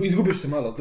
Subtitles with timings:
[0.00, 0.76] Izgubiš se malo.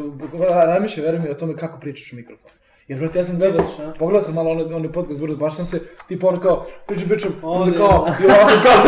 [0.66, 2.52] Ramiše, veruj mi o tome kako pričaš u mikrofon.
[2.88, 3.66] Jer, brate, ja sam gledao,
[4.00, 7.32] pogledao sam malo onaj, onaj podcast Burza, baš sam se, tipa ono kao, pričam, pričam,
[7.42, 8.84] onda kao, i ovako kao,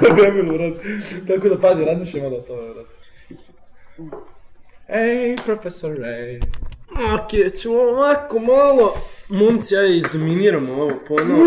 [0.00, 0.80] kao debil, brate.
[1.28, 2.90] Tako da, pazi, razmišljaj malo o tome, brate.
[4.88, 6.40] Ej, profesore.
[7.14, 8.94] Ok, ćemo ovako malo...
[9.28, 11.42] Momci, ajde izdominiramo ovo ponovo.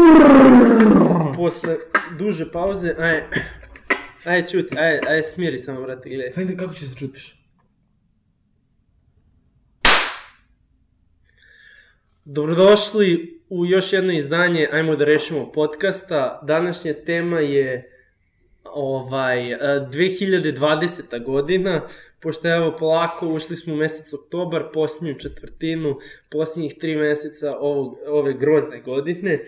[1.35, 1.75] Posle
[2.17, 3.25] duže pauze, ajde.
[4.26, 6.31] Ajde, čuti, ajde, ajde, smiri samo, brate, gledaj.
[6.31, 7.42] Sad ide kako će se čutiš.
[12.26, 16.40] Dobrodošli u još jedno izdanje Ajmo da rešimo podcasta.
[16.44, 17.92] Današnja tema je
[18.64, 19.58] ovaj e,
[19.92, 21.23] 2020.
[21.26, 21.88] godina,
[22.20, 26.00] pošto evo polako ušli smo u mesec oktobar, posljednju četvrtinu,
[26.31, 29.40] posljednjih tri meseca ovog, ove grozne godine.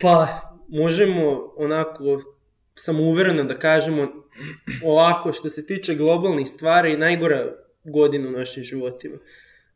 [0.00, 2.33] Pa možemo onako
[2.76, 4.08] samouvereno da kažemo
[4.84, 7.52] ovako što se tiče globalnih stvari najgora
[7.84, 9.16] godina u našim životima.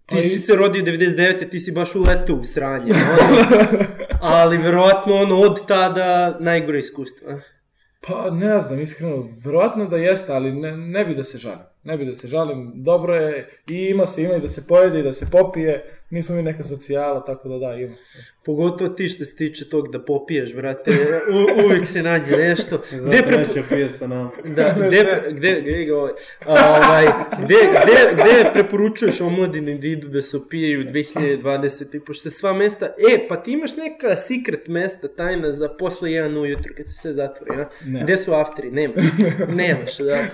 [0.06, 1.44] Ti i- si se rodio 99.
[1.44, 2.92] ti si baš uletao u sranje.
[2.92, 3.78] Ono,
[4.20, 7.40] ali verovatno ono od tada najgore iskustva.
[8.00, 11.64] Pa ne znam, iskreno, verovatno da jeste, ali ne, ne bi da se žalim.
[11.84, 15.00] Ne bi da se žalim, dobro je, i ima se, ima i da se pojede
[15.00, 17.94] i da se popije, nismo mi neka socijala, tako da da, ima.
[18.44, 20.90] Pogotovo ti što se tiče tog da popiješ, brate.
[21.30, 22.82] U, uvijek se nađe nešto.
[23.06, 23.40] Gde prepo...
[23.40, 24.30] neće pije sa nama.
[24.44, 26.12] Da, gde, gde, gde, ga ovaj,
[26.46, 27.06] ovaj,
[27.38, 31.96] gde, gde, gde preporučuješ omladini da idu da se opijaju 2020.
[31.96, 36.10] I pošto se sva mesta, e, pa ti imaš neka secret mesta tajna za posle
[36.10, 37.68] 1 ujutru kad se sve zatvori, a?
[37.84, 38.02] Ne.
[38.02, 38.70] Gde su afteri?
[38.70, 38.94] Nema.
[39.62, 40.24] Nemaš, da.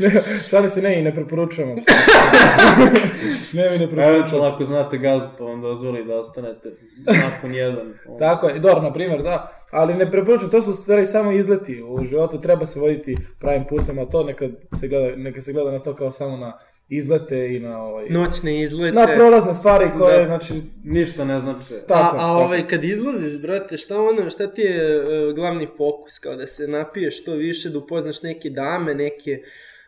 [0.51, 1.75] Šalim se, ne, i ne preporučujemo.
[3.53, 4.15] ne mi ne preporučujemo.
[4.17, 6.69] Eventualno ako znate gazdu pa vam dozvoli da ostanete
[7.25, 7.87] nakon jedan.
[8.09, 8.19] ono.
[8.19, 9.37] Tako je, dobro, na primjer, da,
[9.71, 13.99] ali ne preporučujem, to su stvari samo izleti u životu, treba se voditi pravim putem,
[13.99, 14.49] a to neka
[14.81, 16.59] se gleda, neka se gleda na to kao samo na
[16.89, 18.07] izlete i na ovaj...
[18.11, 18.95] Noćne izlete.
[18.95, 20.27] Na prolazne stvari koje, Da.
[20.27, 20.55] znači,
[20.85, 21.75] Ništa ne znači.
[21.89, 22.45] tako, a, a tako.
[22.45, 25.03] ovaj, kad izlaziš, brate, šta ono, šta ti je e,
[25.35, 29.39] glavni fokus, kao da se napiješ što više, da upoznaš neke dame, neke,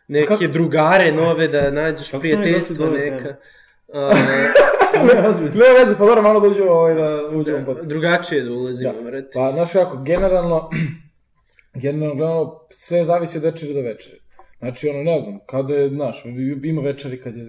[0.09, 3.35] neke Kako- drugare nove, da nađeš prijateljstvo neka.
[3.93, 4.11] A,
[4.97, 5.13] Ne.
[5.55, 7.79] Ne veze, pa dobro, malo da uđemo ovaj, da uđemo pod...
[7.89, 9.03] drugačije da ulazimo, Da.
[9.03, 9.31] brate.
[9.35, 10.71] Pa, znaš kako, generalno,
[11.83, 14.17] generalno gledano, sve zavisi od večeri do večeri.
[14.59, 16.25] Znači, ono, ne znam, kada je, znaš,
[16.63, 17.47] ima večeri kad je,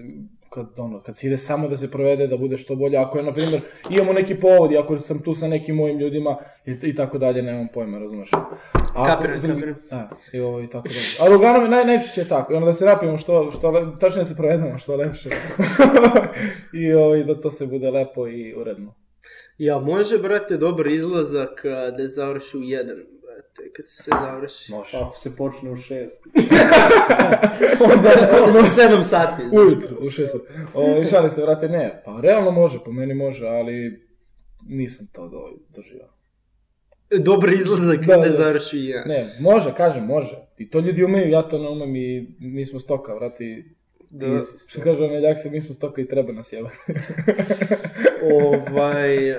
[0.50, 3.24] kad, ono, kad se ide samo da se provede, da bude što bolje, ako je,
[3.24, 3.60] na primjer,
[3.90, 7.68] imamo neki povod, ako sam tu sa nekim mojim ljudima, i, i tako dalje, nemam
[7.74, 8.30] pojma, razumeš?
[9.06, 9.76] Kapiram, kapiram.
[9.90, 11.00] Da, i ovo, i tako dalje.
[11.20, 13.86] Ali uglavnom, je naj, najčešće je tako, i ono da se napijemo što, što, le-
[14.00, 15.28] tačnije da se provedemo što lepše.
[16.82, 18.94] I ovaj, da to se bude lepo i uredno.
[19.58, 21.62] Ja, može, brate, dobar izlazak
[21.98, 24.72] da završi u jedan, brate, kad se sve završi.
[24.72, 24.96] Može.
[24.96, 26.22] Ako se počne u šest.
[27.94, 28.10] Onda,
[28.46, 29.42] onda sedam sati.
[29.48, 29.62] znaš.
[29.62, 30.36] Ujutru, u šest.
[30.74, 32.02] O, šali se, vrate, ne.
[32.04, 34.04] Pa realno može, po meni može, ali
[34.68, 35.38] nisam to do,
[35.68, 36.17] doživao.
[37.10, 39.08] Dobar izlazak Da, da, završi jedan.
[39.08, 40.36] Ne, može, kažem, može.
[40.58, 43.64] I to ljudi umeju, ja to ne umem i mi smo stoka, vrati.
[44.10, 44.26] Da.
[44.26, 44.38] I,
[44.68, 46.76] što kaže onaj Jaksa, mi smo stoka i treba nas jebati.
[48.44, 49.38] ovaj, uh,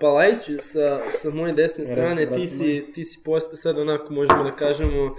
[0.00, 4.52] Palajiću, sa, sa moje desne strane, ti si, ti si postao sad onako, možemo da
[4.56, 5.14] kažemo,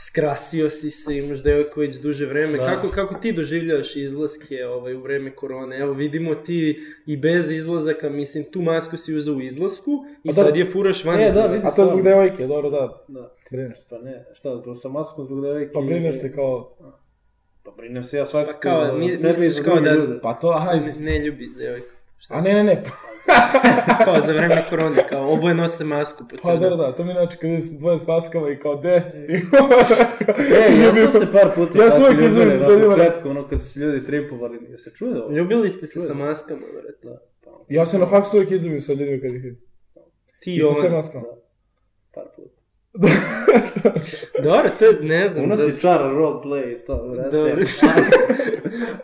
[0.00, 2.58] skrasio si se, imaš devojku već duže vreme.
[2.58, 2.66] Da.
[2.66, 5.78] Kako, kako ti doživljavaš izlaske ovaj, u vreme korone?
[5.78, 9.90] Evo, vidimo ti i bez izlazaka, mislim, tu masku si uzeo u izlasku
[10.24, 11.14] i A da- sad je furaš van.
[11.14, 11.48] E, da, izlaska.
[11.48, 11.66] vidi.
[11.66, 13.04] A to zbog devojke, dobro, da.
[13.08, 13.32] Da.
[13.50, 13.86] Brineš se.
[13.90, 15.72] Pa ne, šta, zbog sa maskom zbog devojke.
[15.72, 16.76] Pa brineš se kao...
[17.64, 20.18] Pa brinem se ja svakako Pa kao, za mi- sebe i kao druge da- ljude.
[20.22, 21.96] Pa to, aha, ne, ne ljubi s devojkom.
[22.18, 22.34] Šta?
[22.34, 22.82] a ne, ne, ne.
[24.04, 26.60] Kao za vreme korone, kao oboje nose masku po Pa crnom.
[26.60, 29.06] da, da, to mi znači kad su dvoje s maskama i kao des.
[29.14, 29.20] E,
[30.80, 33.68] ja sam se par puta Ja tako uvijek sad na imam- početku, ono kad su
[33.68, 35.32] se ljudi tripovali, je se čuje ovo?
[35.32, 36.98] Ljubili ste se sa maskama, brate.
[37.02, 39.60] Da, pa, Ja se na faksu uvijek izdubim sa ljudima kad ih vidim.
[40.40, 40.94] Ti I i sa sve on.
[40.94, 41.24] maskama.
[41.24, 41.40] puta.
[44.44, 45.44] Dobro, to je, ne znam.
[45.44, 47.14] Unosi da- čar roleplay i to.
[47.32, 47.56] Dobro.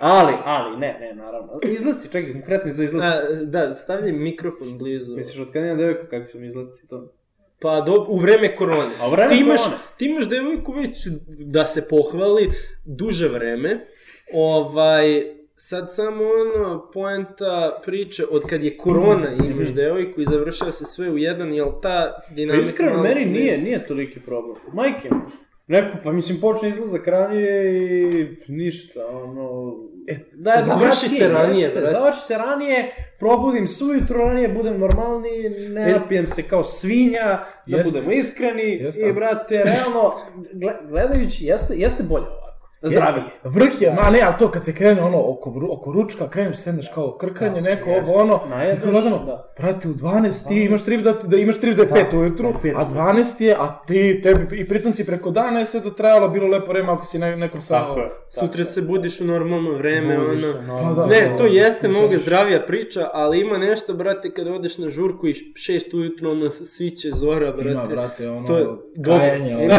[0.00, 1.60] ali, ali, ne, ne, naravno.
[1.62, 3.08] Izlasci, čekaj, konkretni za izlasci.
[3.08, 5.16] A, da, stavljaj mikrofon blizu.
[5.16, 7.12] Misliš, od kada imam devojku, kako su mi izlasci to?
[7.60, 8.90] Pa do, u vreme korone.
[9.02, 9.82] A u vreme ti imaš, korone?
[9.96, 12.50] Ti imaš devojku već, da se pohvali,
[12.84, 13.86] duže vreme.
[14.32, 20.84] Ovaj, sad samo ono, poenta priče, od kad je korona imaš devojku i završava se
[20.84, 22.62] sve u jedan, jel ta Pa dinamika...
[22.62, 24.56] iskreno, malo- meni nije, nije toliki problem.
[24.72, 25.20] Majke mi.
[25.68, 27.80] Neko, pa mislim, počne izlazak ranije
[28.12, 29.74] i ništa, ono...
[30.08, 31.92] E, da, završi se ranije, jeste, brate.
[31.92, 32.84] Završi se ranije,
[33.18, 37.24] probudim se ujutro ranije, budem normalniji, ne E, napijem se kao svinja,
[37.66, 37.90] da Jeste.
[37.90, 38.62] budemo iskreni.
[38.74, 39.00] Jeste.
[39.00, 40.12] I, brate, realno,
[40.52, 42.45] gle- gledajući, jeste, jeste bolje ovako.
[42.82, 43.24] Zdravije.
[43.44, 46.88] Vrh je, ma ne, ali to kad se krene ono oko, oko ručka, kreneš sedneš
[46.94, 48.10] kao krkanje, neko jest.
[48.10, 49.52] ovo ono, Najedeš, i kao gledamo, da.
[49.58, 52.58] brate, u 12 ti imaš trip da, da imaš trip da je 5 ujutru, da,
[52.58, 55.94] pet a 12 je, a ti, tebi, i pritom si preko dana je sve da
[55.94, 57.86] trajalo, bilo lepo vreme ako si ne, nekom samo...
[57.86, 58.10] Tako je.
[58.30, 60.52] Sutra se budiš u normalno vreme, Budiš ono...
[60.52, 60.94] se, normalno.
[60.94, 61.06] Pa da.
[61.06, 65.34] Ne, to jeste mnogo zdravija priča, ali ima nešto, brate, kada odeš na žurku i
[65.54, 67.70] šest ujutro, ono, sviće zora, brate.
[67.70, 68.64] Ima, brate, ono, to je
[68.96, 69.20] dobro.
[69.20, 69.74] kajanje, ono.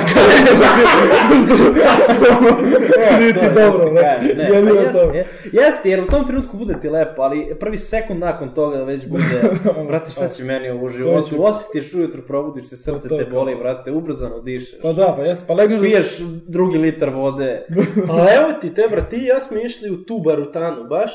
[3.12, 4.20] Na Nije ti To je, dobro, brate.
[4.20, 7.78] kažem, ne, Jedino pa jeste, Jeste, jer u tom trenutku bude ti lepo, ali prvi
[7.78, 9.42] sekund nakon toga već bude,
[9.88, 13.92] brate, šta će meni ovo u životu, osjetiš ujutro, probudiš se, srce te boli, brate,
[13.92, 14.82] ubrzano dišeš.
[14.82, 15.82] Pa da, pa jeste, pa legneš.
[15.82, 16.18] Piješ
[16.48, 17.66] drugi litar vode.
[18.12, 21.12] A evo ti, te, brat, ti ja smo išli u tu barutanu, baš,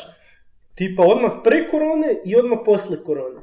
[0.75, 3.41] tipa odmah pre korone i odmah posle korone.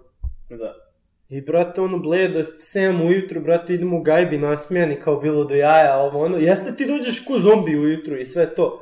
[0.50, 0.89] Da.
[1.30, 5.98] I, brate, ono, bledo, 7 ujutru, brate, idemo u gajbi nasmijani kao bilo do jaja,
[5.98, 8.82] ovo, ono, jeste ti dođeš ko zombi ujutru i sve to.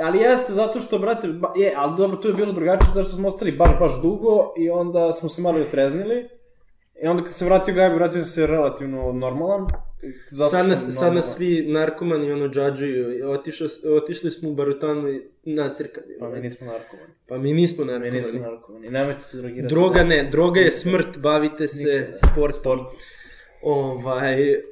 [0.00, 3.16] Ali jeste zato što, brate, ba, je, ali dobro, tu je bilo drugačije, zato što
[3.16, 6.28] smo ostali baš, baš dugo i onda smo se malo otreznili.
[6.96, 9.66] I onda kad se vratio Gabi, vratio se relativno normalan.
[10.30, 11.14] Zato Sad nas, sad normalan.
[11.14, 16.06] nas svi narkomani, ono, džadžuju, otišao, otišli smo u barutanu i nacrkani.
[16.20, 17.12] Pa mi nismo narkomani.
[17.28, 18.40] Pa mi nismo Mi nismo narkomani.
[18.46, 18.88] narkomani.
[18.88, 19.74] Nemojte se drogirati.
[19.74, 22.18] Droga ne, droga je smrt, bavite se Nikada.
[22.18, 22.78] sportom.
[23.62, 24.62] Ovaj, e,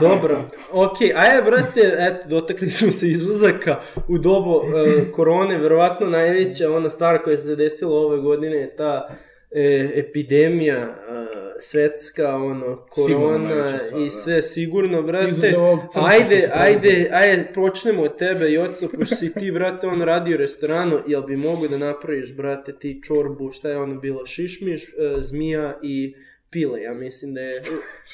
[0.00, 0.36] dobro,
[0.72, 6.90] ok, ajde brate, eto, dotakli smo se izlazaka u dobu e, korone, verovatno najveća ona
[6.90, 9.08] stvar koja se desila ove godine je ta
[9.50, 11.28] e, epidemija e,
[11.60, 14.10] svetska, ono, korona stvar, i da.
[14.10, 15.54] sve sigurno, brate.
[15.94, 20.98] Ajde, ajde, ajde, počnemo od tebe, Joco, pošto si ti, brate, on radio u restoranu,
[21.06, 25.78] jel bi mogu da napraviš, brate, ti čorbu, šta je ono bilo, šišmiš, e, zmija
[25.82, 26.14] i
[26.50, 27.62] pile, ja mislim da je,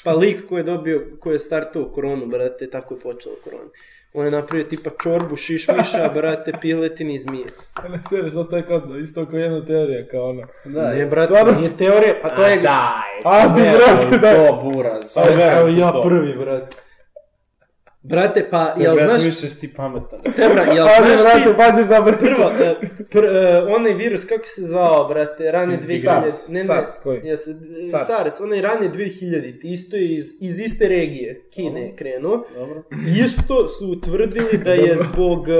[0.03, 3.69] pa lik koji je dobio, koji je startao koronu, brate, tako je počelo korona.
[4.15, 7.45] On je napravio tipa čorbu šišmiša, brate, piletin i zmije.
[7.89, 10.41] Ne sereš, to to je kao, isto kao jedna teorija, kao ono.
[10.65, 11.05] Da, ne, je.
[11.05, 12.55] brate, stvarno- nije teorija, pa to je...
[12.57, 14.47] Daj, A, di, brate, da.
[14.47, 15.17] To, buraz.
[15.51, 16.75] Evo ja prvi, brate.
[18.07, 20.19] Brate, pa, Jel, jel ja znaš, više si ti pametan.
[20.35, 22.25] Tebra, jel Ali, znaš ti, brate, paziš da, brate.
[22.25, 22.75] Prvo, e,
[23.11, 26.03] pr, e, onaj virus, kako se zvao, brate, rane 2000...
[26.03, 27.21] SARS, ne, ne, SARS, koji?
[27.23, 27.39] Jes,
[27.91, 28.07] SARS.
[28.07, 32.45] SARS, onaj rane 2000, isto je iz, iz iste regije, Kine je krenuo.
[32.55, 32.83] Dobro.
[33.25, 35.53] Isto su utvrdili da je zbog e,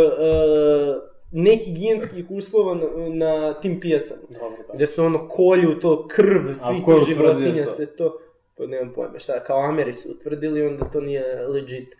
[1.31, 4.21] nehigijenskih uslova na, na tim pijacama.
[4.29, 4.73] Dobro, da.
[4.73, 7.71] Gde se ono kolju to krv, svih životinja to?
[7.71, 8.19] se to...
[8.57, 11.95] Pa nemam pojma, šta, kao Ameri su utvrdili, onda to nije legit.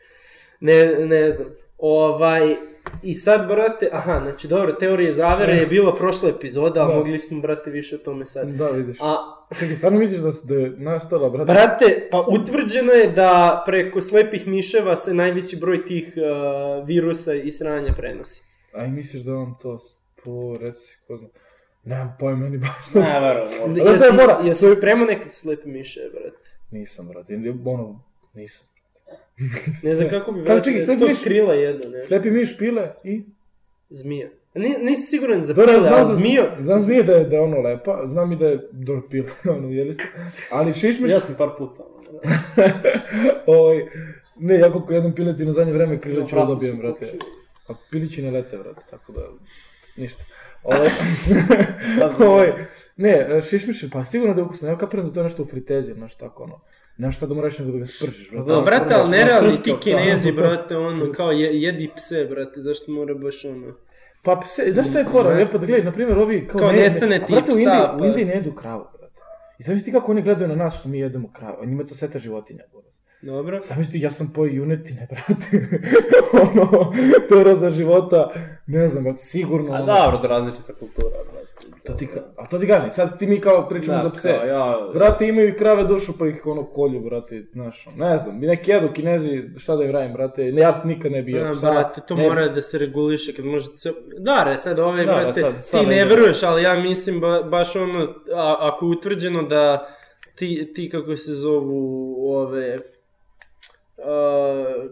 [0.60, 1.48] Ne, ne znam.
[1.78, 2.56] Ovaj,
[3.04, 6.98] i sad, brate, aha, znači dobro, teorije zavere je bila prošla epizoda, ali Da.
[6.98, 8.48] mogli smo, brate, više o tome sad.
[8.48, 8.98] Da, vidiš.
[9.02, 9.16] A,
[9.52, 11.46] Čekaj, stvarno misliš da, da je nastala, brate?
[11.46, 17.52] brate, pa utvrđeno je da preko slepih miševa se najveći broj tih uh, virusa i
[17.52, 18.44] sranja prenosi.
[18.74, 19.80] Aj, misliš da on to...
[20.24, 21.28] Po, reci, ko zna.
[21.84, 22.94] Nemam pojma, ni baš.
[22.94, 23.48] Ne, verujem.
[23.76, 26.38] To je Jesi, fora, jesi to je- spremao nekad slepe miševe, brate?
[26.72, 27.34] Nisam, brate.
[27.66, 28.00] Ono,
[28.34, 28.68] nisam.
[29.84, 32.08] Ne znam kako bi, brate, čekaj, sto miš- krila jedno, nešto.
[32.08, 33.24] Slepi miš pile i...
[33.90, 34.30] Zmija.
[34.54, 36.58] Ni, nisi siguran za pile, znam, zmija...
[36.62, 39.70] znam zmije da je, da je ono lepa, znam i da je dobro pila, ono,
[39.70, 40.04] jeli ste.
[40.52, 41.84] Ali šišmiš, Ja sam par puta.
[41.84, 42.72] ono, da.
[43.58, 43.86] ovaj,
[44.40, 47.06] ne, ja koliko jednom piletinu zadnje vreme krila ću da dobijem, brate.
[47.68, 49.22] A pilići ne lete, brate, tako da,
[49.98, 50.24] ništa.
[50.64, 50.90] Ovaj,
[52.00, 52.52] Da, ovaj,
[52.98, 55.94] ne, šišmiš, pa sigurno da je ukusno, ja kapiram da to je nešto u fritezi,
[55.94, 56.60] znaš tako, ono.
[56.98, 58.52] Nemaš šta da moraš nego da ga spržiš, brate.
[58.52, 63.14] Da, brate, ali nerealni ti kinezi, brate, ono, kao je, jedi pse, brate, zašto mora
[63.14, 63.74] baš ono...
[64.24, 66.72] Pa pse, znaš šta je fora, je pa da gledaj, na primjer, ovi kao, Kao
[66.72, 69.22] nestane ti brate, u psa, Indiji, pa- u Indiji ne jedu kravu, brate.
[69.60, 71.88] I zamisli ti kako oni gledaju na nas što mi jedemo kravu, a njima je
[71.88, 72.90] to seta životinja, brate.
[73.22, 73.60] Dobro.
[73.62, 75.68] Zamisli, ja sam pojeo junetine, brate.
[76.44, 76.92] ono,
[77.30, 78.30] to za života,
[78.68, 79.72] ne znam, brate, sigurno.
[79.72, 81.46] A ono, dobro, da različita kultura, brate.
[81.86, 82.20] To ti ka...
[82.38, 84.30] A to ti kažem, sad ti mi kao pričamo Da, za pse.
[84.32, 88.40] kao ja- Brate, imaju i krave dušu pa ih ono kolju, brate, znaš, ne znam,
[88.40, 91.72] neki jedu kinezi, šta da im radim, brate, ne, ja nikad ne bi jeo psa.
[91.72, 93.94] brate, to ne- mora da se reguliše kad može ceo...
[94.20, 97.20] Da, re, sad ove, Da, da, brate, sad- sad ti ne veruješ, ali ja mislim
[97.20, 98.04] ba, baš ono,
[98.34, 99.88] a, ako utvrđeno da
[100.36, 102.76] ti, ti kako se zovu ove,
[104.08, 104.12] Uh,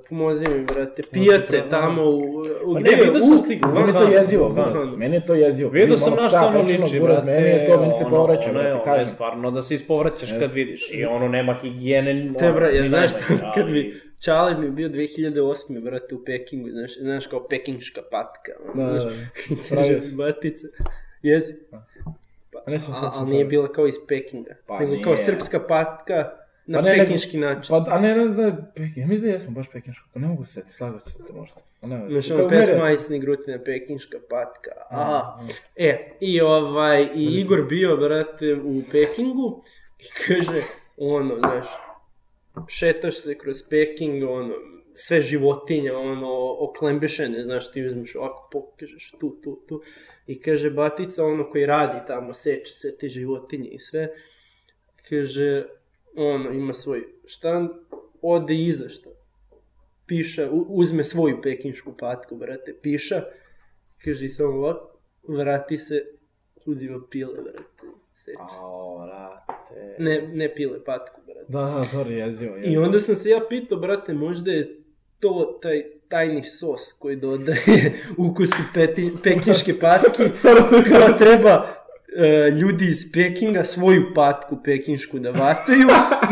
[0.10, 1.70] pomozi mi, brate, pijace pravo.
[1.72, 2.20] tamo u,
[2.66, 3.04] u Pa gde ne, je?
[3.04, 3.70] vidio sam sliku.
[3.70, 4.56] Meni je to jezivo,
[4.98, 5.70] meni je to jezivo.
[5.72, 7.32] Vidio sam na što ono liči, buraz, brate.
[7.34, 9.06] Meni je to, meni se povraća, ono je- brate, ono je kažem.
[9.08, 10.92] stvarno da se ispovraćaš kad vidiš.
[10.94, 12.34] I ono nema higijene.
[12.34, 13.12] Te, bra, ono, ja znaš,
[13.56, 15.34] kad bi Čale mi bio 2008.
[15.82, 19.00] brate u Pekingu, znaš, znaš kao pekinška patka, Da,
[19.70, 20.16] znaš, da, si.
[20.16, 20.68] batica,
[21.24, 21.54] jesi,
[22.66, 25.04] A ne sam a, slučajno ali nije bila kao iz Pekinga, Pa nego nije.
[25.04, 26.30] kao srpska patka,
[26.66, 27.70] na Pa ne, nego- pekinški način.
[27.70, 30.46] Pa, a ne, ne, ne, Pekin, ja mislim da jesmo baš pekinško, pa ne mogu
[30.46, 31.62] se setiti, slagao se te možda.
[31.82, 34.72] Pa ne, Znaš, ono pesma Ajsni grutina pekinška patka.
[34.90, 35.12] Aha.
[35.12, 35.44] Aha.
[35.76, 39.64] E, i ovaj, i Igor bio, brate, u Pekingu
[40.00, 40.62] i kaže,
[40.98, 41.68] ono, znaš,
[42.68, 44.54] šetaš se kroz Peking, ono,
[44.94, 49.82] sve životinje, ono, oklembešene, znaš, ti uzmeš ovako, pokažeš tu, tu, tu,
[50.28, 54.08] i kaže, batica, ono, koji radi tamo, seče sve te životinje i sve,
[55.10, 55.66] kaže,
[56.16, 57.70] ono, ima svoj štand,
[58.22, 59.10] ode iza šta,
[60.06, 63.24] piša, uzme svoju pekinšku patku, brate, piša,
[64.06, 66.06] kaže, i samo ovako, vrati se,
[66.66, 68.38] uzima pile, brate, seče.
[68.40, 69.96] Ao, brate.
[70.00, 71.46] Ne, ne pile, patku, brate.
[71.48, 72.82] Da, da, to je jezivo, jezivo.
[72.82, 74.84] I onda sam se ja pitao, brate, možda je
[75.20, 77.94] to taj tajni sos koji dodaje
[78.30, 80.24] ukusku peti, pekinške patke,
[80.92, 81.83] kao treba e,
[82.60, 85.88] ljudi iz Pekinga svoju patku pekinšku da vataju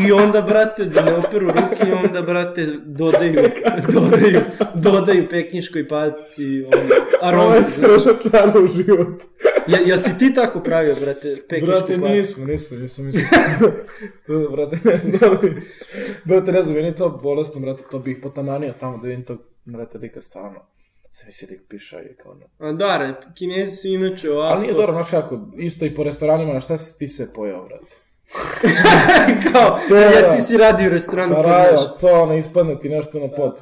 [0.08, 3.50] i onda, brate, da ne operu ruke i onda, brate, dodaju,
[3.94, 4.42] dodaju,
[4.76, 6.84] dodaju pekinškoj patci ono,
[7.22, 7.56] Ovo aromu.
[7.56, 9.24] je strašno klaro u život.
[9.68, 12.08] Ja, ja si ti tako pravio, brate, pekinšku Brate, patku?
[12.10, 13.28] nismo, nismo, nismo, nismo.
[14.28, 15.38] To, brate, ne znam.
[16.26, 19.38] Brate, ne znam, meni je to bolesno, brate, to bih potamanio tamo da vidim tog,
[19.66, 20.60] brate, lika stvarno.
[21.12, 22.46] Se mi se lik piša i kao ono.
[22.70, 24.54] A da, kinezi su inače ovako...
[24.54, 27.66] Ali nije dobro, znaš kako, isto i po restoranima, na šta si ti sve pojao,
[27.66, 27.96] brate?
[29.52, 30.36] Kao, je ja da.
[30.36, 32.00] ti si radio u restoranu, Pa znaš.
[32.02, 33.38] to ono, ispadne ti nešto na pod.
[33.38, 33.56] Malo.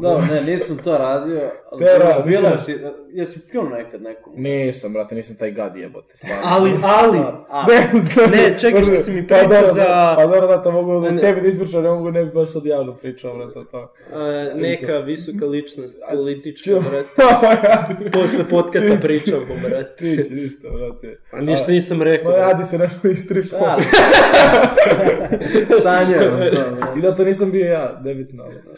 [0.00, 2.76] Dobro, ne, nisam to radio, ali Te, bilo, ra- bilo mislim- si,
[3.10, 4.32] jesi pio nekad nekom?
[4.36, 6.42] Nisam, brate, nisam taj gad jebote, stvarno.
[6.44, 8.30] Ali, ali, A, Ne, znam.
[8.30, 11.20] Ne, čekaj što si mi Pa pričao dobro, za- Pa dobro, da, to mogu da
[11.20, 13.92] tebi da ispričam, ne mogu, ne bi baš sad javno pričao, brate, to.
[14.12, 17.08] a, neka visoka ličnost, politička, brate.
[18.12, 20.04] Posle podcasta pričamo, brate.
[20.04, 21.18] Ništa, ništa, brate.
[21.36, 22.30] A ništa nisam rekao.
[22.30, 23.58] Ma, radi se nešto istrišao.
[23.70, 23.82] ali...
[25.68, 26.52] To, bre.
[26.96, 28.42] I da to nisam bio ja, debitno.
[28.44, 28.76] ali sam-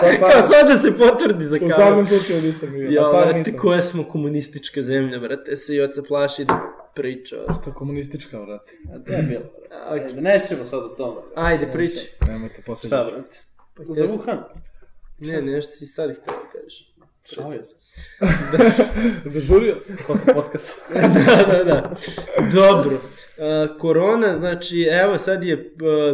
[0.00, 1.76] To Kao sam, sad da se potvrdi za u kameru.
[1.76, 2.90] samom slučaju nisam bio.
[2.90, 3.58] Ja, brate, nisam.
[3.58, 6.60] koja smo komunistička zemlja, brate, se i oca plaši da
[6.94, 7.36] priča.
[7.64, 8.72] To je komunistička, brate.
[8.94, 9.76] A to je bilo, bre.
[9.88, 11.20] Ajde, nećemo sad o tome.
[11.34, 12.12] Ajde, priči.
[12.28, 13.12] Nemojte Šta, poslediti.
[13.12, 13.38] brate?
[13.88, 14.36] Za Wuhan?
[15.18, 16.45] Ne, nešto si sad htio da.
[17.34, 17.92] Šalio sam se.
[19.34, 19.96] Dožurio sam.
[20.06, 20.94] Posle podcasta.
[21.48, 21.96] da, da, da.
[22.54, 22.90] Dobro.
[22.96, 25.60] Uh, korona, znači, evo sad je uh,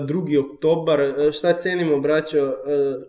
[0.06, 0.52] 2.
[0.54, 2.54] oktobar, uh, šta cenimo, braćo,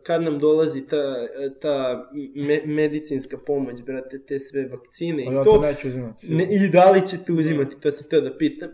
[0.03, 1.13] kad nam dolazi ta,
[1.61, 6.33] ta me, medicinska pomoć, brate, te sve vakcine i ja to to, neću uzimati.
[6.33, 8.69] ne, i da li ćete uzimati, to sam teo da pitam.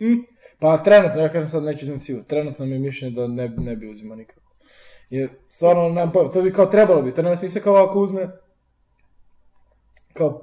[0.00, 0.18] Mm,
[0.58, 3.76] Pa trenutno, ja kažem sad neću uzimati sigurno, trenutno mi je mišljenje da ne, ne
[3.76, 4.37] bi uzimao nikako.
[5.10, 8.28] Jer stvarno, nemam pojma, to bi kao trebalo bi, to nema smisla kao ako uzme
[10.12, 10.40] kao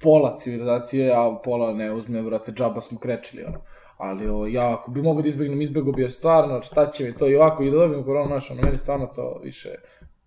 [0.00, 3.58] pola civilizacije, a pola ne uzme, brate, džaba smo krečili, ono.
[3.96, 7.16] Ali o, ja ako bi mogo da izbjegnem, izbjegu bi jer stvarno, šta će mi
[7.16, 9.74] to i ovako i da dobijem koronu naš, ono, meni stvarno to više...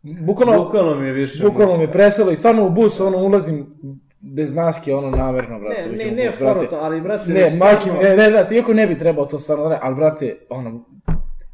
[0.02, 1.44] Bukvalno, Bukvalno mi je više...
[1.44, 3.66] bukvalno me preselo i stvarno u bus, ono, ulazim
[4.20, 5.82] bez maske, ono, namerno, brate.
[5.82, 6.68] Ne, ne, ne, bus, brate.
[6.68, 7.32] to, ali, brate...
[7.32, 9.80] Ne, stvarno- majke mi, ne, ne, ne, iako ne bi trebao to stvarno da ne,
[9.82, 10.86] ali brate, ono,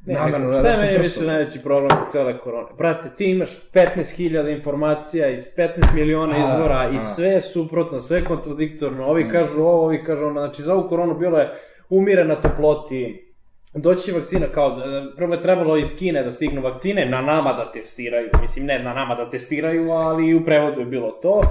[0.08, 2.68] Ne, namerno, šta da je sam meni više najveći problem u cele korone?
[2.78, 6.90] Brate, ti imaš 15.000 informacija iz 15 miliona A, izvora a.
[6.90, 9.06] i sve je suprotno, sve je kontradiktorno.
[9.06, 10.40] Ovi kažu ovo, ovi kažu ono.
[10.40, 11.54] Znači, za ovu koronu bilo je
[11.90, 13.28] umire na toploti,
[13.74, 17.72] Doći vakcina kao, e, prvo je trebalo iz Kine da stignu vakcine, na nama da
[17.72, 21.42] testiraju, mislim ne na nama da testiraju, ali u prevodu je bilo to.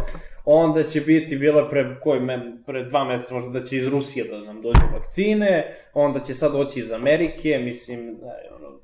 [0.48, 2.20] Onda će biti, bilo je pre, koji,
[2.66, 6.52] pre dva meseca možda da će iz Rusije da nam dođu vakcine, onda će sad
[6.52, 8.78] doći iz Amerike, mislim, da je ono,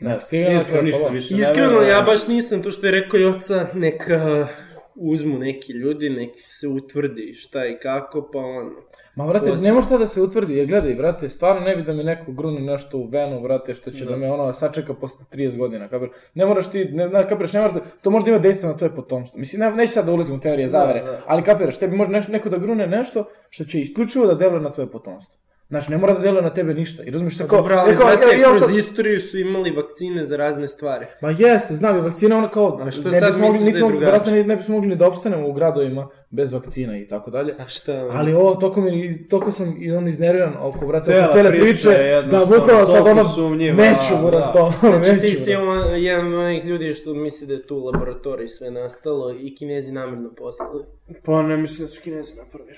[0.00, 0.16] Ne,
[0.56, 1.34] iskreno ništa više.
[1.34, 4.48] Iskreno, ja baš nisam to što je rekao Joca, neka
[4.94, 8.70] uzmu neki ljudi, neki se utvrdi šta i kako, pa ono.
[9.14, 12.04] Ma, brate, može to da se utvrdi, jer gledaj, brate, stvarno ne bi da mi
[12.04, 14.16] neko grune nešto u venu, brate, što će da, Da.
[14.16, 16.08] me ono sačeka posle 30 godina, kapir.
[16.34, 18.76] Ne moraš ti, ne, ne kapiraš, ne moraš da, to može da ima dejstvo na
[18.76, 19.38] tvoje potomstvo.
[19.38, 21.20] Mislim, ne, neću sad da ulazim u teorije zavere, da.
[21.26, 24.72] ali kapiraš, tebi može neš, neko da grune nešto što će isključivo da deluje na
[24.72, 25.38] tvoje potomstvo.
[25.72, 27.02] Znači, ne mora da deluje na tebe ništa.
[27.02, 29.70] I razumiješ se kao, Dobro, ali, rekao, brate, ja, ja, kroz sad- istoriju su imali
[29.70, 31.06] vakcine za razne stvari.
[31.20, 33.72] Ma jeste, znam, i vakcina ona kao, A što ne sad mogli, misliš da je
[33.72, 34.10] nismo, drugačije?
[34.10, 37.54] vratno ne, ne bismo mogli ni da opstanemo u gradovima bez vakcina i tako dalje.
[37.58, 37.92] A šta?
[38.10, 41.88] Ali ovo, toko, mi, toko sam i on iznerviran oko, brate, Cela oko cele priče,
[41.88, 44.36] je da bukvalno sad ono, sumnjiva, meću mu da.
[44.36, 45.50] rasto, Znači ti si
[45.96, 50.30] jedan od onih ljudi što misli da je tu laboratorij sve nastalo i kinezi namjerno
[50.38, 50.84] poslali.
[51.24, 52.76] Pa ne mislim da su kinezi napravili.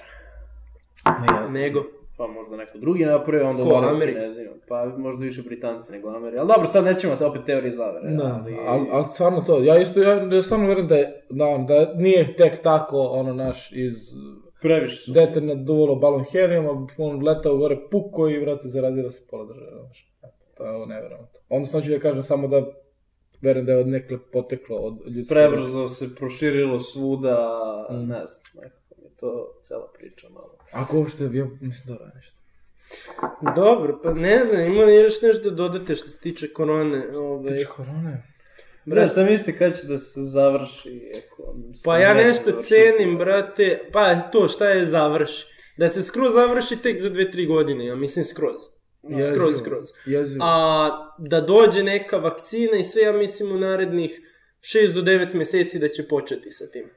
[1.07, 1.85] Ne, Nego,
[2.17, 4.13] Pa možda neko drugi napravio, onda Ko, dole Ameri?
[4.13, 4.49] kinezi.
[4.69, 6.39] Pa možda više Britanci nego Ameri.
[6.39, 8.11] Ali dobro, sad nećemo te opet teorije zavere.
[8.11, 8.57] Da, ali...
[8.67, 12.37] ali, ali stvarno to, ja isto, ja, ja stvarno verujem da je, da, da nije
[12.37, 13.97] tek tako, ono, naš, iz,
[14.63, 15.13] Previše su.
[15.13, 20.13] dete naduvalo balon helijuma, on letao gore, puko i, vrate, zaradilo se pola države, znaš.
[20.19, 21.41] Eto, to je ovo nevjerojatno.
[21.49, 22.63] Onda sam da kažem samo da
[23.41, 25.35] verujem da je od nekle poteklo od ljudske...
[25.35, 27.95] Prebrzo se proširilo svuda, Mm.
[27.97, 28.84] ne znam, nekako
[29.17, 30.59] to cela priča malo.
[30.73, 32.39] Ako uopšte je bio, mislim, dobro je nešto.
[33.57, 37.17] Dobro, pa ne znam, ima li još nešto da dodate što se tiče korone?
[37.17, 37.53] Ovaj.
[37.53, 38.35] Tiče korone.
[38.85, 41.11] Bre, šta mislite kad će da se završi?
[41.15, 41.55] Eko,
[41.85, 45.47] Pa ja nešto cenim, brate, pa to šta je završi.
[45.77, 48.59] Da se skroz završi tek za 2-3 godine, ja mislim skroz.
[49.03, 49.37] Jezivo.
[49.37, 49.89] Skroz, skroz.
[50.07, 50.45] Jezivo.
[50.45, 54.21] A da dođe neka vakcina i sve, ja mislim u narednih
[54.61, 56.91] 6 do 9 meseci da će početi sa tim.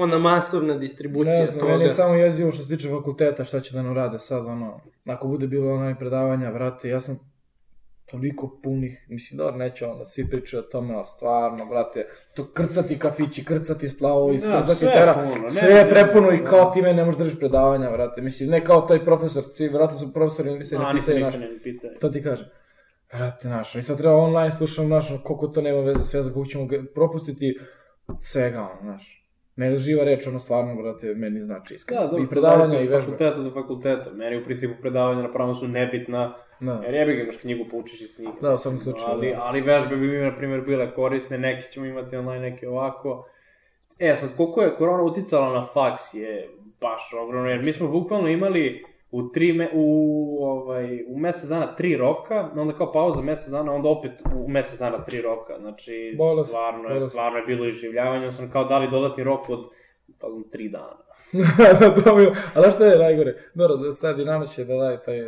[0.00, 1.72] Ona masovna distribucija Ne znam, toga.
[1.72, 4.80] meni je samo jezivo što se tiče fakulteta, šta će da nam rade sad, ono,
[5.06, 7.18] ako bude bilo onaj predavanja, vrate, ja sam
[8.10, 12.98] toliko punih, mislim, dobro, neće ono, svi pričaju o tome, ali stvarno, brate, to krcati
[12.98, 16.36] kafići, krcati splavovi, Da, skrzati sve je tera, puno, ne, sve je ne, prepuno ne,
[16.36, 16.46] i ne.
[16.46, 19.98] kao ti meni ne možeš držiš predavanja, vrate, mislim, ne kao taj profesor, svi, vratno
[19.98, 21.92] su profesori, se A, ne pitaju, naš, ne pitaju.
[22.00, 22.50] to ti kaže.
[23.12, 26.50] Vrate, naš, i sad treba online slušam, naš, koliko to nema veze sve, za koliko
[26.50, 27.58] ćemo propustiti
[28.18, 29.17] svega, ono, znaš.
[29.58, 32.02] Ne živa reč, ono stvarno, brate, meni znači iskreno.
[32.02, 33.00] Da, dobro, I predavanja i vežbe.
[33.00, 34.10] fakulteta do fakulteta.
[34.12, 36.80] Meni u principu predavanja na pravom su nebitna, Da.
[36.84, 38.32] jer jebi ga imaš knjigu, poučiš iz knjige.
[38.40, 39.42] Da, u svakom slučaju, Ali, da.
[39.42, 43.28] ali vežbe bi mi, na primjer, bile korisne, neke ćemo imati online, neke ovako.
[43.98, 46.48] E, sad, koliko je korona uticala na faks je
[46.80, 51.74] baš ogromno, jer mi smo bukvalno imali u, tri me, u, ovaj, u mesec dana
[51.76, 55.58] tri roka, onda kao pauza mesec dana, onda opet u mesec dana tri roka.
[55.60, 57.08] Znači, Bolest, stvarno, je, bolest.
[57.08, 59.68] stvarno je bilo iživljavanje, onda sam kao dali dodatni rok od,
[60.18, 60.96] pa znam, tri dana.
[62.16, 63.34] mi, ali znaš što je najgore?
[63.54, 65.26] Dobro, da sad Dinamo će da daje taj e,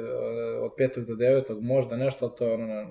[0.61, 1.07] od 5.
[1.07, 1.61] do 9.
[1.61, 2.87] možda nešto, ali to je ono na...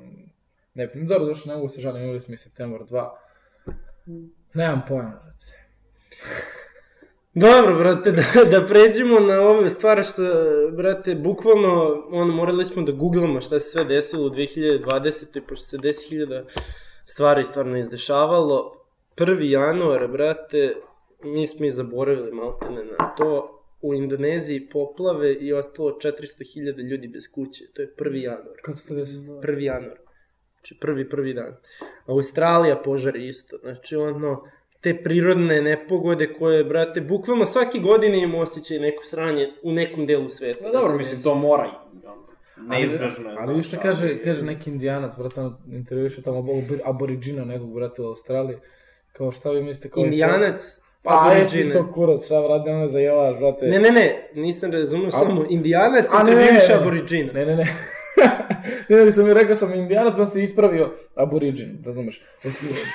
[0.73, 3.09] Ne, dobro, došlo, ne mogu se žalim, imali smo i septembar 2.
[4.53, 5.69] Nemam pojma, brate.
[7.33, 10.23] Dobro, brate, da, da pređemo na ove stvari što,
[10.71, 15.41] brate, bukvalno, ono, morali smo da googlamo šta se sve desilo u 2020.
[15.47, 16.43] pošto se 10.000
[17.05, 18.85] stvari stvarno izdešavalo.
[19.17, 19.41] 1.
[19.41, 20.75] januar, brate,
[21.23, 23.55] mi smo i zaboravili maltene na to.
[23.81, 27.63] U Indoneziji poplave i ostalo 400.000 ljudi bez kuće.
[27.73, 28.15] To je 1.
[28.15, 28.57] januar.
[28.61, 29.17] Kad se to desi?
[29.17, 29.59] 1.
[29.59, 29.97] januar.
[30.53, 31.55] Znači prvi, prvi dan.
[32.05, 33.57] Australija požar isto.
[33.57, 34.43] Znači ono,
[34.81, 40.29] te prirodne nepogode koje, brate, bukvalno svake godine im osjećaj neko sranje u nekom delu
[40.29, 40.59] sveta.
[40.63, 41.71] Pa da dobro, se mislim, to mora
[42.67, 43.35] neizbežno je.
[43.39, 48.57] Ali više kaže, kaže neki indijanac, brate, intervjuše tamo abor- aboriđina nekog, brate, u Australiji.
[49.11, 50.03] Kao šta vi mislite, kao?
[50.03, 51.73] Indijanac, Pa, jesi aboriđine.
[51.73, 53.65] to kurac, šta, brate, ono zajevaš, brate.
[53.67, 57.33] Ne, ne, ne, nisam razumio, samo indijanac intervjuše aboriđina.
[57.33, 57.65] Ne, ne, ne.
[58.89, 62.23] ne, ne, sam mi rekao sam indijanac, pa se ispravio aboriđin, razumeš?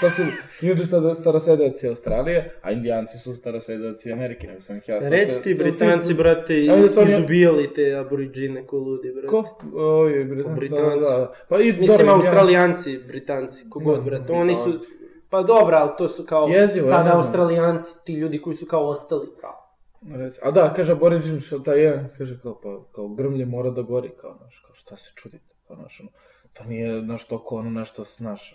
[0.01, 0.23] To su
[0.63, 0.83] inače
[1.15, 5.09] starosedeoci Australije, a indijanci su starosedeoci Amerike, nego sam ih ja...
[5.09, 9.29] Reci ti, Britanci, brate, Ja da su izubijali te aboriđine ko ludi, brate.
[9.29, 9.59] Ko?
[9.75, 10.61] Ovi, Britanci.
[10.61, 11.05] Britanci.
[11.05, 11.35] Da, da, da.
[11.49, 14.79] Pa i, Mislim, australijanci, britanci, kogod, Da, brate, oni su,
[15.31, 17.17] pa dobro, ali to su kao, Jezivo, ja sada znam.
[17.17, 19.65] australijanci, ti ljudi koji su kao ostali, kao.
[20.43, 24.09] A da, kaže aboriđin, što taj jedan, kaže kao, pa, kao grmlje mora da gori,
[24.21, 24.49] kao, kao,
[24.85, 26.11] šta se čudite, kao, znaš, ono,
[26.53, 28.55] to nije, znaš, toko, ono, nešto, znaš,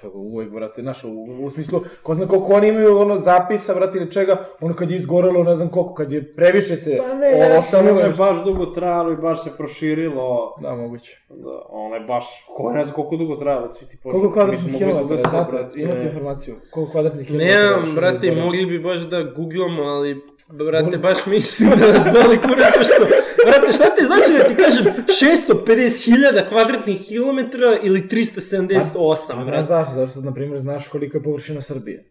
[0.00, 1.10] to je uvijek, brate, znaš, u,
[1.44, 4.96] u smislu, ko zna koliko oni imaju, ono, zapisa, brate, ili čega, ono, kad je
[4.96, 9.12] izgorelo, ne znam koliko, kad je previše se, Pa ne, ostavilo, je baš dugo trajalo
[9.12, 10.56] i baš se proširilo.
[10.60, 11.22] Da, moguće.
[11.28, 12.24] Da, ono je baš,
[12.56, 14.20] ko ne znam koliko dugo trajalo, svi ti pošli.
[14.20, 17.62] Koliko kvadratnih Mi smo mogli dugo kilometara, se, znate, brate, imate informaciju, koliko kvadratnih kilometara?
[17.62, 22.38] Nemam, još brate, mogli bi baš da googlamo, ali, brate, baš mislim da nas boli
[22.38, 23.04] kurac, to što,
[23.46, 24.84] brate, šta te znači da ti kažem
[25.66, 29.62] 650.000 kvadratnih kilometara ili 378, A znaš brate?
[29.62, 29.94] zašto?
[29.94, 32.04] Zašto, na primjer, znaš kolika je površina Srbije.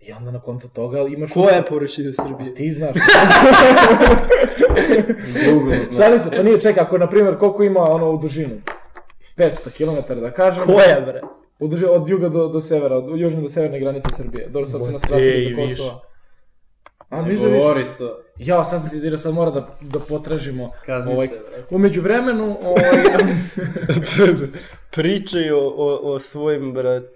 [0.00, 1.32] I onda na konto toga imaš...
[1.32, 2.54] Koja je površina Srbije?
[2.54, 2.96] Ti znaš.
[5.44, 6.02] Google zna.
[6.02, 8.54] Šalim se, pa nije, čekaj, ako, na primjer, koliko ima ono u dužinu?
[9.36, 10.64] 500 km, da kažem.
[10.64, 11.20] Koja, bre?
[11.58, 14.48] U duži, od juga do, do severa, od južne do severne granice Srbije.
[14.48, 15.82] Dobro, sad su nas vratili za više.
[17.08, 17.88] A, mislim da više?
[18.38, 20.70] Ja, sad sam se izdirao, sad mora da, da potražimo.
[20.86, 21.40] Kazni ovaj, se.
[21.70, 23.04] Umeđu vremenu, ovaj,
[24.90, 27.06] Pričaju o, o svojim, brate...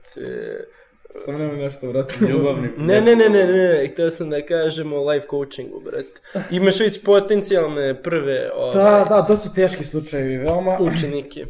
[1.15, 2.15] samo nemoj nešto, brate.
[2.27, 2.69] Ljubavni.
[2.77, 6.45] Ne, ne, ne, ne, ne, ne, htio sam da kažem o life coachingu, brate.
[6.51, 10.79] Imaš već potencijalne prve ovaj, Da, da, to su teški slučajevi, veoma.
[10.81, 11.47] učenike.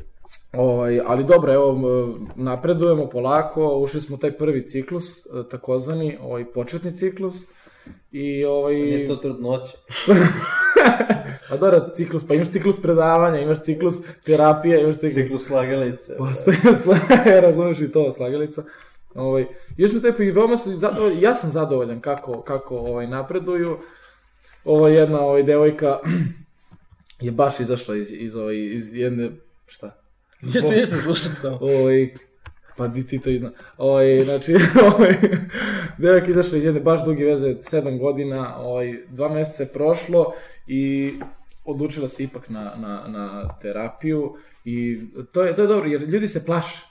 [0.53, 1.81] Ovaj, ali dobro, evo,
[2.37, 7.47] napredujemo polako, ušli smo taj prvi ciklus, e, takozvani, ovaj, početni ciklus.
[8.13, 8.75] I ovaj...
[8.75, 9.77] Nije to trudnoće.
[11.51, 15.15] A dobro, ciklus, pa imaš ciklus predavanja, imaš ciklus terapije, imaš ciklus...
[15.15, 16.17] Ciklus slagalice.
[16.19, 16.99] Postoje sla...
[17.41, 18.65] razumeš i to, slagalica.
[19.15, 19.47] Ovaj,
[19.77, 23.79] još mi taj i veoma su zadovoljan, ja sam zadovoljan kako, kako ovaj, napreduju.
[24.65, 25.99] ovo jedna ovaj, devojka
[27.21, 29.31] je baš izašla iz, iz, ovaj, iz jedne,
[29.67, 30.03] šta?
[30.43, 31.59] Ništa nisam slušao samo.
[31.61, 32.15] Ovaj,
[32.79, 33.51] pa di ti to izna.
[33.77, 34.57] Ovaj, znači,
[34.95, 35.15] ovaj,
[35.99, 40.33] devojka izašla iz jedne baš duge veze, sedam godina, ovaj, dva meseca je prošlo
[40.67, 41.13] i
[41.65, 45.01] odlučila se ipak na, na, na terapiju i
[45.33, 46.87] to je, to je dobro, jer ljudi se plaše.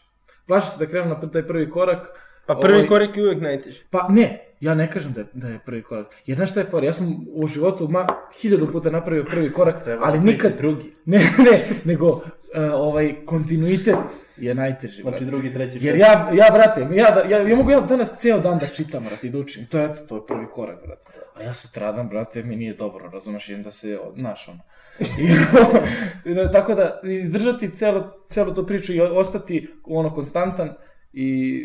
[0.47, 2.08] Plaše se da krenu na taj prvi korak.
[2.47, 3.80] Pa prvi Ovaj, korak je uvijek najteži.
[3.89, 6.08] Pa ne, ja ne kažem da je, da je prvi korak.
[6.26, 8.08] Jer znaš šta je for, ja sam u životu ma,
[8.41, 10.93] hiljadu puta napravio prvi korak, ali nikad drugi.
[11.06, 12.21] Ne, ne, nego
[12.56, 13.96] uh, ovaj kontinuitet
[14.38, 15.02] je najteži.
[15.02, 15.26] Znači brate.
[15.26, 18.60] drugi, treći, Jer ja, ja, brate, ja, da- ja, ja mogu ja danas ceo dan
[18.60, 19.66] da čitam, brate, i da učim.
[19.66, 21.12] To je, to je prvi korak, brate.
[21.36, 24.60] A ja sutradan, brate, mi nije dobro, razumeš, idem da se, znaš, ono.
[25.00, 25.30] I,
[26.54, 30.74] tako da, izdržati celo, celo to priču i ostati, ono, konstantan
[31.20, 31.64] i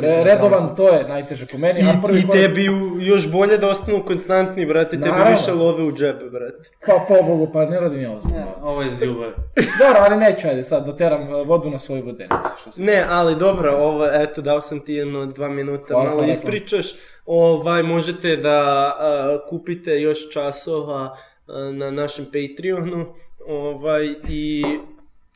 [0.00, 1.80] re, redovan, to je najteže po meni.
[1.80, 2.66] a I, prvi i korak- tebi
[3.00, 5.30] još bolje da ostanu konstantni, brate, tebi Naravno.
[5.30, 6.70] više love u džebe, brate.
[6.86, 8.38] Pa, po Bogu, pa ne radim ja ozbiljno.
[8.38, 9.32] Ne, ovo je iz ljubavi.
[9.82, 12.82] Dobro, ali neću, ajde, sad da teram uh, vodu na svoju vodenicu, što se...
[12.82, 16.86] Ne, ali dobro, ovo, eto, dao sam ti jedno dva minuta, Hvala, malo ispričaš.
[17.26, 18.58] Ovaj, možete da
[18.98, 21.16] a, kupite još časova
[21.46, 23.06] a, na našem Patreonu.
[23.46, 24.64] Ovaj, I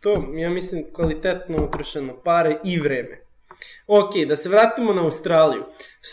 [0.01, 3.26] to, ja mislim, kvalitetno utrošeno pare i vreme.
[3.87, 5.65] Ok, da se vratimo na Australiju.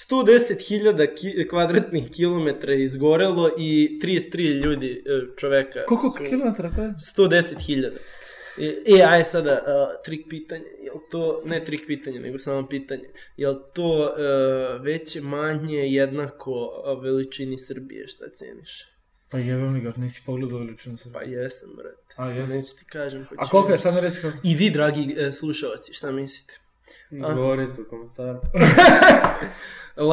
[0.10, 5.86] 110.000 ki kvadratnih kilometra je izgorelo i 33 ljudi, e, čoveka.
[5.88, 6.94] Koliko su- kilometara pa je?
[7.18, 7.92] 110.000.
[8.58, 13.04] E, e, aj sada, uh, trik pitanje, jel to, ne trik pitanje, nego samo pitanje,
[13.38, 18.86] jel to uh, veće, manje, jednako uh, veličini Srbije, šta ceniš?
[19.30, 21.14] Pa jebem li ga, nisi pogledao veličinu Srbije.
[21.14, 22.14] Pa jesam, brate.
[22.18, 22.50] A, jes.
[22.50, 23.28] Neću ti kažem.
[23.38, 24.38] A koliko je, sad mi reći kako?
[24.44, 26.60] I vi, dragi e, slušalci, šta mislite?
[27.36, 28.40] Govorite u komentaru.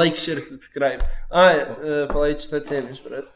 [0.02, 0.98] Like, share, subscribe.
[1.28, 1.68] Aj, uh,
[2.12, 3.26] pa Lajć, šta ceniš, brate?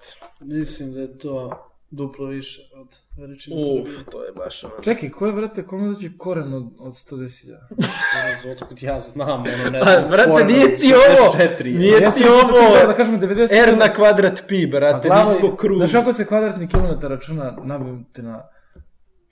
[0.40, 2.86] Mislim da je to duplo više od
[3.18, 4.04] veličine Uf, Srbije.
[4.10, 4.72] to je baš ono.
[4.82, 8.52] Čekaj, ko je, brate, kome dođe koren od, od 110.000?
[8.52, 10.10] Otkud ja znam, ono ne A, znam.
[10.10, 11.78] brate, koren nije ti ovo, 64.
[11.78, 15.56] nije Jeste ti ovo ti da kažemo 90 R na kvadrat pi, brate, je- nismo
[15.56, 15.78] krug.
[15.78, 18.42] Znaš kako se kvadratni kilometar računa, nabim te na...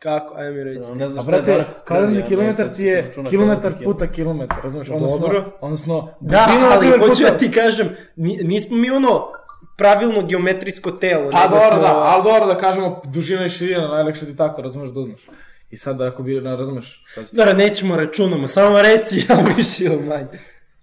[0.02, 0.94] Kako, ajme mi recite.
[0.94, 4.88] Ne znam A šta je kvadratni kilometar ti je računa kilometar puta kilometar, razumiješ?
[4.88, 5.58] Odnosno, Dobro.
[5.60, 9.28] odnosno, Da, ali hoću da ti kažem, ni- nismo mi ono
[9.76, 11.30] pravilno geometrijsko telo.
[11.30, 14.90] Pa dobro, smo- da, ali dobro da kažemo dužina i širina, najlakše ti tako, razumeš,
[14.90, 15.26] da uzmeš.
[15.70, 17.04] I sad ako bi, ne razumeš.
[17.32, 20.26] Dobro, nećemo računamo, samo reci ja više ili manje.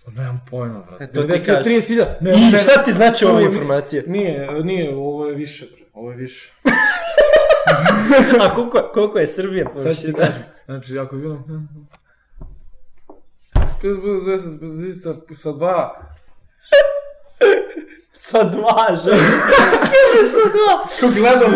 [0.06, 1.04] Pa nemam pojma, brate.
[1.04, 1.64] E, to ti 90, kažem.
[1.74, 2.06] 30.000.
[2.22, 4.04] Ne, I ne, šta ti znači ova informacija?
[4.08, 5.86] Nije, nije, ovo je više, bre.
[5.94, 6.52] Ovo je više.
[8.41, 10.17] A koliko, koliko je Srbija Sad ću površina?
[10.17, 10.43] kažem.
[10.65, 11.43] Znači, ako je bilo...
[13.84, 16.02] 5 bude 10, bez lista, sa dva.
[18.13, 19.24] Sa dva, žena.
[19.82, 20.88] Kaže sa dva.
[21.00, 21.54] Ko gledam,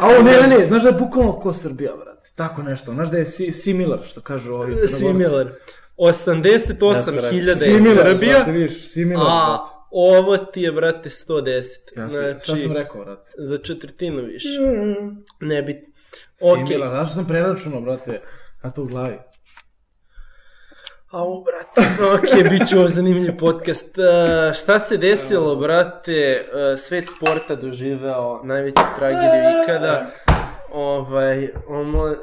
[0.00, 2.30] A ovo ne, ne, ne, znaš da je bukvalno ko Srbija, brate.
[2.34, 4.96] Tako nešto, znaš da je si, similar, što kažu ovi crnogorci.
[4.96, 5.52] Similar.
[5.96, 9.77] 88.000 je Similar, Srbija, brate, vidiš, similar, brate.
[9.90, 11.52] Ovo ti je, brate, 110.
[11.96, 13.30] Ja sam, šta Znači, sam rekao, brate?
[13.38, 14.48] za četvrtinu više.
[15.40, 15.84] Ne bi...
[16.42, 16.58] Ok.
[16.58, 18.20] Similar, znaš što sam preračunao, brate?
[18.64, 19.18] Ja to u glavi.
[21.10, 21.80] Au, brate.
[22.14, 23.98] ok, bit će ovo zanimljiv podcast.
[23.98, 24.04] Uh,
[24.54, 26.44] šta se desilo, brate?
[26.44, 30.06] Uh, svet sporta doživeo najveću tragediju ikada.
[30.72, 32.16] Ovaj, omla, uh,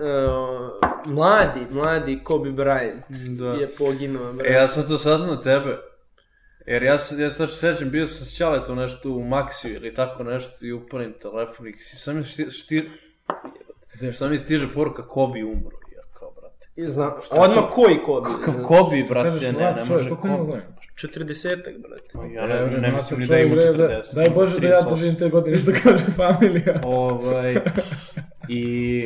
[1.08, 3.01] mladi, mladi Kobe Bryant
[3.38, 3.49] Da.
[3.51, 4.54] je poginuo, E, brate.
[4.54, 5.78] ja sam to saznao tebe.
[6.65, 9.93] Jer ja se, ja se tačno sećam, bio sam s Ćaletom nešto u Maxiju ili
[9.93, 12.89] tako nešto i upalim telefon i sam mi šti, šti,
[13.93, 15.78] Gde, šta mi stiže poruka Kobe umro.
[15.95, 16.67] Ja kao, brate.
[16.75, 18.30] I Znam, odmah koji Kobe?
[18.30, 20.62] Kakav Kobe, brate, Kažeš, ne, ne čovjek, može godina?
[20.95, 22.10] 40-ak, brate.
[22.13, 24.15] Ma, Ja ne, ne, ne, mislim ni da ima 40.
[24.15, 24.89] Daj Bože da ja 38.
[24.89, 26.82] držim te godine što kaže familija.
[26.86, 27.56] Ovaj,
[28.49, 29.04] i,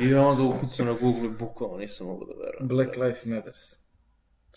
[0.00, 2.68] i onda ukucam na Google i bukvalno nisam mogu da verujem.
[2.68, 3.76] Black Lives Matters.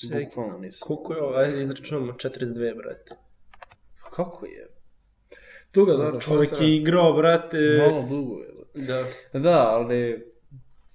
[0.02, 0.88] Čekaj, Bukvalno nisam.
[0.88, 1.36] Koliko je ovo?
[1.36, 3.16] Ajde izračunamo 42, brate.
[4.16, 4.70] Kako je?
[5.72, 6.22] Tuga, dobro.
[6.22, 7.58] Čovjek je igrao, brate.
[7.90, 8.54] Malo dugo je.
[8.74, 9.04] Da.
[9.40, 10.32] Da, ali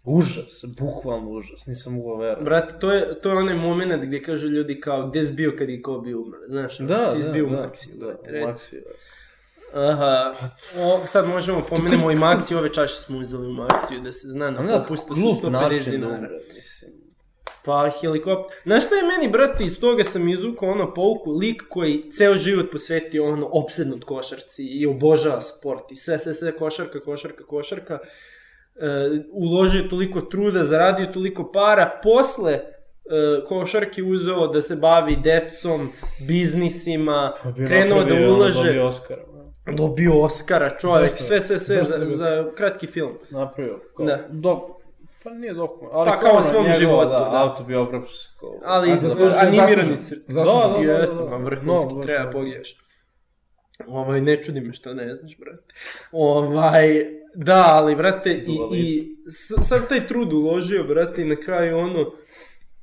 [0.05, 2.45] užas, bukvalno užas, nisam mogao verovati.
[2.45, 5.69] Brate, to je, to je onaj moment gdje kažu ljudi kao, gdje si bio kad
[5.69, 8.31] je Kobe umro, znaš, Da, ti si da, bio u da, Maxi, da, brate.
[8.47, 8.91] Maxi, da.
[9.81, 10.35] Aha,
[10.79, 14.51] o, sad možemo pomenemo i Maxi, ove čaše smo uzeli u Maxiju, da se zna,
[14.51, 16.15] na popustu su glup 150 način da dinara.
[16.15, 16.93] umre, mislim.
[17.69, 18.59] Pa helikopter.
[18.65, 22.67] Znaš šta je meni, brate, iz toga sam izvukao ono pouku, lik koji ceo život
[22.73, 27.99] posvetio ono opsednut košarci i obožava sport i sve, sve, sve, košarka, košarka, košarka.
[28.77, 28.87] E,
[29.33, 32.61] uložio toliko truda, zaradio toliko para, posle e,
[33.49, 35.89] košarke uzeo da se bavi decom,
[36.29, 38.65] biznisima, Pa krenuo da ulaže.
[38.65, 39.23] dobio Oscara.
[39.77, 43.13] Dobio Oscara, čovjek, sve, sve, sve, Zašto za, za kratki film.
[43.31, 43.81] Napravio.
[43.97, 44.27] Kao, Da.
[44.31, 44.78] Dok,
[45.25, 47.43] pa nije dokument, ali Pa kao, kao svom njegova, životu, da, da.
[47.43, 48.61] autobiografsko.
[48.65, 50.23] Ali A zaslužio- animirani crt.
[50.29, 50.69] Zaslužio.
[50.83, 51.01] Da, da, da.
[51.01, 52.31] Jeste, ma vrhunski, No, treba da.
[52.31, 52.77] pogledaš.
[53.87, 55.75] Ovaj, ne čudi me što ne znaš, brate.
[56.13, 59.17] Ovaj, da, ali, brate, i, i
[59.63, 62.13] sad taj trud uložio, brate, i na kraju, ono,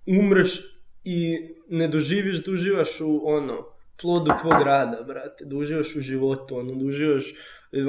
[0.09, 1.37] umreš i
[1.69, 3.65] ne doživiš da uživaš u, ono,
[4.01, 7.33] plodu tvog rada, brate, da uživaš u životu, ono, da uživaš,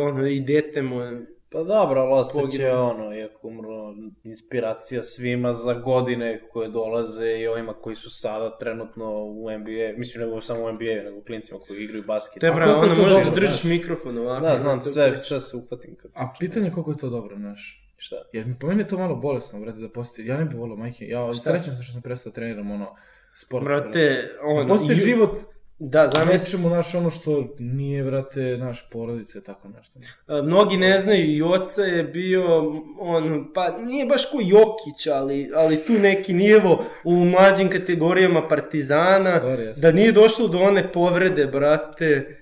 [0.02, 5.74] ono, i dete mu je Pa dobro, ali ostaće ono, iako umro, inspiracija svima za
[5.74, 10.72] godine koje dolaze i ovima koji su sada trenutno u NBA, mislim nego samo u
[10.72, 12.40] NBA, nego klincima koji igraju basket.
[12.40, 14.46] Te A bra, koliko je ono, možeš da držiš mikrofon ovako.
[14.46, 16.11] Da, znam, sve, sve se upatim kad...
[16.14, 17.82] A pitanje je koliko je to dobro, znaš.
[17.96, 18.16] Šta?
[18.32, 20.26] Jer mi po meni je to malo bolesno, brate, da postoji.
[20.26, 21.04] Ja ne bih volio, majke.
[21.09, 22.94] Ja srećan sam što sam prestao da treniram, ono,
[23.37, 23.64] sport.
[23.64, 25.40] Brate, Da ono, postoji ju- život
[25.79, 29.99] Da, zamisli, nečemu, naš, ono što nije, brate, naš porodice, tako nešto.
[30.27, 32.45] A, Mnogi ne znaju, Joca je bio,
[32.99, 39.41] on, pa nije baš ko Jokić, ali, ali tu neki nivo u mlađim kategorijama Partizana,
[39.41, 39.83] Dobro, jesam.
[39.83, 42.39] da nije došlo do one povrede, brate.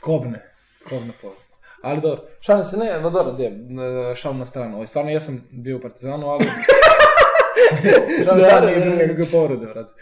[0.00, 0.52] Kobne.
[0.88, 1.42] Kobne povrede.
[1.82, 3.52] Ali dobro, šalim se, ne, no dobro, de,
[4.14, 4.74] šalim na stranu.
[4.74, 6.44] Ovaj, stvarno, ja sam bio u Partizanu, ali...
[8.24, 9.02] šalim Da, da, nije da, bilo da.
[9.02, 9.92] nikakve povrede, brate.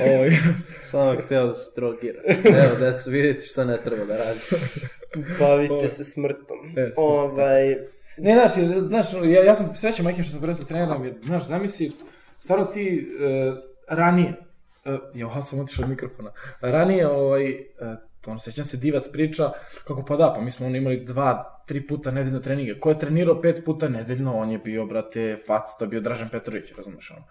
[0.00, 0.30] Ovaj,
[0.90, 2.20] Samo htio da se drogira.
[2.44, 4.56] Evo, deco, vidite što ne treba da radite.
[5.40, 6.58] Bavite se smrtom.
[6.68, 7.04] E, smrtom.
[7.04, 7.76] Ovaj,
[8.16, 11.92] Ne, znaš, znaš, ja, ja sam srećan majke što sam prestao treniram, jer, znaš, zamisli,
[12.38, 14.34] stvarno ti uh, ranije,
[14.84, 19.52] uh, ja sam otišao od mikrofona, ranije, ovaj, uh, ono, sećam se Divac priča,
[19.84, 22.80] kako pa da, pa mi smo ono imali dva, tri puta nedeljno treninge.
[22.80, 26.28] Ko je trenirao pet puta nedeljno, on je bio, brate, fac, to je bio Dražan
[26.28, 27.24] Petrović, razumeš, ono.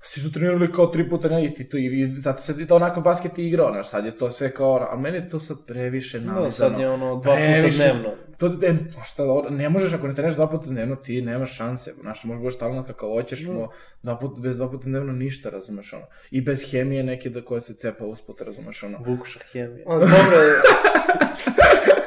[0.00, 3.00] Svi su trenirali kao tri puta nedeljno i, to, i, i zato se to onako
[3.00, 6.20] basket i igrao, znaš, sad je to sve kao, ali meni je to sad previše
[6.20, 6.42] nalizano.
[6.42, 7.78] No, sad je ono dva puta Previše.
[7.78, 8.10] dnevno.
[8.40, 11.56] To, e, pa šta, dobro, ne možeš, ako ne treniraš dva puta dnevno, ti nemaš
[11.56, 13.68] šanse, znaš, možeš budeš talent kakav hoćeš, no.
[14.02, 16.06] dva puta, bez dva puta dnevno ništa, razumeš, ono.
[16.30, 18.98] I bez hemije neke da koja se cepa usput, razumeš, ono.
[19.06, 19.84] Vukuša hemija.
[19.86, 20.38] on, dobro,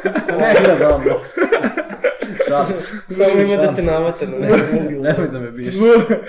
[0.40, 1.20] Ne gledam, bro.
[2.48, 2.96] Šalim se.
[3.10, 5.02] samo ima da te navate na nekom.
[5.02, 5.76] Nemoj da me biješ.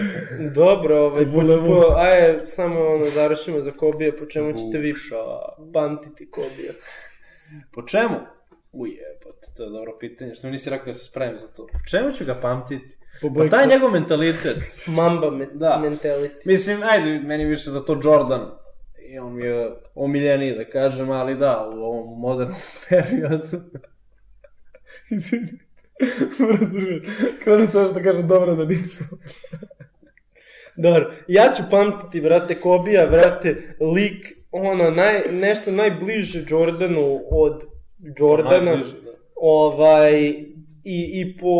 [0.54, 4.94] Dobro, ovaj, po, po, ajde, samo ono, završimo za Kobije, po čemu ćete vi
[5.72, 6.72] pamtiti Kobija?
[7.72, 8.14] Po čemu?
[8.74, 10.34] Ujebote, to je dobro pitanje.
[10.34, 11.66] Što mi nisi rekao da se spremim za to?
[11.66, 12.96] Po čemu ću ga pamtiti?
[13.20, 14.58] Po Pa taj njegov mentalitet.
[14.96, 15.82] Mamba me, Da.
[15.84, 16.34] mentality.
[16.44, 18.50] Mislim, ajde, meni više za to Jordan.
[19.08, 22.56] I on mi je omiljeniji, da kažem, ali da, u ovom modernom
[22.88, 23.60] periodu.
[25.10, 25.48] Izvini.
[26.38, 27.08] Moram se živjeti.
[27.44, 29.06] Kao da sam da kažem dobro da nisam.
[30.76, 37.73] Dobro, ja ću pamtiti, brate, Kobija, brate, lik, ono, naj, nešto najbliže Jordanu od
[38.18, 38.70] Jordana.
[38.70, 39.10] Najbliže, da.
[39.36, 40.28] ovaj,
[40.84, 41.56] i, i po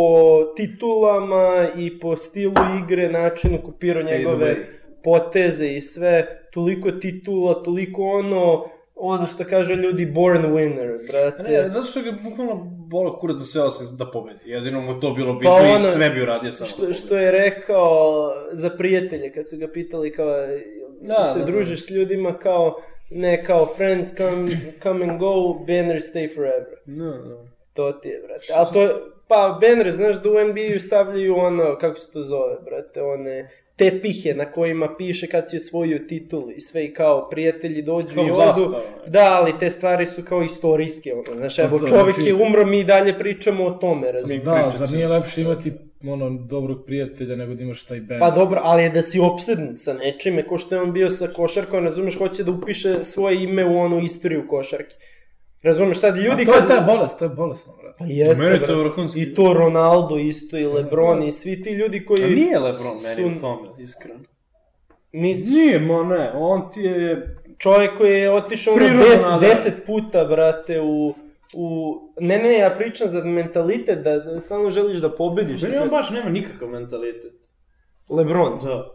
[0.57, 2.52] titulama, i po stilu
[2.85, 4.57] igre, načinu kopirao njegove
[5.04, 11.42] poteze i sve, toliko titula, toliko ono, ono što kaže ljudi, born winner, brate.
[11.52, 12.54] Ne, zato što ga bukvalno
[12.88, 14.38] bolo kurac za sve osim da pobedi.
[14.44, 16.98] Jedino mu to bilo bitno Pa i ono, sve bi uradio samo da što, pobedi.
[16.98, 20.26] što je rekao za prijatelje, kad su ga pitali kao,
[21.00, 21.50] Da, se da, da.
[21.52, 26.77] družiš s ljudima kao, ne kao friends come, come and go, banner stay forever.
[26.85, 27.37] Da, da.
[27.73, 28.47] To ti je, brate.
[28.55, 28.95] Ali to je,
[29.29, 34.34] pa banner, znaš da u NBA-u stavljaju ono, kako se to zove, brate, one tepihe
[34.34, 38.30] na kojima piše kad si osvojio titulu i sve i kao prijatelji dođu Kao i
[38.30, 38.74] odu.
[39.06, 42.66] Da, ali te stvari su kao istorijske, ono, znaš, evo to, čovjek znači- je umro,
[42.66, 44.44] mi i dalje pričamo o tome, razumiješ?
[44.44, 45.72] Da, zar nije lepše imati
[46.08, 48.20] ono, dobrog prijatelja nego da imaš taj band?
[48.20, 51.26] Pa dobro, ali je da si opsednut sa nečime, ko što je on bio sa
[51.26, 54.94] košarkom, razumeš, hoće da upiše svoje ime u onu istoriju košarke.
[55.64, 57.96] Razumeš, sad ljudi A to je ta bolest, to je bolesno, brate.
[57.98, 59.20] Pa jeste, Meni je to vrhunski.
[59.20, 62.24] I to Ronaldo isto, i Lebron, i svi ti ljudi koji...
[62.24, 64.20] A nije Lebron meni su- u tome, iskreno.
[65.12, 67.37] Misliš, Nije, ma ne, on ti je...
[67.59, 69.46] čovjek koji je otišao ono des, nada.
[69.48, 71.14] deset puta, brate, u...
[71.57, 71.94] U...
[72.20, 75.62] Ne, ne, ja pričam za mentalitet, da, da stalno želiš da pobediš.
[75.62, 77.35] Meni on baš nema nikakav mentalitet.
[78.11, 78.59] Lebron.
[78.62, 78.93] Da.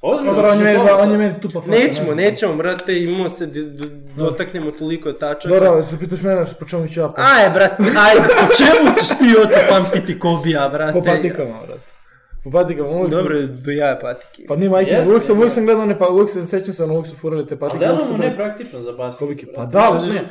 [0.00, 1.70] Ozbiljno, Dobro, on je on je meni tupa faca.
[1.70, 2.22] Nećemo, ne.
[2.22, 5.54] nećemo, brate, imamo se d- d- dotaknemo toliko tačaka.
[5.54, 7.22] Dobro, se pitaš mene po čemu ću ja pa...
[7.22, 10.92] Aj, brate, ajde, po čemu ćeš ti oca pamtiti Kobija, brate?
[10.92, 11.97] Po patikama, brate.
[12.44, 14.44] Po patikama, uvijek sam- Dobro, do jaja patike.
[14.48, 15.38] Pa nije majke, uvijek sam, da.
[15.38, 17.58] uvijek sam gledao one, pa uvijek sam, sećam se, ono, uvijek su furali te A
[17.58, 17.86] patike.
[17.86, 19.18] mu bile- nepraktično za basket.
[19.18, 19.78] Koliki, pa da,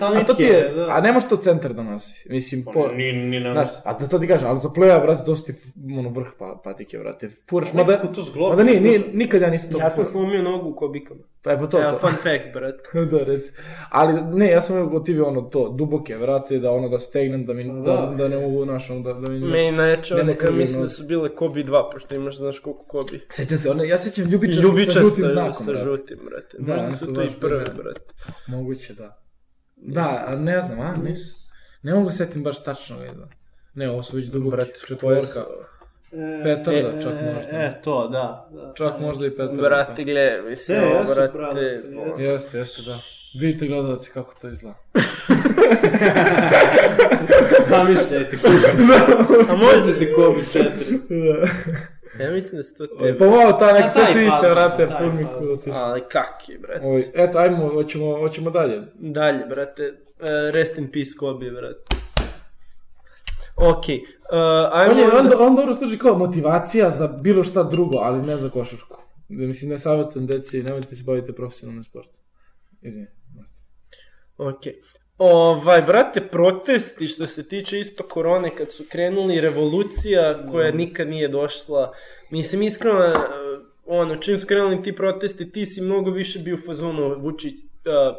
[0.02, 0.88] ali, a to ti je, da.
[0.90, 3.94] a ne može to centar da nosi, mislim, Pa po, Ni, ni ne znaš, a
[3.94, 5.54] da to ti kažem, ali za playa, brate, to su ti,
[5.92, 8.50] ono, vrh pa, patike, brate, furaš, mada, Nekako to zglobi.
[8.50, 11.20] mada nije, nije, nikad ja nisam to Ja sam slomio nogu u kobikama.
[11.48, 11.98] Pa je pa to, Evo, to.
[11.98, 12.84] fun fact, brate.
[13.12, 13.52] da, reci.
[13.90, 17.64] Ali, ne, ja sam gotivio ono to, duboke vrate, da ono da stegnem, da mi,
[17.64, 18.16] da, Da.
[18.18, 19.40] da ne mogu, znaš, ono, da, da mi...
[19.40, 23.20] Meni najjače one kad mislim da su bile Kobe 2, pošto imaš, znaš koliko Kobe.
[23.30, 26.58] Sećam se, one, ja sećam ljubičastog sa žutim znakom, sa žutim, brate.
[26.60, 28.14] Da, Možda su to i prve, brate.
[28.48, 29.24] Moguće, da.
[29.76, 31.20] Da, ne znam, a, nis...
[31.84, 33.30] Ne mogu setim baš tačno, da.
[33.74, 34.80] Ne, ovo su već duboki, Brate,
[36.10, 36.44] četvorka.
[36.44, 37.52] Petarda čak e, možda.
[37.52, 38.50] E, to, da.
[38.52, 38.74] da.
[38.76, 39.62] Čak možda i petarda.
[39.62, 42.22] Brate, gle, mislim, Ne, ovo, jesu, brate, brate, jesu.
[42.22, 42.98] Jeste, jeste, da.
[43.40, 44.76] Vidite gledalci kako to izgleda.
[47.70, 48.58] Zamišljajte Kobe.
[49.50, 51.00] a možda, Možete Kobe 4.
[52.20, 54.50] ja mislim da su to E, te, pa malo ta nek A sve su iste,
[54.50, 55.40] vrate, taj pun mi fazon.
[55.40, 55.68] kudac.
[55.74, 56.86] ali kaki, brate.
[56.88, 58.82] Oj, eto, ajmo, hoćemo, hoćemo dalje.
[58.96, 61.96] Dalje, brate, uh, rest in peace Kobe, brate.
[63.58, 67.98] Okej, uh, ajmo On je, on, on dobro služi kao motivacija za bilo šta drugo,
[67.98, 68.98] ali ne za košarku.
[69.30, 72.22] Da, Mislim, ne savjetujem deci, nemojte se bavite profesionalnim sportom.
[72.82, 73.68] Nastavi.
[74.38, 74.62] Ok.
[75.18, 81.28] Ovaj, brate, protesti što se tiče isto korone, kad su krenuli, revolucija koja nikad nije
[81.28, 81.94] došla.
[82.32, 83.14] Mislim, iskreno, eh,
[83.86, 88.16] ono, čim su krenuli ti protesti, ti si mnogo više bio u fazonu Vučić, uh,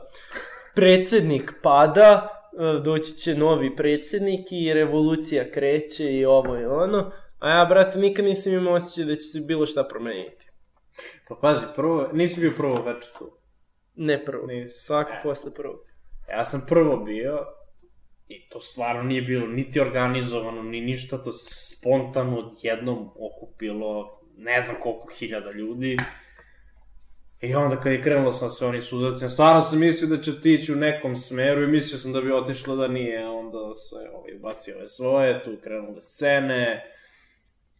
[0.74, 2.37] predsjednik pada,
[2.84, 7.12] doći će novi predsjednik i revolucija kreće i ovo i ono.
[7.38, 10.46] A ja, brate, nikad nisam imao osjećaj da će se bilo šta promeniti.
[11.28, 13.38] Pa pazi, prvo, nisi bio prvo večer tu.
[13.94, 14.80] Ne prvo, Nisi.
[14.80, 15.20] svako E.
[15.22, 15.76] posle prvog.
[16.30, 17.38] Ja sam prvo bio
[18.28, 24.60] i to stvarno nije bilo niti organizovano, ni ništa, to se spontano odjednom okupilo ne
[24.60, 25.96] znam koliko hiljada ljudi.
[27.40, 30.72] I onda kad je krenulo sam sve oni suzacima, stvarno sam mislio da će otići
[30.72, 34.76] u nekom smeru i mislio sam da bi otišlo da nije, onda sve ovaj, bacio
[34.76, 36.84] ove svoje, tu krenule scene,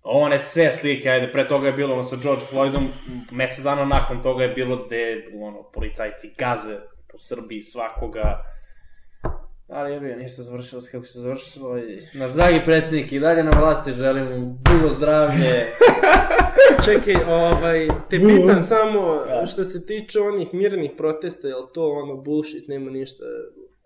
[0.03, 2.89] one sve slike, ajde, pre toga je bilo ono sa George Floydom,
[3.31, 6.79] mesec dana nakon toga je bilo gde, ono, policajci gaze
[7.13, 8.43] po Srbiji svakoga,
[9.69, 13.45] ali je bio, ništa završilo se kako se završilo i naš dragi predsjednik i dalje
[13.45, 15.67] na vlasti, želim mu dugo zdravlje,
[16.85, 22.17] Čekaj, ovaj, te pitam samo što se tiče onih mirnih protesta, je li to ono
[22.17, 23.25] bullshit, nema ništa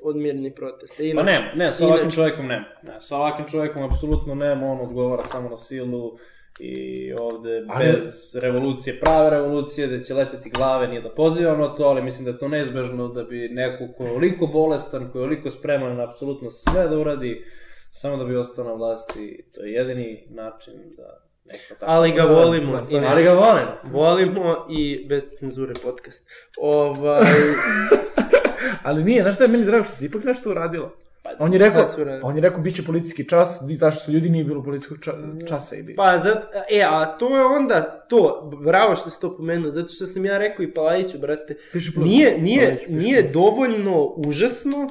[0.02, 0.96] od mirnih protesta?
[0.98, 2.64] Pa Inače- nema, ne, sa ovakvim inače- čovjekom nema.
[2.82, 6.18] Ne, sa ovakvim čovjekom apsolutno nema, on odgovara samo na silu
[6.60, 11.74] i ovde Ali- bez revolucije, prave revolucije, da će leteti glave, nije da pozivam na
[11.74, 15.18] to, ali mislim da je to neizbežno da bi neko ko je oliko bolestan, ko
[15.18, 17.44] je oliko spreman na apsolutno sve da uradi,
[17.90, 21.92] samo da bi ostao na vlasti, to je jedini način da neko tako...
[21.92, 22.72] Ali ga volimo.
[22.72, 23.06] Da, inače.
[23.06, 23.66] Ali ga volim.
[23.84, 26.28] Volimo i bez cenzure podcast.
[26.58, 27.22] Ovaj,
[28.82, 30.96] Ali nije, znaš šta je meni drago što se ipak nešto uradilo.
[31.38, 31.84] On je rekao,
[32.22, 35.12] on je rekao biće policijski čas, i zašto su ljudi nije bilo policijskog ča,
[35.48, 35.94] časa ili...
[35.94, 40.06] pa, zat, e, a to je onda to, bravo što si to pomenuo, zato što
[40.06, 42.08] sam ja rekao i Palajiću, brate, plus.
[42.08, 43.32] nije, nije, Palajić nije plus.
[43.32, 44.88] dovoljno užasno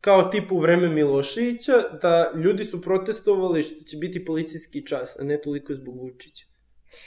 [0.00, 5.24] kao tipu u vreme Miloševića, da ljudi su protestovali što će biti policijski čas, a
[5.24, 6.47] ne toliko zbog Vučića.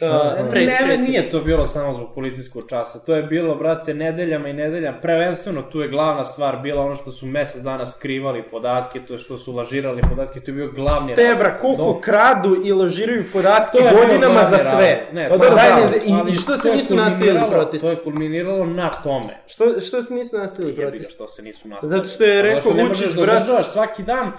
[0.01, 2.99] Uh, pre, ne, nije to bilo samo zbog policijskog časa.
[2.99, 4.97] To je bilo, brate, nedeljama i nedeljama.
[5.01, 9.19] Prvenstveno, tu je glavna stvar bila ono što su mesec dana skrivali podatke, to je
[9.19, 11.37] što su lažirali podatke, to je bio glavni razlog.
[11.37, 15.07] bra, koliko To- krađu i lažiraju podatke godinama za sve.
[15.13, 17.87] Ne, Pa to da, bravo, ne, i, ali I što to se nisu nastavili protesti?
[17.87, 19.43] To je kulminiralo na tome.
[19.47, 21.13] Što, što se nisu nastavili ga protesti?
[21.13, 21.97] što se nisu nastavili.
[21.97, 23.13] Zato što je Pa rekao Vučić, možeš
[23.47, 24.31] da svaki dan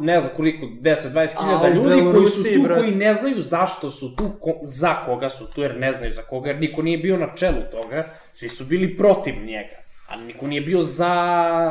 [0.00, 2.78] ne znam koliko, 10-20 A, hiljada ljudi koji su tu, brat.
[2.78, 6.22] koji ne znaju zašto su tu, ko, za koga su tu, jer ne znaju za
[6.22, 9.76] koga, jer niko nije bio na čelu toga, svi su bili protiv njega,
[10.08, 11.70] a niko nije bio za...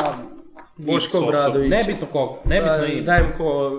[0.78, 1.17] Boško.
[1.17, 1.75] Obradovića.
[1.75, 3.02] Nebitno koga, nebitno Pa, ime.
[3.02, 3.71] dajem ko...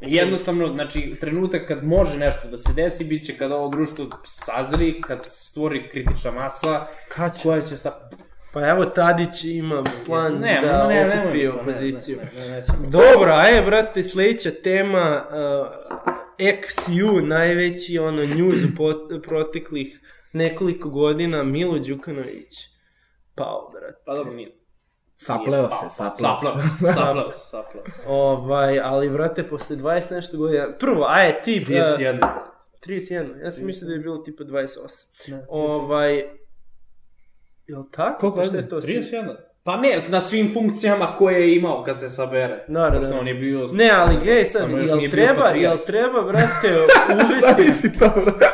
[0.00, 5.00] Jednostavno, znači, trenutak kad može nešto da se desi, bit će kada ovo društvo sazri,
[5.00, 7.42] kad stvori kritična masa, Kad će?
[7.42, 8.10] koja će sta...
[8.52, 12.16] Pa evo Tadić ima plan Ne, da ne, ne, okupi ne, opoziciju.
[12.16, 12.90] Ne, ne, ne, nećemo.
[12.90, 15.68] Dobro, ajde, brate, sledeća tema, uh,
[16.38, 20.00] XU, najveći ono news u proteklih
[20.32, 22.54] nekoliko godina, Milo Đukanović.
[23.34, 24.02] Pao, brate.
[24.06, 24.58] Pa dobro, nije.
[25.16, 26.92] Sapleo se, sapleo Sapleo, se.
[26.94, 28.06] sapleo se, sapleo se.
[28.08, 31.64] Ovaj, ali, brate, posle 20 nešto godina, prvo, ajde, ti...
[31.68, 32.20] uh, 31.
[32.86, 35.30] 31, ja sam mislio da je bilo tipa 28.
[35.30, 36.24] Ne, Ovaj,
[37.68, 38.18] jel tako?
[38.20, 38.76] Koliko Pa šta je to?
[38.78, 39.34] 31.
[39.64, 42.64] Pa ne, na svim funkcijama koje je imao kad se sabere.
[42.68, 43.18] Da, da, Pošto da.
[43.18, 43.68] on je bio...
[43.72, 46.68] Ne, ali gledaj sad, jel treba, jel treba, brate,
[47.14, 47.46] uvesti...
[47.46, 48.46] Zavisi to, brate.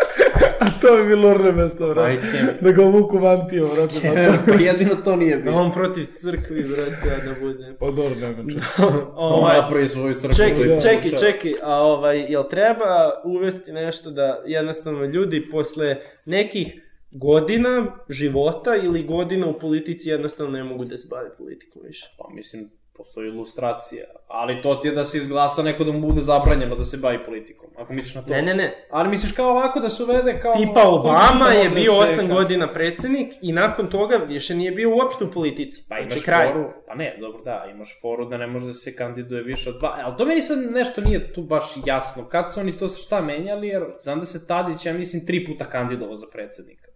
[0.60, 2.56] A to bi bilo ornemesto, brate.
[2.60, 3.94] Da ga vuku mantio, brate.
[3.94, 4.08] Pa,
[4.44, 5.54] to- Pa jedino to nije Da bio.
[5.54, 7.74] on protiv crkvi, brate, da bude.
[7.80, 8.96] pa dobro, nema čemu.
[9.14, 10.36] On ovaj, napravi svoju crkvu.
[10.36, 11.20] čekaj, i čekaj, pokušava.
[11.22, 12.86] čekaj, a ovaj, jel treba
[13.24, 16.80] uvesti nešto da jednostavno ljudi posle nekih
[17.14, 22.14] godina života ili godina u politici jednostavno ne mogu da se bave politikom više.
[22.18, 24.04] Pa mislim, postoji ilustracija.
[24.28, 27.18] Ali to ti je da se izglasa neko da mu bude zabranjeno da se bavi
[27.26, 27.70] politikom.
[27.76, 28.30] Ako misliš na to.
[28.30, 28.86] Ne, ne, ne.
[28.90, 30.52] Ali misliš kao ovako da se uvede kao...
[30.52, 34.54] Tipa Obama puta je bio da se 8 kao- godina predsednik i nakon toga više
[34.54, 35.84] nije bio uopšte u politici.
[35.88, 36.52] Pa Znači, imaš kraj.
[36.52, 39.78] foru, pa ne, dobro da, imaš foru da ne može da se kandiduje više od
[39.78, 43.20] dva, ali to meni sad nešto nije tu baš jasno, kad su oni to šta
[43.22, 46.93] menjali, jer znam da se Tadić, ja mislim, tri puta kandidovao za predsednika.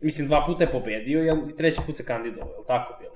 [0.00, 3.14] Mislim, dva puta je pobedio, jel, i treći put se kandidovao, je li tako bilo?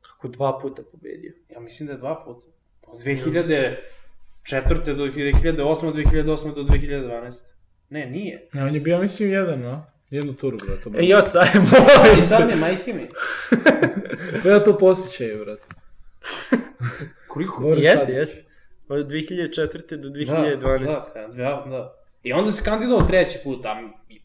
[0.00, 1.32] Kako dva puta pobedio.
[1.48, 2.46] Ja mislim da je dva puta.
[2.82, 3.76] Od 2004.
[4.94, 5.86] do 2008.
[5.86, 6.54] od 2008.
[6.54, 7.40] do 2012.
[7.88, 8.46] Ne, nije.
[8.54, 9.86] Ja, on je bio, mislim, jedan, no?
[10.10, 10.98] Jednu turu, brate.
[10.98, 11.46] E, i oca je
[12.18, 13.08] I sad mi majke mi.
[14.42, 15.62] Pa ja to posjećaju, brate.
[17.28, 17.74] Koliko?
[17.76, 18.44] Jeste, jeste.
[18.88, 19.96] Od 2004.
[19.96, 20.84] do Da, 2012.
[20.84, 22.01] Da, da, da.
[22.22, 23.80] I onda se kandidovao treći put, a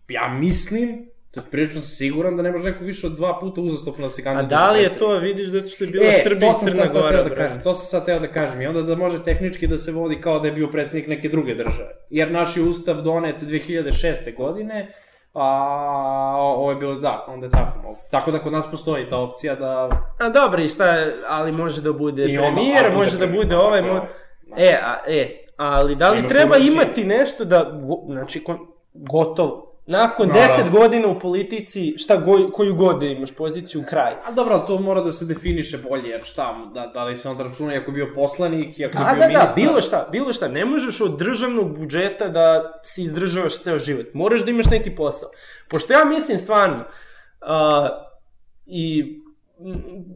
[0.09, 4.07] ja mislim, to je prilično siguran da ne može neko više od dva puta uzastopno
[4.07, 6.51] da se A kandiduje da li je to, vidiš, zato što je bila E, Srbija
[6.51, 8.61] i Crna Gora, da kažem, to sam sad teo da kažem.
[8.61, 11.55] I onda da može tehnički da se vodi kao da je bio predsednik neke druge
[11.55, 11.89] države.
[12.09, 14.35] Jer naš je ustav donet 2006.
[14.37, 14.91] godine,
[15.33, 17.99] a ovo je bilo da, onda je tako mogu.
[18.11, 19.89] Tako da kod nas postoji ta opcija da...
[20.19, 23.81] A dobro, i šta, ali može da bude I premijer, a, može da bude ovaj,
[23.81, 23.93] mo...
[23.93, 24.07] da.
[24.57, 26.73] E, a, e, ali da li treba Rusiji.
[26.73, 28.43] imati nešto da, znači,
[28.93, 30.63] gotovo, nakon Naravno.
[30.63, 34.13] 10 godina u politici, šta go, koju god da imaš poziciju, kraj.
[34.25, 37.43] A dobro, to mora da se definiše bolje, jer šta, da, da li se onda
[37.43, 39.55] računa i ako je bio poslanik i ako Da, je bio da, da, ministar.
[39.55, 40.47] bilo šta, bilo šta.
[40.47, 44.05] Ne možeš od državnog budžeta da se izdržavaš ceo život.
[44.13, 45.29] Moraš da imaš neki posao.
[45.69, 46.83] Pošto ja mislim stvarno,
[47.41, 47.89] a,
[48.65, 49.19] i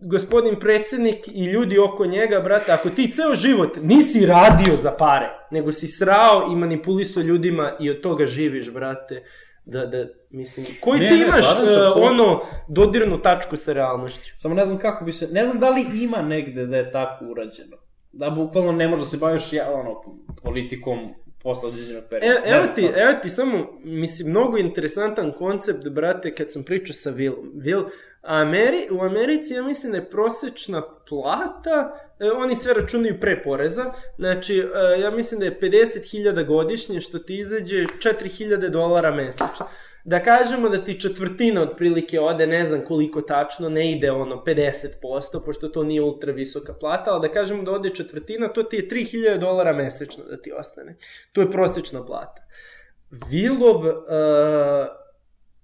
[0.01, 5.29] gospodin predsednik i ljudi oko njega, brate, ako ti ceo život nisi radio za pare,
[5.51, 9.23] nego si srao i manipulisao ljudima i od toga živiš, brate,
[9.65, 12.01] da, da, mislim, koji Ne, ti ne, imaš se, e, apsolutno.
[12.01, 14.33] ono dodirnu tačku sa realnošću?
[14.37, 17.25] Samo ne znam kako bi se, ne znam da li ima negde da je tako
[17.25, 17.77] urađeno.
[18.11, 20.01] Da bukvalno ne možeš da se baviš ja, ono,
[20.43, 20.97] politikom
[21.43, 22.35] posle određenog perioda.
[22.35, 26.93] E, Ne evo ti, evo ti samo, mislim, mnogo interesantan koncept, brate, kad sam pričao
[26.93, 27.53] sa Willom.
[27.55, 27.85] Will,
[28.21, 33.93] Ameri, u Americi, ja mislim da je prosečna plata, e, oni sve računaju pre poreza,
[34.17, 39.65] znači, e, ja mislim da je 50.000 godišnje, što ti izađe 4.000 dolara mesečno.
[40.03, 45.45] Da kažemo da ti četvrtina otprilike ode, ne znam koliko tačno, ne ide ono 50%,
[45.45, 48.87] pošto to nije ultra visoka plata, ali da kažemo da ode četvrtina, to ti je
[48.89, 50.95] 3000 dolara mesečno da ti ostane.
[51.31, 52.41] To je prosječna plata.
[53.29, 53.93] Vilov uh,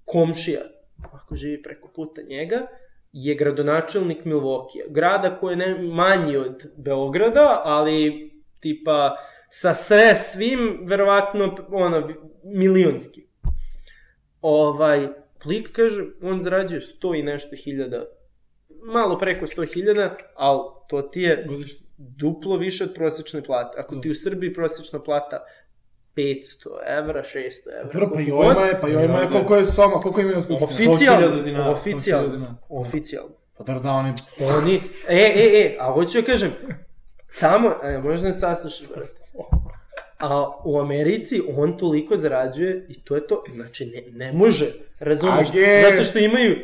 [0.05, 0.61] komšija,
[1.03, 2.67] ako živi preko puta njega,
[3.11, 4.85] je gradonačelnik Milvokija.
[4.89, 9.15] Grada koji je ne, manji od Beograda, ali tipa
[9.49, 12.09] sa sve svim, verovatno, ono,
[12.43, 13.27] milionski.
[14.41, 15.07] Ovaj,
[15.45, 18.05] lik kaže, on zarađuje 100 i nešto hiljada,
[18.83, 21.47] malo preko 100 hiljada, ali to ti je
[21.97, 23.79] duplo više od prosječne plate.
[23.79, 25.45] Ako ti u Srbiji prosječna plata
[26.17, 27.33] 500 evra, 600
[27.79, 27.93] evra.
[27.93, 30.89] Dobro, pa ovima je, pa i ovima je koliko je soma, koliko imaju skupštine.
[30.89, 32.55] Oficijalno, 100.000 dinara, oficijalno, 100.000 dinara.
[32.69, 33.31] oficijalno.
[33.57, 34.13] Pa dobro da oni...
[34.57, 36.51] Oni, e, e, e, a hoću da kažem,
[37.39, 39.11] tamo, e, možda ne saslušaš, brate.
[40.19, 43.43] A u Americi on toliko zarađuje i to je to.
[43.55, 44.65] Znači, ne, ne može,
[44.99, 45.47] razumiješ?
[45.89, 46.55] Zato što imaju,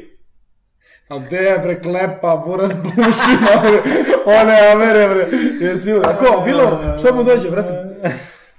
[1.08, 3.82] A gde je bre klepa, buraz bušima, bre,
[4.26, 5.28] one amere, bre,
[5.60, 7.74] jesi ako, bilo, šta mu dođe, brate?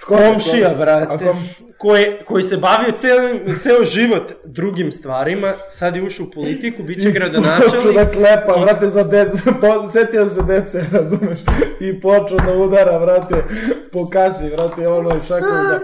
[0.06, 1.34] Komšija, brate,
[1.78, 7.02] koji, koji se bavio ceo, ceo život drugim stvarima, sad je ušao u politiku, bit
[7.02, 7.94] će Počeo gradonačelnik.
[7.98, 11.38] da klepa, brate, za decu, po, setio se dece, razumeš,
[11.80, 13.44] i počeo da udara, brate,
[13.92, 15.80] po kasi, brate, ono, i šakom da,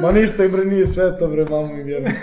[0.00, 2.14] ma ništa, i bre, nije sve to, bre, mamu mi vjerujem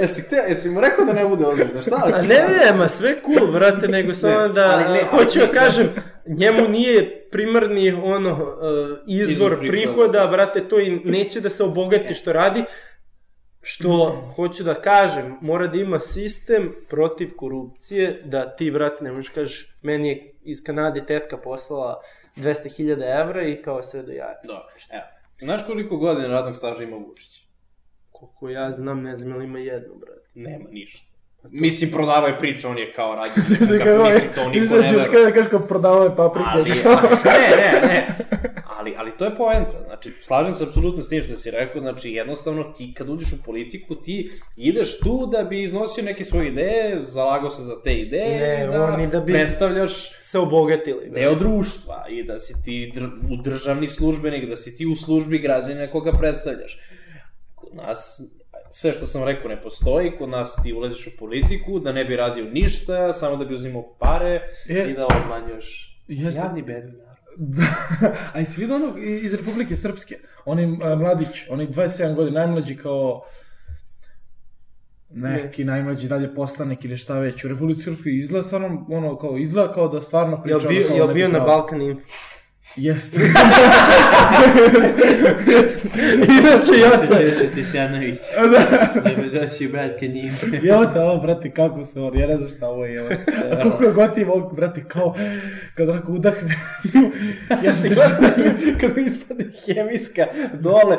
[0.00, 1.96] Jesi, te, jesi mu rekao da ne bude ozbiljno, šta?
[2.04, 5.46] A ne, ne, ma sve cool, brate, nego samo Ne, da, ali ne, hoću da
[5.46, 5.86] kažem,
[6.26, 10.26] njemu nije primarni ono uh, izvor, Izvor prihoda, prihoda.
[10.26, 12.64] brate, to i neće da se obogati što radi,
[13.62, 19.32] što hoću da kažem, mora da ima sistem protiv korupcije, da ti, brate, ne možeš
[19.32, 22.00] kažeš, meni je iz Kanade tetka poslala
[22.36, 24.40] 200.000 evra i kao sve do jaja.
[24.44, 25.04] Dobro, evo.
[25.40, 27.40] Znaš koliko godina radnog staža ima Vučić?
[28.10, 30.28] Koliko ja znam, ne znam ili ima jedno, brate.
[30.34, 31.15] Nema ništa.
[31.50, 34.80] Mislim, prodava je priča, on je kao radio se Se kafe, mislim, to niko ne
[34.82, 35.08] veruje.
[35.12, 36.48] Kada kažeš kao prodavao paprike.
[36.52, 36.80] Ali, ne,
[37.72, 38.16] ne, ne.
[38.70, 39.82] Ali, ali to je poenta.
[39.86, 41.80] Znači, slažem se apsolutno s tim što si rekao.
[41.80, 44.16] Znači, jednostavno, ti kad uđeš u politiku, ti
[44.56, 48.82] ideš tu da bi iznosio neke svoje ideje, zalagao se za te ideje, Ne, da,
[48.82, 51.00] on da bi- predstavljaš Se obogatili.
[51.00, 51.20] brate.
[51.20, 55.38] deo društva i da si ti dr u državni službenik, da si ti u službi
[55.38, 56.78] građanina koga predstavljaš.
[57.54, 58.20] kod nas
[58.70, 62.16] sve što sam rekao ne postoji, kod nas ti ulaziš u politiku, da ne bi
[62.16, 64.90] radio ništa, samo da bi uzimao pare Je.
[64.90, 66.40] i da obmanjuješ Jeste.
[66.40, 67.16] javni bedvinar.
[68.34, 73.22] A i svi onog iz Republike Srpske, onaj uh, mladić, onaj 27 godina, najmlađi kao
[75.10, 79.72] neki najmlađi dalje poslanik ili šta već u Republici Srpskoj izgleda stvarno ono kao izgleda
[79.72, 81.40] kao da stvarno priča Jel bio, jel bio na.
[81.40, 82.06] Balkan Info?
[82.76, 83.18] Jeste.
[86.38, 87.16] Inače, ja sam...
[87.20, 88.18] Jesi ti Sjanović.
[89.04, 90.30] Ne me doći brat kad njim.
[90.70, 93.08] Evo te ovo, brate, kako se on, ja ne znam šta ovo je, evo.
[93.52, 95.14] A koliko god ti mogu, brate, kao,
[95.74, 96.56] kad onako udahne.
[97.64, 97.88] ja se
[98.80, 100.96] kad mi ispadne hemijska dole,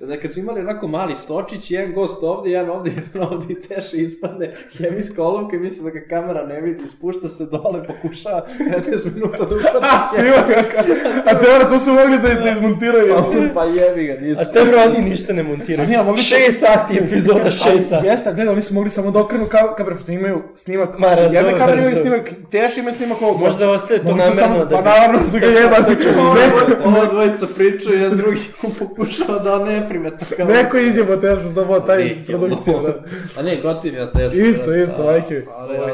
[0.00, 3.60] da kad su imali onako mali stočić, jedan gost ovde, jedan ovde, jedan ovde i
[3.60, 8.46] teše ispadne hemijska olovka i misli da ga kamera ne vidi, spušta se dole, pokušava
[8.58, 10.99] 15 minuta da upadne hemijska.
[11.26, 13.14] A te ono, to su mogli da, da izmontiraju.
[13.54, 14.42] Pa jebi ga, nisu.
[14.42, 15.82] A te bro, oni ništa ne montiraju.
[15.82, 17.50] A nije, mogli 6 sati epizoda, 6
[17.88, 18.06] sati.
[18.06, 20.98] Jeste, gledaj, oni su mogli samo da okrenu ka- kameru, što imaju snimak.
[20.98, 22.20] Ma, razumem, Jedne kamere imaju snimak,
[22.50, 23.40] Teš ima snimak ovog.
[23.40, 24.30] Možda ostaje to namerno
[24.60, 25.84] da Pa naravno su ga jebali.
[25.84, 26.34] sad ćemo-
[26.86, 28.40] Ova dvojica pričaju, jedan drugi
[28.78, 30.26] pokušava da ne primeta.
[30.36, 32.94] kao- Neko izjebo Tešu, što ovo taj produkcija, da.
[33.36, 34.38] A ne, gotiv ja teško.
[34.38, 35.42] Isto, isto, majke.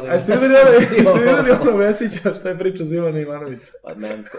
[0.08, 3.72] A jeste vidjeli ono, Vesića šta je priča za Ivana Ivanovića?
[3.84, 4.38] Pa nem to.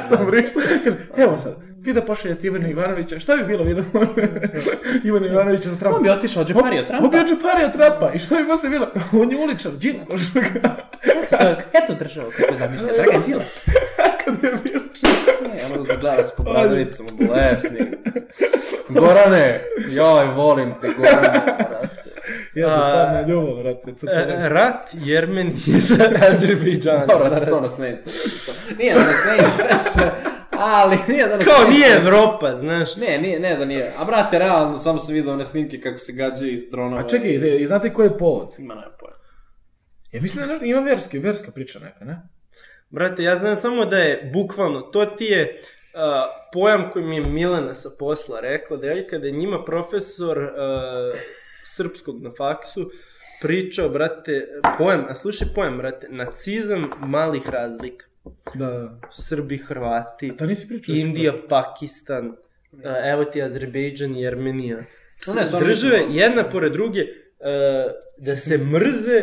[0.00, 3.86] Ja sam prišao, kaže, evo sad, vi da pošaljete Ivana Ivanovića, šta bi bilo vidimo
[5.08, 5.96] Ivana Ivanovića za Trumpa?
[5.96, 7.04] On bi otišao, džepario Trumpa.
[7.04, 8.88] On bi džepario Trumpa, i šta bi posle bilo?
[9.12, 10.22] On je uličar, Đilas.
[11.82, 12.86] Eto država kako zamišlja.
[12.86, 13.60] Dragan Đilas.
[14.24, 14.82] Kad je bilo
[15.54, 17.78] Ne, ono da se po bradovicama, bolesni.
[19.00, 21.40] Gorane, joj, volim te, Gorane,
[21.70, 22.09] brate.
[22.54, 25.96] Ja sam stvarno ljubav, brate, E, Rat Jermenije za
[26.30, 27.06] Azerbejdžan.
[27.08, 28.02] Dobro, to nas ne.
[28.78, 30.10] Nije da nas ne interesuje,
[30.50, 31.96] ali nije da nas Kao ne nije.
[31.96, 32.96] Evropa, znaš.
[32.96, 33.92] Ne, nije, ne da nije.
[33.98, 37.02] A brate, realno, samo sam vidio one snimke kako se gađaju iz dronova.
[37.02, 37.30] A čekaj,
[37.60, 38.54] i znate koji je povod?
[38.58, 39.16] Ima nema pojma.
[40.12, 42.22] Ja mislim da ima verski, verska priča neka, ne?
[42.90, 45.60] Brate, ja znam samo da je bukvalno, to ti je
[45.94, 46.00] uh,
[46.52, 51.20] pojam koji mi je Milena sa posla rekla, da je kada je njima profesor uh,
[51.64, 52.90] srpskog na faksu
[53.42, 54.46] pričao, brate,
[54.78, 58.06] pojam, a slušaj pojam, brate, nacizam malih razlika.
[58.54, 58.98] Da, da.
[59.10, 60.94] Srbi, Hrvati, To nisi pričao?
[60.94, 62.34] Indija, Pakistan, uh,
[63.04, 64.76] evo ti Azerbejdžan i Armenija.
[65.26, 67.06] No ne, Države nisam- jedna pored druge uh,
[68.18, 69.22] da se mrze,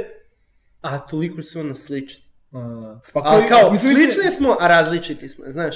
[0.81, 2.23] a toliko su ono slični.
[2.51, 5.75] A, pa A koji- kao, mislim, slični smo, a različiti smo, znaš.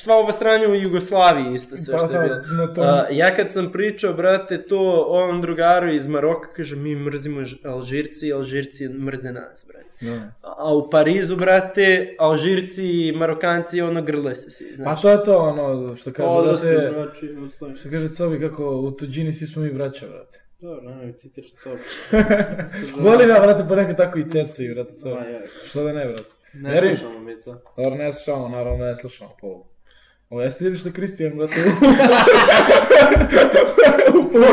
[0.00, 2.42] Sva ova stranja u Jugoslaviji isto sve Pa što je da,
[2.74, 2.86] bilo.
[2.86, 8.32] A, ja kad sam pričao, brate, to ovom drugaru iz Maroka, kaže, mi mrzimo Alžirci,
[8.32, 9.84] Alžirci mrze nas, brate.
[10.00, 10.32] Da.
[10.42, 15.02] A u Parizu, brate, Alžirci i Marokanci, ono, grle se svi, Pa znaš.
[15.02, 17.34] to je to, ono, što kaže, Odrasli, brate, braći,
[17.76, 20.40] što kaže Cobi, kako u tuđini svi smo mi braća, brate.
[20.60, 21.82] Dobro, nemoj citiraš cobi.
[23.08, 25.16] Volim ja, brate, ponekad tako i cecuju, brate, Cobi.
[25.66, 26.43] Što da ne, brate.
[26.54, 27.62] Ne Veri- slušamo mi to.
[27.76, 29.66] Dobro, ne slušamo, naravno ne slušamo po ovo.
[30.30, 31.54] Ovo jeste vidiš da Kristijan, brate,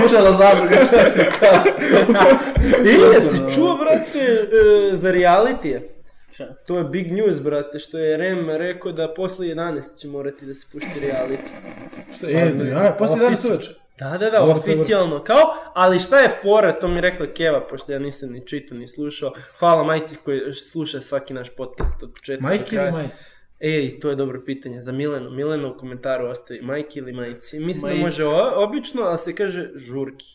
[0.02, 1.26] Počela zadruga četiri.
[2.86, 5.80] E, jesi čuo, brate, e, za reality
[6.68, 10.56] To je big news, brate, što je Rem rekao da posle 11 će morati da
[10.56, 11.38] se pušti reality.
[12.18, 13.70] Šta, e, to, ja, danas Ofici- uveče.
[14.02, 15.42] Da, da, da, oficijalno, kao,
[15.74, 19.32] ali šta je fora, to mi rekla Keva, pošto ja nisam ni čitao ni slušao.
[19.60, 22.90] Hvala majci koji sluša svaki naš podcast od početka do Majke kraja.
[22.90, 23.32] ili majice?
[23.60, 25.30] Ej, to je dobro pitanje za Milenu.
[25.30, 27.60] Milena u komentaru ostavi majke ili majici.
[27.60, 28.04] Mislim da Majice.
[28.04, 30.26] može o, obično, ali se kaže žurki.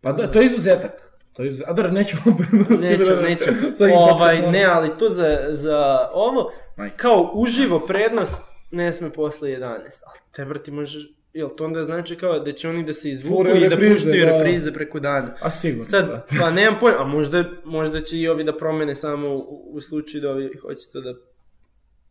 [0.00, 0.92] Pa da, to je izuzetak.
[1.32, 1.70] To je izuzetak.
[1.70, 2.22] A dobro, nećemo...
[2.90, 3.56] Nećemo, nećemo.
[4.12, 6.96] Ovaj, ne, ali to za, za ovo, Majke.
[6.96, 9.62] kao uživo prednost, ne sme posle 11.
[10.06, 13.46] Ali te brati možeš, jel to onda znači kao da će oni da se izvuku
[13.56, 14.32] i da reprize, puštaju da.
[14.32, 15.36] reprize preko dana.
[15.40, 16.36] A sigurno, Sad, brate.
[16.40, 20.22] pa nemam pojma, a možda, možda će i ovi da promene samo u, u slučaju
[20.22, 21.14] da ovi hoće to da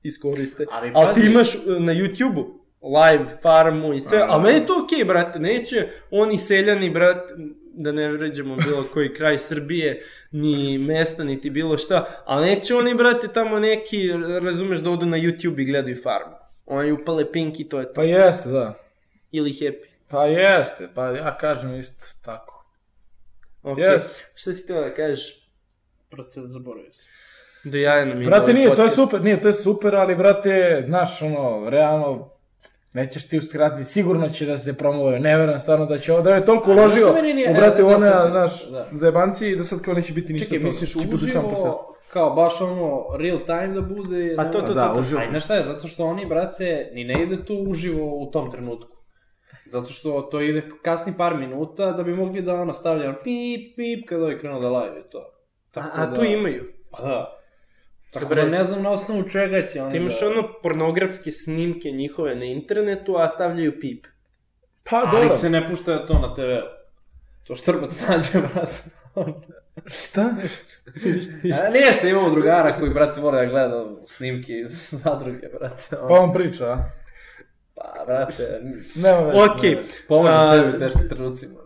[0.04, 0.66] iskoriste.
[0.72, 4.44] Ali Ali ti imaš uh, na YouTube-u live farmu i sve, A, a da.
[4.44, 7.32] meni je to okej, brate, neće oni seljani, brat,
[7.74, 10.02] da ne vređamo bilo koji kraj Srbije,
[10.32, 14.10] ni mesta, niti bilo šta, ali neće oni, brate, tamo neki,
[14.42, 16.36] razumeš, da odu na YouTube i gledaju farmu.
[16.66, 17.94] Oni upale pink i to je to.
[17.94, 18.91] Pa jeste, da.
[19.32, 19.86] Ili happy.
[20.08, 22.66] Pa jeste, pa ja kažem isto tako.
[23.64, 24.24] Ok, Jest.
[24.36, 25.50] šta si teo da kažeš?
[26.10, 27.06] Proces zaboravio sam.
[27.64, 28.96] Do jaja nam Brate, ovaj nije, to je podcast.
[28.96, 32.30] super, nije, to je super, ali, brate, znaš, ono, realno,
[32.94, 36.36] nećeš ti uskratiti, sigurno će da se promovuje, ne verujem stvarno da će ovo, da
[36.36, 38.88] je toliko uložio u, brate, da, one, znaš, da.
[38.92, 43.68] zajebanci, da sad kao neće biti ništa Čekaj, misliš uživo, kao baš ono real time
[43.68, 44.34] da bude?
[44.36, 44.68] Pa to, ne?
[44.68, 45.00] to, da, to, to.
[45.00, 45.22] uživo.
[45.22, 48.32] A i znaš šta je, zato što oni, brate, ni ne ide to uživo u
[48.32, 49.01] tom trenutku.
[49.72, 54.10] Zato što to ide kasni par minuta da bi mogli da ono stavlja pip, pip,
[54.10, 55.20] kada je krenuo da live to.
[55.20, 55.32] A,
[55.72, 56.74] Tako a da- tu imaju.
[56.92, 57.38] Pa da.
[58.14, 58.42] Tako Dobre.
[58.44, 60.28] da ne znam na osnovu čega će oni Ti imaš da...
[60.28, 64.06] ono pornografske snimke njihove na internetu, a stavljaju pip.
[64.90, 65.30] Pa, Ali dobro.
[65.30, 66.68] se ne pušta to na TV-u.
[67.48, 68.84] To štrbac nađe, brate.
[69.86, 70.22] Šta?
[71.66, 75.88] A, nije što imamo drugara koji, brate, mora da gleda snimke iz zadruge, brate.
[75.92, 76.78] Pa on priča, a?
[77.82, 78.62] Pa, brate,
[78.96, 79.38] Nema veze.
[80.08, 81.61] Pomože A, sebi u teškim trenucima.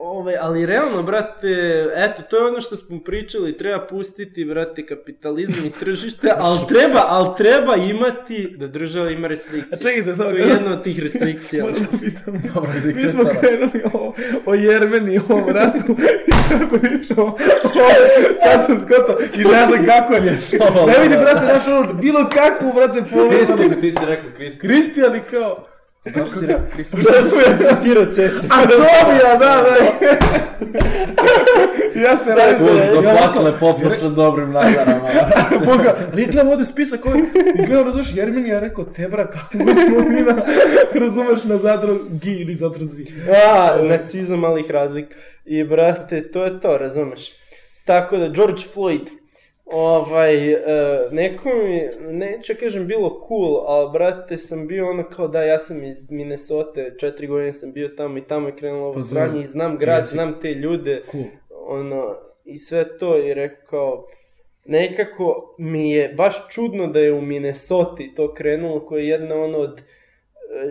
[0.00, 1.48] Ove, ali realno, brate,
[1.94, 7.04] eto, to je ono što smo pričali, treba pustiti, brate, kapitalizam i tržište, ali treba,
[7.08, 9.72] ali treba imati da država ima restrikcije.
[9.72, 11.64] A čekajte, samo To je jedna od tih restrikcija.
[11.64, 12.42] Moram da pitam.
[12.54, 14.14] Dobro, Mi smo krenuli o,
[14.46, 15.96] o Jermeni i ovom ratu
[16.26, 17.38] i sad pričamo o,
[18.44, 20.20] sad sam skotao i ne znam kako je.
[20.86, 23.58] Ne vidi, brate, naš ono, bilo kakvu, brate, povezanu.
[23.58, 24.72] Kristijan, ti si rekao Kristijan.
[24.72, 25.66] Kristijan i kao...
[26.14, 27.02] Zašto si rekao Kristijan?
[27.02, 28.48] Zato što je citirao Ceci.
[28.50, 29.76] A to mi ja, da, da.
[32.00, 32.66] ja se radim.
[32.66, 35.08] Uz do ja bakle popriča dobrim nagarama.
[35.66, 37.22] Boga, ali gledam ovde spisak koji,
[37.54, 40.42] i gledam, razumeš, Jermin je rekao, tebra, kako smo mi na,
[41.04, 43.04] razumeš, na zadrugi ili zadruzi.
[43.52, 45.14] A, nacizam malih razlika.
[45.44, 47.32] I, brate, to je to, razumeš?
[47.84, 49.17] Tako da, George Floyd,
[49.72, 50.60] ovaj, uh,
[51.12, 55.84] neko mi, neću kažem bilo cool, ali, brate, sam bio ono kao da, ja sam
[55.84, 59.46] iz Minnesota, četiri godine sam bio tamo i tamo je krenulo ovo Pa sranje i
[59.46, 60.12] znam grad, Jesi.
[60.12, 61.24] znam te ljude, Cool.
[61.50, 64.06] ono, i sve to i rekao kao,
[64.64, 69.58] nekako mi je baš čudno da je u Minnesota to krenulo, koja je jedna ono
[69.58, 69.80] od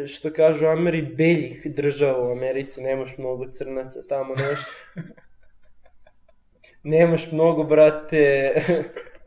[0.03, 4.59] e, što kažu Ameri, beljih država u Americi, nemaš mnogo crnaca tamo, nemaš...
[6.83, 8.17] nemaš mnogo, brate,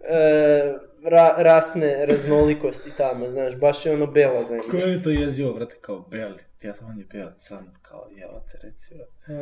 [0.08, 0.74] e,
[1.04, 4.62] ra, rasne raznolikosti tamo, znaš, baš je ono bela zemlja.
[4.62, 8.44] Ko je to jezivo, brate, kao beli, ja sam on je beo crn, kao jeva
[8.52, 8.94] te reci,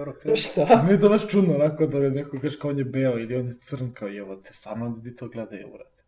[0.04, 0.36] brate.
[0.36, 0.82] Šta?
[0.82, 3.36] Meni je to baš čudno, onako da je neko kaže kao on je beo ili
[3.36, 5.98] on je crn, kao jevo te, stvarno ljudi to gledaju, brate.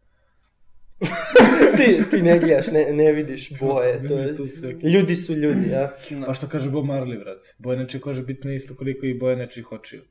[1.76, 4.36] ti, ti ne gledaš, ne, ne vidiš boje, to je...
[4.36, 5.92] to sve- Ljudi su ljudi, ja.
[6.26, 9.72] Pa što kaže Bob Marley, brate, boje nečije kože bitne isto koliko i boje nečijih
[9.72, 10.02] očiju.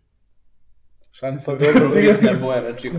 [1.19, 2.91] Se, Pa dobro, Bitne boje, znači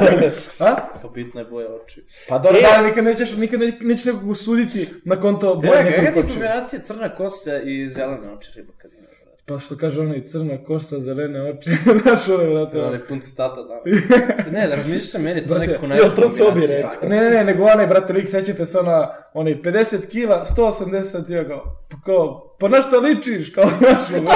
[0.60, 0.74] A?
[1.02, 2.02] Pa bitne boje oči.
[2.28, 2.62] Pa dobro, E.
[2.62, 6.24] da, nikad nećeš, nikad ne, nećeš nekog usuditi na konto boje Boje, nekog kakva je
[6.24, 6.28] očiju.
[6.30, 9.01] kombinacija crna kosa i zelene oči riba kad brate?
[9.46, 11.70] Pa što kaže onaj crna kosa, zelene oči,
[12.02, 12.72] znaš ove, brate.
[12.72, 13.80] To je pun citata da.
[14.58, 16.76] ne, da razmišljaš se meni crna Brate, nekako jel najveća to kombinacija.
[16.76, 17.08] rekao?
[17.08, 21.44] Ne, ne, ne, nego onaj, brate, lik, sećate se ona, onaj 50 kila, 180 kila,
[21.44, 24.30] kao, pa kao, pa na šta ličiš, kao, znaš, ono,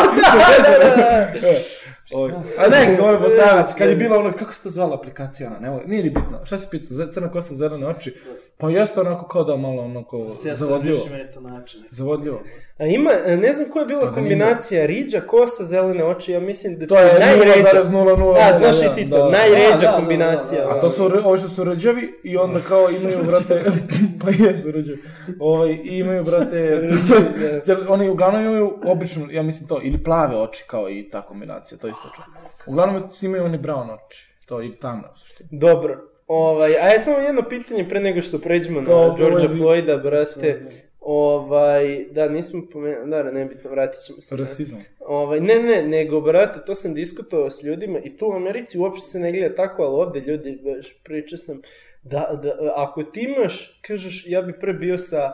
[2.14, 2.32] Oj.
[2.59, 5.59] A ne, ovo je bosanac, kad je bila ono, kako se to zvala aplikacija, ona,
[5.70, 8.14] ne, nije ni bitno, šta si pitao, crna kosa, zelene oči,
[8.59, 11.82] pa jeste onako kao da malo onako, zavodljivo, meni to način.
[11.90, 12.40] zavodljivo.
[12.78, 16.78] A ima, ne znam koja je bila Pa kombinacija riđa, kosa, zelene oči, ja mislim
[16.78, 17.84] da To je najređa.
[17.84, 18.34] 0,00.
[18.34, 19.30] Da, znaš i ti to, da.
[19.30, 20.61] najređa Da, da, da, kombinacija.
[20.61, 20.76] da, da.
[20.76, 23.64] A to su ovi što su rđavi i onda kao imaju, brate,
[24.20, 24.98] pa jesu rđavi,
[25.40, 26.80] ovaj, i imaju, brate,
[27.94, 31.86] oni uglavnom imaju obično, ja mislim to, ili plave oči kao i ta kombinacija, to
[31.86, 32.24] je isto čuo.
[32.66, 35.48] Uglavnom imaju oni brown oči, to ili tamne u suštini.
[35.52, 36.15] Dobro.
[36.27, 40.03] Ovaj, a je samo jedno pitanje pre nego što pređemo na To Georgea ulazi- Floyda,
[40.03, 40.61] brate.
[41.01, 44.35] Ovaj, da, nismo pomenuli, da, nebitno, vratit ćemo se.
[44.35, 44.79] na- Rasizam.
[45.01, 49.03] Ovaj, ne, ne, nego, brate, to sam diskutovao s ljudima i tu u Americi uopšte
[49.03, 50.59] se ne gleda tako, ali ovde ljudi,
[51.05, 51.61] pričao sam,
[52.03, 55.33] da, da, ako ti imaš, kažeš, ja bi pre bio sa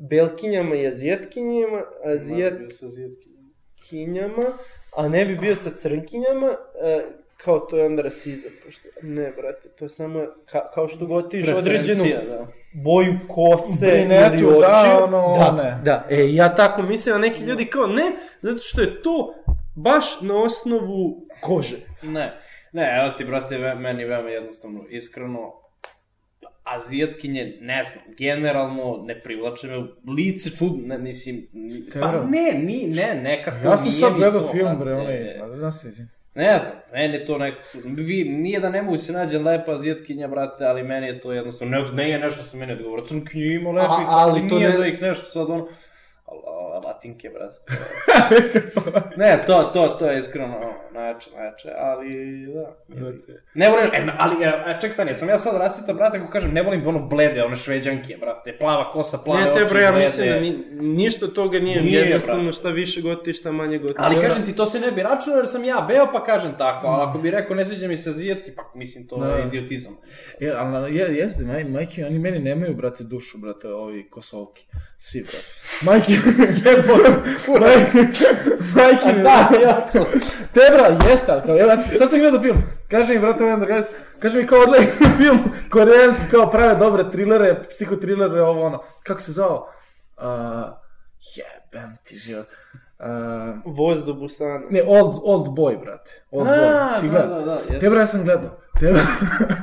[0.00, 4.52] belkinjama i azijetkinjama, azijetkinjama,
[4.92, 7.04] a ne bi bio sa crnkinjama, e,
[7.44, 11.48] kao to je onda rasizam, pošto, ne, brate, to je samo, ka, kao što gotiš
[11.48, 12.46] određenu da.
[12.72, 14.60] boju kose Brinetu, ili oči.
[14.60, 15.80] da, ono, da, ne.
[15.84, 18.12] da, e, ja tako mislim, a neki ljudi kao ne,
[18.42, 19.34] zato što je to
[19.74, 21.76] baš na osnovu kože.
[22.02, 22.40] Ne,
[22.72, 25.52] ne, evo ti, brate, meni veoma jednostavno, iskreno,
[26.64, 29.76] azijatkinje, ne znam, generalno ne privlače me
[30.14, 34.78] lice čudno, ne, mislim, ni- pa ne, ni, ne, nekako Ja sam sad gledao film,
[34.78, 36.21] bre, onaj, da se izvim.
[36.34, 37.90] Ne znam, meni je to neko čudno.
[37.96, 41.78] Vi, nije da ne mogu se nađe lepa azijatkinja, brate, ali meni je to jednostavno,
[41.78, 43.04] ne, ne je nešto što meni odgovara.
[43.06, 45.68] Crnkinje ima lepih, A- ali, ali to nije ne- da ih nešto sad ono...
[46.84, 47.60] Latinke, brate.
[49.16, 52.76] ne, to, to, to je iskreno ono, najjače, najjače, ali da.
[53.54, 56.62] Ne volim, e, ali, e, ček stani, sam ja sad rasista, brate, ako kažem, ne
[56.62, 60.28] volim ono blede, one šveđanke, brate, plava kosa, plave Ne, oči, te bro, ja mislim
[60.28, 62.56] da ni, ništa toga nije, Nije, jednostavno brate.
[62.56, 63.94] šta više goti, šta manje goti.
[63.96, 66.86] Ali kažem ti, to se ne bi računao jer sam ja beo, pa kažem tako,
[66.86, 69.26] ali ako bi rekao ne sviđa mi se azijetki, pa mislim to Da.
[69.26, 69.96] je idiotizam.
[70.40, 74.66] Je, ali je, jeste, maj, majke, oni meni nemaju, brate, dušu, brate, ovi kosovki.
[74.98, 75.46] Svi, brate.
[75.82, 76.12] Majke,
[76.64, 77.10] jebote,
[77.60, 78.08] majke,
[78.74, 80.04] majke mi, Da, ja sam.
[80.54, 82.62] Te, bra, jeste, ali kao, ja sam- sad sam gledao film.
[82.90, 83.86] Kaže mi, brate, ovaj drugaric,
[84.18, 84.80] kaže mi kao odlej
[85.18, 85.38] film,
[85.70, 88.82] koreanski, kao prave dobre trilere, psihotrilere, ovo ono.
[89.02, 89.68] Kako se zvao?
[90.16, 90.24] Uh,
[91.36, 92.46] jebem ti život.
[93.02, 93.08] Uh,
[93.76, 94.60] Voz do Busana.
[94.70, 96.10] ne, Old, old Boy, brate.
[96.30, 97.00] Old Boy.
[97.00, 97.38] Si da, gledao?
[97.38, 97.80] da, da, jes.
[97.80, 98.50] Te, bra, ja sam gledao.
[98.80, 99.02] Te, bra,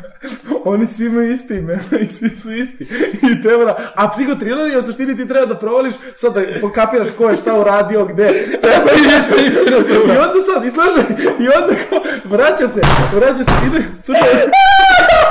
[0.72, 2.84] oni svi imaju iste imena i svi su isti.
[3.14, 7.30] I te, bra, a psihotrileri u suštini ti treba da provoliš, sad da pokapiraš ko
[7.30, 8.26] je šta uradio, gde.
[8.62, 9.74] Treba i isto isti
[10.14, 11.04] I onda sad, i slušaj,
[11.40, 12.82] i onda kao, vraća se,
[13.16, 14.20] vraća se, ide, crno,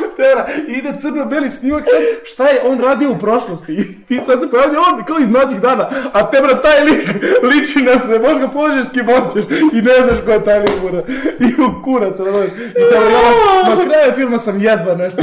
[0.16, 3.72] Tera, ide crno-beli snimak sad, šta je on radio u prošlosti
[4.14, 7.08] i sad se pojavlja on kao iz mlađih dana, a te bra taj lik
[7.50, 10.60] liči na sve, možeš ga požeš s kim hoćeš i ne znaš ko je taj
[10.60, 11.02] lik bura.
[11.40, 15.22] I u kurac, razumiješ, i tera, ja, na kraju filma sam jedva nešto,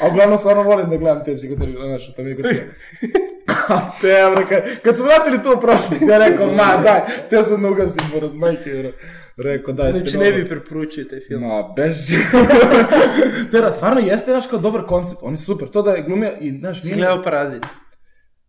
[0.00, 2.54] a uglavnom stvarno volim da gledam te psihoterapije, znaš, to mi je gotovo.
[3.68, 7.42] A te, bra, kad, kad su vratili to u prošlost, ja rekao, ma daj, te
[7.42, 8.90] sam ugasim, bro, majke, bro.
[9.38, 11.42] Rekao, daj, Znači ste ne bi preporučio taj film.
[11.42, 11.96] Ma, bez...
[13.52, 16.58] Tera, stvarno jeste, znaš, kao dobar koncept, on je super, to da je glumio i,
[16.58, 17.66] znaš, Si gledao Parazit.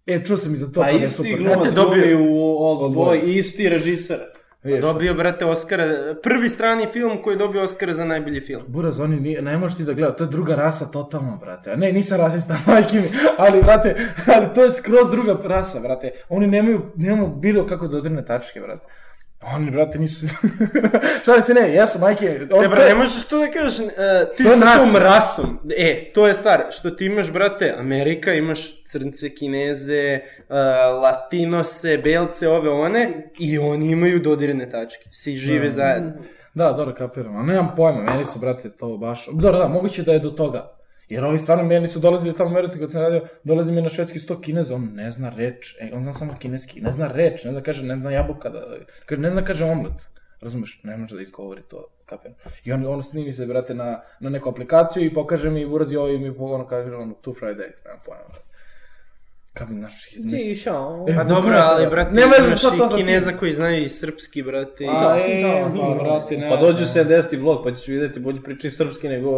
[0.05, 1.37] E, čuo sam i za to, Pa da je isti super.
[1.37, 3.23] glumac Brate, dobio- glumi u Old Old Boy, Boy.
[3.29, 4.19] isti režiser.
[4.63, 5.85] Vidiš, Dobio, brate, Oscara,
[6.23, 8.61] prvi strani film koji je dobio Oscara za najbolji film.
[8.67, 11.71] Buraz, oni nije, ne možeš ti da gleda, to je druga rasa totalno, brate.
[11.71, 13.07] A ne, nisam rasista, majke mi,
[13.37, 13.95] ali, brate,
[14.27, 16.11] ali to je skroz druga rasa, brate.
[16.29, 18.81] Oni nemaju, nemaju bilo kako da odrne tačke, brate.
[19.53, 20.25] Oni, brate, nisu...
[21.25, 22.39] Šalim se, ne, jesu, majke...
[22.51, 23.89] On, Te, bra, ne možeš to da kažeš, uh,
[24.37, 24.99] ti To sa tom nacija.
[24.99, 30.19] rasom, e, to je stvar, što ti imaš, brate, Amerika, imaš crnce, kineze,
[30.49, 30.55] uh,
[31.03, 36.11] latinose, belce, ove one, i oni imaju dodirne tačke, svi žive zajedno.
[36.53, 39.27] Da, dobro, kapiram, ali nemam pojma, meni su, brate, to baš...
[39.31, 40.74] Dobro, da, moguće da je do toga.
[41.09, 44.19] Jer ovi stvarno meni su dolazili tamo, verujte, kad sam radio, dolazi mi na švedski
[44.19, 47.51] sto kineza, on ne zna reč, e, on zna samo kineski, ne zna reč, ne
[47.51, 48.63] zna kaže, ne zna jabuka, da,
[49.05, 50.07] kaže, ne zna kaže omlet.
[50.41, 52.35] Razumeš, ne može da izgovori to, kapiram.
[52.63, 56.07] I on, on snimi se, brate, na, na neku aplikaciju i pokaže mi, urazi ovo
[56.07, 58.23] i mi ono kaže, ono, two fried eggs, nemam pojma.
[58.27, 58.54] brate.
[59.55, 61.05] Kapiram, znači, Ti išao.
[61.09, 63.85] E, Pa dobro, ali, brate, Nema veze imaš šta to i za kineza koji znaju
[63.85, 64.83] i srpski, brate.
[64.83, 67.05] i- A, e, pa, brate, ne Pa dođu znam.
[67.05, 67.39] 70.
[67.39, 69.29] vlog, pa ćeš vidjeti bolje pričaju srpski nego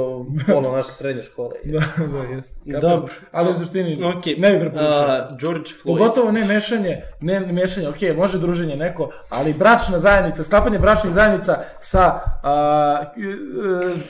[0.47, 1.51] pola naše srednje škole.
[1.65, 2.53] Da, da, jeste.
[2.81, 3.13] Dobro.
[3.31, 4.89] Ali u suštini, Okej, ne bi preporučio.
[4.91, 5.97] a, George Floyd.
[5.97, 11.57] Pogotovo ne mešanje, ne mešanje, ok, može druženje neko, ali bračna zajednica, sklapanje bračnih zajednica
[11.79, 12.19] sa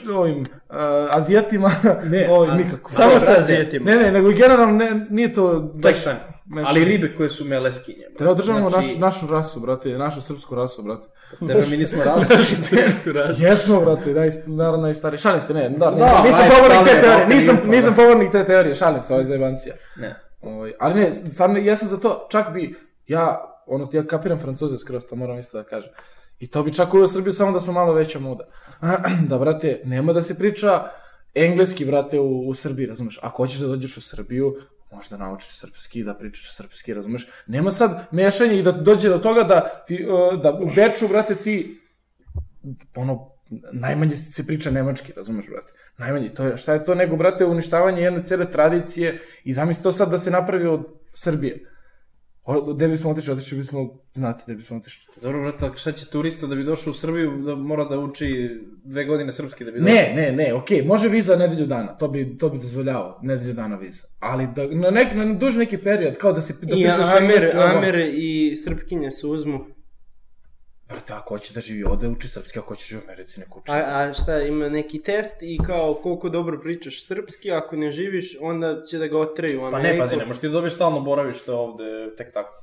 [0.06, 1.70] e, ovim a, Azijatima,
[2.04, 2.90] ne, ovim, nikako.
[2.90, 3.84] Samo sa Azijatima.
[3.84, 5.60] Ne, ne, nego i generalno ne, nije to...
[5.74, 6.18] baš Stani.
[6.46, 6.68] mešanje.
[6.68, 8.04] Ali ribe koje su meleskinje.
[8.08, 8.16] bro.
[8.18, 11.08] Treba održavamo Znači, naš, našu rasu, brate, našu srpsku rasu, brate.
[11.46, 12.44] Tebe mi nismo rasli.
[12.68, 13.42] Svetsku rasu.
[13.42, 15.18] Jesmo, brate, naj, naravno najstariji.
[15.18, 18.02] Šalim se, ne, da, Da, nisam, pobornik te teorije, nisam, nisam da.
[18.02, 19.74] pobornik te teorije, šalim se, ovo je zajebancija.
[19.96, 20.20] ne.
[20.42, 22.74] Ovaj, ali ne, stvarno, ja sam za to, čak bi,
[23.06, 23.36] ja,
[23.66, 25.90] ono, ja kapiram francuze skroz, to moram isto da kažem.
[26.38, 28.44] I to bi čak uveo Srbiju samo da smo malo veća muda.
[29.28, 30.82] da, brate, nema da se priča
[31.34, 33.18] engleski, brate, u, u Srbiji, razumeš?
[33.22, 34.54] Ako hoćeš da dođeš u Srbiju,
[34.90, 37.28] možda naučiš srpski, da pričaš srpski, razumeš?
[37.46, 41.34] Nema sad mešanje i da dođe do toga da, ti, uh, da u Beču, brate,
[41.34, 41.80] ti,
[42.94, 43.30] ono,
[43.72, 45.72] najmanje se priča nemački, razumeš, brate?
[45.98, 49.92] Najmanje, to je, šta je to nego, brate, uništavanje jedne cele tradicije i zamisli to
[49.92, 51.64] sad da se napravi od Srbije.
[52.48, 53.32] O, gde bismo otišli?
[53.32, 55.06] Otišli bismo, znate gde bismo otišli.
[55.22, 58.60] Dobro, brate, ali šta će turista da bi došao u Srbiju, da mora da uči
[58.84, 59.94] dve godine srpski da bi došao?
[59.94, 63.76] Ne, ne, ne, okej, može viza nedelju dana, to bi, to bi dozvoljavao, nedelju dana
[63.76, 64.06] viza.
[64.20, 67.56] Ali da, na, nek, na duži neki period, kao da se da I Amer.
[67.56, 69.66] Amer i Srpkinje se uzmu.
[70.88, 73.58] Brate, ako hoće da živi ovde, uči srpski, ako hoće da živi u Americi, neko
[73.58, 73.72] uči.
[73.72, 78.36] A, a šta, ima neki test i kao koliko dobro pričaš srpski, ako ne živiš,
[78.40, 79.92] onda će da ga otraju u Pa Ameriku.
[79.92, 81.84] ne, pazi, ne možeš ti da dobiješ stalno boravište ovde,
[82.16, 82.62] tek tako.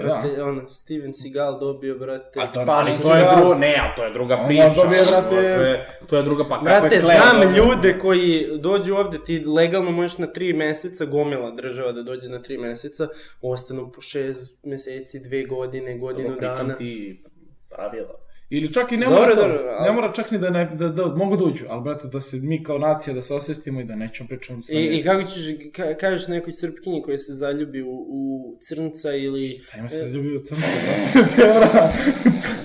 [0.00, 2.40] Brate, ono, Steven Seagal dobio, brate.
[2.40, 4.62] A to- Pa, ali to je drugo, ne, ali to je druga On priča.
[4.76, 7.56] dobije, brate- Može, to je druga, pa kako Brate, je Kleo znam dobio?
[7.64, 12.38] ljude koji dođu ovde, ti legalno možeš na tri meseca, gomila država da dođe na
[12.38, 13.08] tri meseca,
[13.42, 16.74] ostanu po šest meseci, dve godine, godinu Dobro, pričam dana.
[16.74, 17.22] ti
[17.70, 18.19] pravila.
[18.50, 20.88] Ili čak i ne mora to, dobro, ali- ne mora čak ni da, ne, da,
[20.88, 23.84] da mogu da uđu, ali brate, da se mi kao nacija da se osvestimo i
[23.84, 28.06] da nećemo pričati I, I kako ćeš, ka, kažeš nekoj srpkinji koja se zaljubi u,
[28.08, 29.48] u crnca ili...
[29.48, 30.62] Šta ima se ljubi u crncu,
[31.58, 31.88] brate,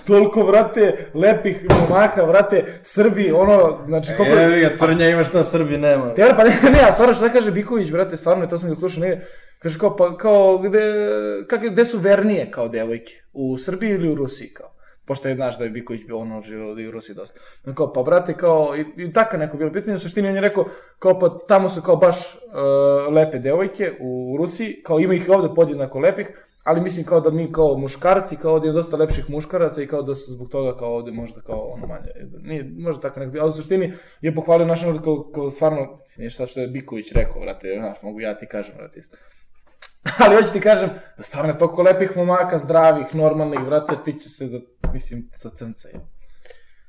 [0.08, 4.36] toliko, brate, lepih momaka, brate, Srbi, ono, znači, koliko...
[4.36, 6.14] Evo ga, crnja ima šta Srbi nema.
[6.14, 9.02] Teora, pa ne, ne, a stvarno šta kaže Biković, brate, stvarno, to sam ga slušao
[9.02, 9.28] negdje,
[9.60, 10.80] kaže kao, pa, kao, gde,
[11.48, 14.75] kak, gde su vernije kao devojke, u Srbiji ili u Rusiji, kao?
[15.06, 17.40] Pošto je, znaš, da je Biković bio ono živio i u Rusiji dosta.
[17.64, 20.42] No, kao, pa, brate, kao, i, i tako neko bilo pitanje, u suštini on je
[20.42, 20.66] rekao,
[21.00, 25.50] kao, pa, tamo su kao baš uh, lepe devojke u Rusiji, kao, ima ih ovde
[25.56, 29.82] podjednako lepih, ali mislim kao da mi kao muškarci, kao ovdje je dosta lepših muškaraca
[29.82, 32.08] i kao da su zbog toga kao ovdje možda kao ono manje.
[32.42, 36.30] Nije, možda tako nekako, ali u suštini je pohvalio naš narod kao, kao stvarno, mislim,
[36.30, 39.18] šta što je Biković rekao, brate, znaš, mogu ja ti kažem, brate, isto.
[40.20, 44.30] Ali hoću ti kažem da stvarno je toliko lepih momaka, zdravih, normalnih, brate, ti će
[44.30, 44.60] se za,
[44.94, 46.00] mislim, za crnca, je.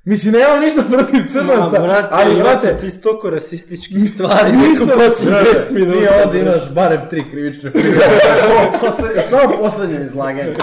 [0.04, 4.86] Mislim, nemam ništa protiv crnaca, Ma, brate, ali, brate, ti si toliko rasističkih stvari, Nisam,
[4.86, 6.00] neko poslije brate, 10 minuta.
[6.00, 8.00] Ti ovdje imaš barem tri krivične prijeve.
[9.22, 10.54] Samo poslednje izlaganje.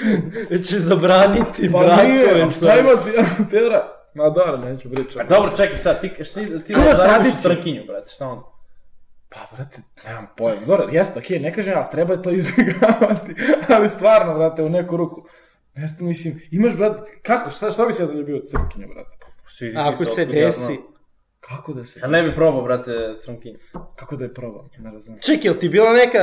[0.68, 2.66] Će zabraniti pa brakove nije, sa...
[2.66, 3.88] šta ima ti, Teora?
[4.14, 5.28] Ma dobro, neću pričati.
[5.28, 8.51] Dobro, čekaj sad, ti, šti, ti da zaradiš trkinju, brate, šta onda?
[9.34, 10.66] Pa, brate, nemam pojma.
[10.66, 13.34] Dobro, jeste, okej, ne kažem, ali treba to izbjegavati.
[13.68, 15.24] ali stvarno, brate, u neku ruku.
[15.74, 19.10] Jeste, mislim, imaš, brate, kako, šta, šta bi se ja zaljubio od crnkinje, brate?
[19.58, 20.60] Ti Ako se ja desi...
[20.60, 20.76] znam.
[21.40, 22.00] Kako da se...
[22.00, 23.58] Ja ne bi probao, brate, crnkinju.
[23.96, 25.20] Kako da je probam, ne razumijem.
[25.20, 26.18] Čekaj, jel ti bila neka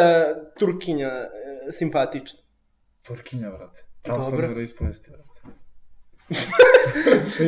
[0.59, 2.39] Turkinja e, simpatična?
[3.01, 3.81] Turkinja, brate.
[3.83, 3.89] Dobro.
[4.03, 5.28] Pravoslavna veroispovesti, brate.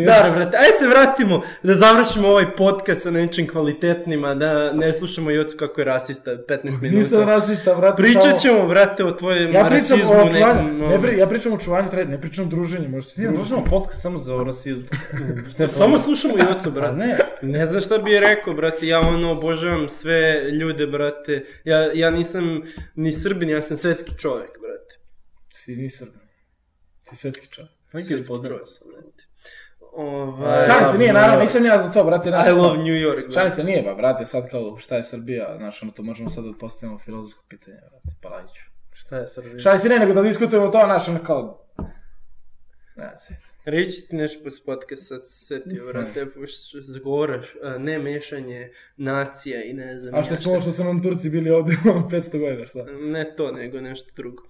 [0.06, 4.94] Da, brate, aj se vratimo da završimo ovaj podcast sa nečim kvalitetnim, a da ne
[4.94, 6.98] slušamo Jocu kako je rasista 15 minuta.
[6.98, 8.02] Nisam rasista, brate.
[8.04, 10.12] Pričat samo- ćemo, brate, o tvojem Ja rasizmu.
[10.12, 13.22] o nekom, ne, pri, ja pričam o očuvanju trade, ne pričam o druženju, možda se
[13.22, 13.40] Ne, družiš.
[13.42, 14.84] možemo podcast samo za rasizam.
[15.58, 16.96] Pa Samo slušamo Jocu, A brate.
[16.96, 20.20] ne, Ne znam šta bi je rekao, brate, ja ono obožavam sve
[20.52, 21.46] ljude, brate.
[21.64, 22.62] Ja, ja nisam
[22.96, 24.96] ni srbin, ja sam svetski čovek, brate.
[25.54, 26.22] Si ni srbin.
[27.04, 27.81] Si svetski čovjek.
[27.94, 28.72] Neki brate.
[29.94, 32.30] Ovaj, Šalim se, nije, naravno, nisam ja za to, brate.
[32.30, 33.34] znaš, I love New York.
[33.34, 36.44] Šalim se, nije, ba, brate, sad kao šta je Srbija, znaš, ono to možemo sad
[36.44, 38.62] da postavimo filozofsko pitanje, brate, Palajiću.
[38.92, 39.60] šta je Srbija?
[39.60, 41.68] Šalim se, ne, nego da diskutujemo to, znaš, ono kao...
[42.96, 43.36] Ne, se.
[43.66, 49.64] Reći ti nešto posle podcast sad se setio, brate, pošto zagovaraš, a, ne mešanje nacija
[49.64, 50.16] i ne znam.
[50.16, 52.86] A što smo, što su nam Turci bili ovdje, ono, 500 godina, šta?
[53.00, 54.44] Ne to, nego nešto drugo.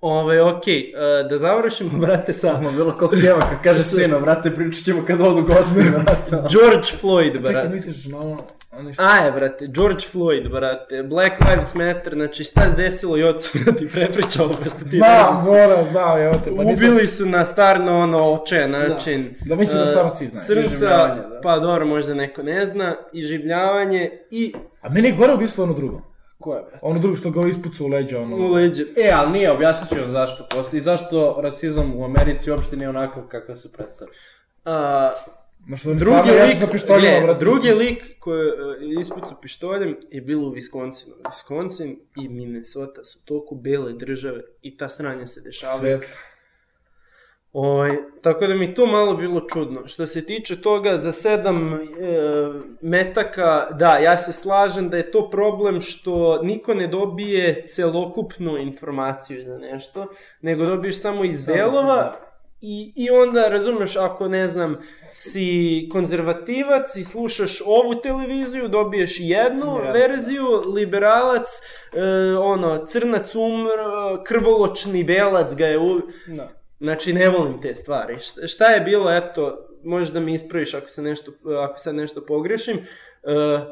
[0.00, 4.54] Ove, okej, a, da završimo, brate, sa Samo bilo ko keva kad kaže sino, brate,
[4.54, 6.30] pričat ćemo kad odu gosti, brate.
[6.30, 7.68] George Floyd, Čekaj, brate.
[7.68, 9.02] misliš na ono, što...
[9.02, 13.72] Aje, brate, George Floyd, brate, Black Lives Matter, znači šta se desilo i ocu da
[13.72, 15.44] ti prepričao, pošto ti ne Znam.
[15.44, 16.88] Zora, znam, evo te, pa nisam...
[16.88, 19.34] Ubili su na starno ono očajan način.
[19.46, 20.64] Da, mislim da e, stvarno svi znaju.
[20.64, 21.40] Iživljavanje, da.
[21.42, 25.72] pa dobro, možda neko ne zna, i življavanje i A meni je gore ubistvo ono
[25.72, 26.02] drugo.
[26.46, 26.78] Ko je, brate?
[26.82, 28.36] Ono drugo što ga ispuca u leđa, u ono...
[28.54, 28.84] leđe.
[28.96, 32.88] E, ali nije, objasnit ću vam zašto posle i zašto rasizam u Americi uopšte nije
[32.88, 34.14] onakav kakav se predstavlja.
[34.64, 35.10] A,
[35.66, 38.46] Ma što mi drugi stvarno, ja sam lik, sa pištoljima, ne, drugi lik koji
[38.80, 41.12] je ispucao pištoljem je bilo u Wisconsinu.
[41.24, 45.98] Wisconsin i Minnesota su toliko bele države i ta sranja se dešavaju.
[45.98, 46.16] Svet.
[47.56, 49.86] Ovaj, tako da mi to malo bilo čudno.
[49.86, 51.78] Što se tiče toga za sedam e,
[52.80, 59.44] metaka, da, ja se slažem da je to problem što niko ne dobije celokupnu informaciju
[59.44, 60.06] za nešto,
[60.40, 62.16] nego dobiješ samo iz delova
[62.60, 64.76] i, i onda, razumeš, ako ne znam,
[65.14, 69.92] si konzervativac i slušaš ovu televiziju, dobiješ jednu Ja.
[69.92, 71.46] verziju, liberalac,
[71.92, 73.70] e, ono, crnac umr,
[74.26, 76.00] krvoločni belac ga je u...
[76.26, 76.55] Da.
[76.80, 78.18] Znači, ne volim te stvari.
[78.18, 81.32] Šta, šta je bilo, eto, možeš da mi ispraviš ako, se nešto,
[81.64, 82.76] ako sad nešto pogrešim.
[82.76, 83.62] Uh,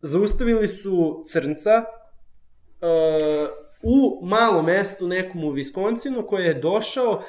[0.00, 1.84] zaustavili su crnca
[2.80, 3.48] uh,
[3.82, 7.22] u malom mestu nekom u Viskonsinu koji je došao uh,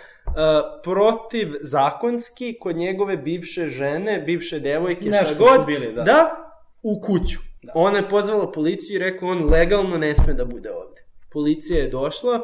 [0.84, 6.04] protiv zakonski kod njegove bivše žene, bivše devojke, šta Nešto god, su bili, da.
[6.04, 6.52] da
[6.84, 7.40] u kuću.
[7.64, 7.72] Da.
[7.76, 11.02] Ona je pozvala policiju i rekla on legalno ne sme da bude ovde.
[11.32, 12.42] Policija je došla,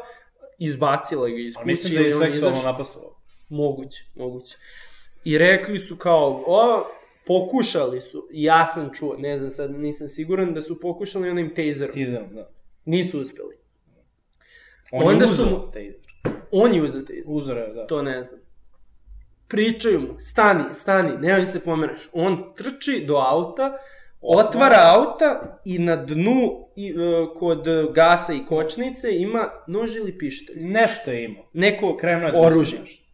[0.58, 1.66] izbacila ga iz kuće.
[1.66, 3.16] Mislim da je seksualno napastovao.
[3.48, 4.56] Moguće, moguće.
[5.24, 6.86] I rekli su kao, o,
[7.26, 11.92] pokušali su, ja sam čuo, ne znam sad, nisam siguran, da su pokušali onim taserom.
[11.92, 12.50] Tizerom, da.
[12.84, 13.56] Nisu uspeli.
[14.92, 15.94] On Onda je su uzeo mu- taser.
[16.50, 17.22] On je uzeo taser.
[17.26, 17.86] Uzeo je, da.
[17.86, 18.40] To ne znam.
[19.48, 22.08] Pričaju mu, stani, stani, nemoj se pomeraš.
[22.12, 23.78] On trči do auta,
[24.28, 26.94] otvara auta i na dnu i, e,
[27.34, 30.56] kod gasa i kočnice ima nož ili pištolj.
[30.58, 31.44] Nešto je imao.
[31.52, 32.78] Neko Krenuo je da oružje.
[32.80, 33.04] nešto.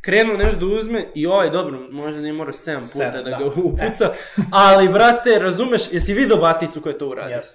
[0.00, 3.38] krenuo nešto da uzme i ovaj, dobro, možda ne mora 7 puta Sedam, da, da.
[3.38, 4.12] ga upuca,
[4.52, 7.36] ali, brate, razumeš, jesi vidio baticu koja je to uradio?
[7.36, 7.46] Yes.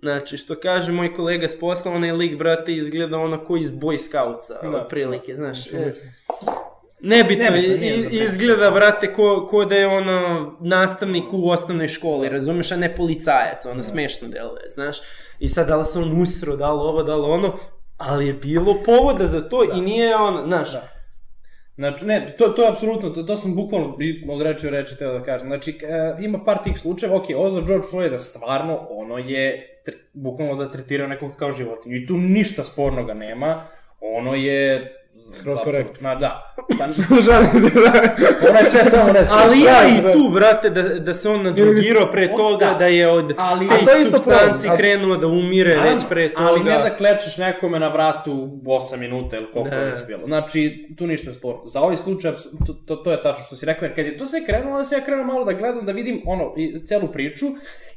[0.00, 3.98] Znači, što kaže moj kolega s posla, onaj lik, brate, izgleda ono ko iz Boy
[3.98, 4.68] Scoutsa, Da.
[4.76, 5.66] otprilike, znaš.
[5.66, 6.12] Što E, mislim?
[7.02, 12.72] Nebitno, Nebitno, nije izgleda, brate, ko, ko da je ono nastavnik u osnovnoj školi, razumeš,
[12.72, 14.96] a ne policajac, ono smešno deluje, znaš.
[15.38, 17.58] I sad, da li se on usro, da li ovo, da li ono,
[17.96, 21.00] ali je bilo povoda za to i nije ono, znaš, Da.
[21.80, 23.96] Znači, ne, to, to je apsolutno, to, to sam bukvalno
[24.28, 25.48] od reči u reči teo da kažem.
[25.48, 29.96] Znači, e, ima par tih slučajeva, ok, ovo za George Floyda stvarno, ono je tre,
[30.12, 31.96] bukvalno da tretirao nekog kao životinju.
[31.96, 33.66] I tu ništa spornoga nema,
[34.00, 34.96] ono je...
[35.32, 36.08] Skroz korektno.
[36.08, 36.54] Ma da.
[36.78, 36.84] Pa,
[37.22, 37.92] Žalim se, da.
[38.48, 42.10] ono je sve samo ne Ali ja i tu, brate, da, da se on nadrogirao
[42.10, 42.74] pre toga, da.
[42.74, 44.72] da je od Ali- tih A to je isto substanci problem.
[44.72, 46.48] A- krenuo da umire Naravno, već pre toga.
[46.48, 48.32] Ali ne da klečeš nekome na vratu
[48.64, 49.76] 8 minuta ili koliko Da.
[49.76, 50.26] je bilo.
[50.26, 51.66] Znači, tu ništa sporno.
[51.66, 52.32] Za ovaj slučaj,
[52.66, 54.84] to, to, to je tačno što si rekao, jer kad je to sve krenulo, onda
[54.84, 57.46] sam ja krenuo malo da gledam, da vidim ono, i, celu priču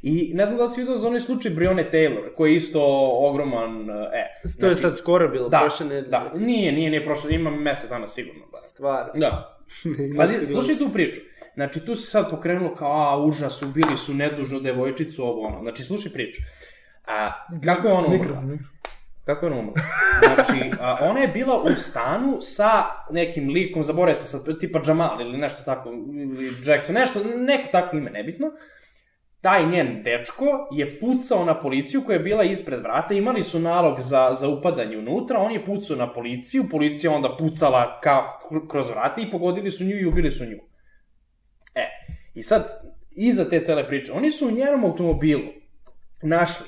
[0.02, 2.80] i ne znam da li si vidio za onaj slučaj Brione Taylor, koji je isto
[3.20, 4.50] ogroman, e.
[4.60, 6.08] To je sad skoro bilo, da, prošle nedelje.
[6.08, 8.46] da, nije, nije, nije prošlo, ima mesec dana sigurno.
[8.52, 8.60] Bar.
[8.60, 9.10] Stvar.
[9.14, 9.58] Da.
[10.18, 11.20] Pazi, slušaj tu priču.
[11.54, 15.62] Znači, tu se sad pokrenulo kao, a, užas, ubili su nedužnu devojčicu, ovo ono.
[15.62, 16.42] Znači, slušaj priču.
[17.06, 17.32] A,
[17.64, 18.18] kako je ona umrla?
[18.18, 18.74] Mikrofon, mikrofon.
[19.24, 19.82] Kako je ona umrla?
[20.34, 25.20] Znači, a, ona je bila u stanu sa nekim likom, zaboravio se sad, tipa Jamal
[25.20, 28.50] ili nešto tako, ili Jackson, nešto, neko tako ime, nebitno.
[29.44, 34.00] Taj njen dečko je pucao na policiju koja je bila ispred vrata, imali su nalog
[34.00, 38.22] za, za upadanje unutra, on je pucao na policiju, policija onda pucala ka,
[38.70, 40.58] kroz vrata i pogodili su nju i ubili su nju.
[41.74, 41.88] E,
[42.34, 42.64] i sad,
[43.10, 45.52] iza te cele priče, oni su u njenom automobilu
[46.22, 46.66] našli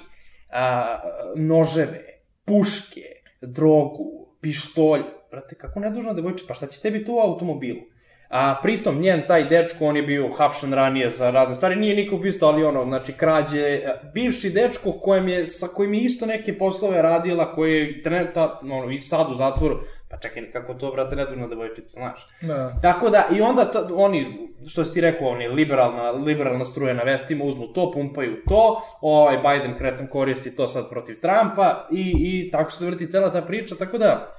[0.50, 0.98] a,
[1.36, 3.02] noževe, puške,
[3.40, 5.02] drogu, pištolj.
[5.30, 7.80] Brate, kako nedužna devojče, pa šta će tebi tu u automobilu?
[8.28, 12.16] A pritom njen taj dečko, on je bio hapšen ranije za razne stvari, nije niko
[12.16, 16.58] ubistvo, ali ono, znači krađe, a, bivši dečko kojem je, sa kojim je isto neke
[16.58, 21.16] poslove radila, koji je trenutno, ono, i sad u zatvoru, pa čekaj, kako to, brate,
[21.16, 22.28] nedužna devojčica, znaš.
[22.40, 22.78] Da.
[22.82, 27.02] Tako da, i onda ta, oni, što si ti rekao, oni liberalna, liberalna struja na
[27.02, 32.50] vestima, uzmu to, pumpaju to, ovaj Biden kretan koristi to sad protiv Trumpa i, i
[32.50, 34.36] tako se vrti cela ta priča, tako da,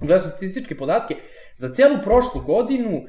[0.00, 1.16] gledam sam statističke podatke,
[1.54, 3.02] za celu prošlu godinu,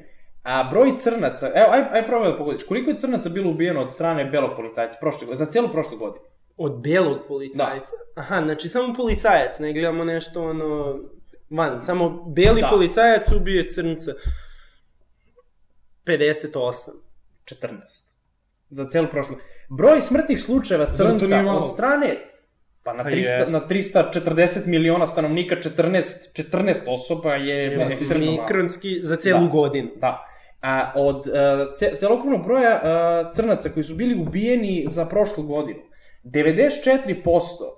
[0.48, 3.94] a broj crnaca, evo, aj, aj probaj da pogodiš, koliko je crnaca bilo ubijeno od
[3.94, 6.26] strane belog policajca prošle za celu prošlu godinu?
[6.58, 7.92] Od belog policajca?
[8.16, 11.00] Aha, znači samo policajac, ne gledamo nešto ono
[11.50, 12.68] van, samo beli Da.
[12.68, 14.12] policajac ubije crnca.
[16.06, 16.92] 58.
[17.46, 17.78] 14.
[18.70, 19.36] Za celu prošlu.
[19.70, 21.60] Broj smrtnih slučajeva nije crnca malo.
[21.60, 22.16] od strane
[22.84, 23.52] pa na, Pa 300, jest.
[23.52, 26.02] na 340 miliona stanovnika 14,
[26.34, 28.48] 14 osoba je Evo, ekstremno malo.
[29.02, 29.48] za celu Da.
[29.48, 29.90] godinu.
[29.96, 30.24] Da.
[30.62, 31.24] A od uh,
[31.76, 35.80] ce, celokupnog broja uh, crnaca koji su bili ubijeni za prošlu godinu,
[36.24, 37.24] 94%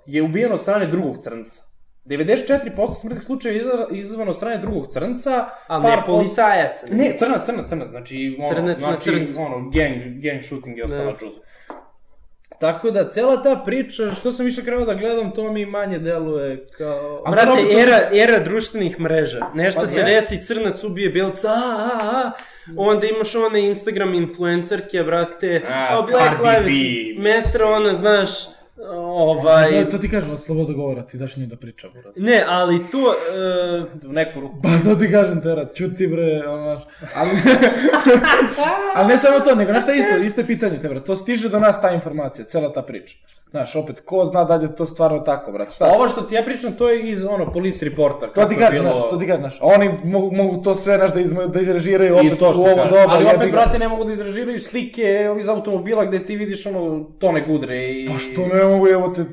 [0.06, 1.62] je ubijeno od strane drugog crnca.
[2.04, 2.68] 94%
[3.00, 6.86] smrtnih slučajeva je izazva- izazvano od strane drugog crnca, Ali par ne policajaca.
[6.90, 9.40] Ne, crnac, crnac, crnac, znači, ono, Crnac na znači, crncu.
[9.40, 11.18] ono, gang, gang shooting i ostala Da.
[11.18, 11.40] čuda.
[12.60, 16.66] Tako da, cela ta priča, što sam više krenuo da gledam, to mi manje deluje
[16.78, 17.22] kao...
[17.26, 17.50] A Brate,
[17.82, 19.46] era, era društvenih mreža.
[19.54, 22.30] Nešto Pa se desi, crnac ubije belca, a, a, a.
[22.76, 27.44] Onda imaš one Instagram influencerke, brate, A, a, Black Cardi Lives.
[27.44, 28.30] Matter, ona, znaš,
[28.88, 29.84] ovaj...
[29.84, 32.20] Da, to ti kažem, sloboda govora, ti daš njoj da priča, brate.
[32.20, 33.14] Ne, ali to...
[34.02, 34.56] e, U neku ruku.
[34.62, 36.80] Pa to ti kažem, Tera, čuti bre, ono.
[37.14, 37.30] Ali,
[38.94, 41.48] ali ne samo to, nego, znaš šta isto, isto je pitanje, te, brate, to stiže
[41.48, 43.16] do nas ta informacija, cela ta priča.
[43.50, 45.86] Znaš, opet, ko zna da li je to stvarno tako, brate, šta?
[45.88, 48.26] Ovo što ti ja pričam, to je iz, ono, police reporta.
[48.28, 49.58] To ti kažem, bilo- znaš, to ti kažem, znaš.
[49.60, 52.64] Oni mogu, mogu to sve, znaš, da, izme, da izrežiraju opet I to što u
[52.64, 53.04] ovo doba.
[53.08, 55.02] Ali opet, brate, ne mogu da izražiraju slike
[55.38, 58.06] iz automobila gde ti vidiš, ono, tone gudre i...
[58.08, 59.24] Pa što ne mogu, evo te...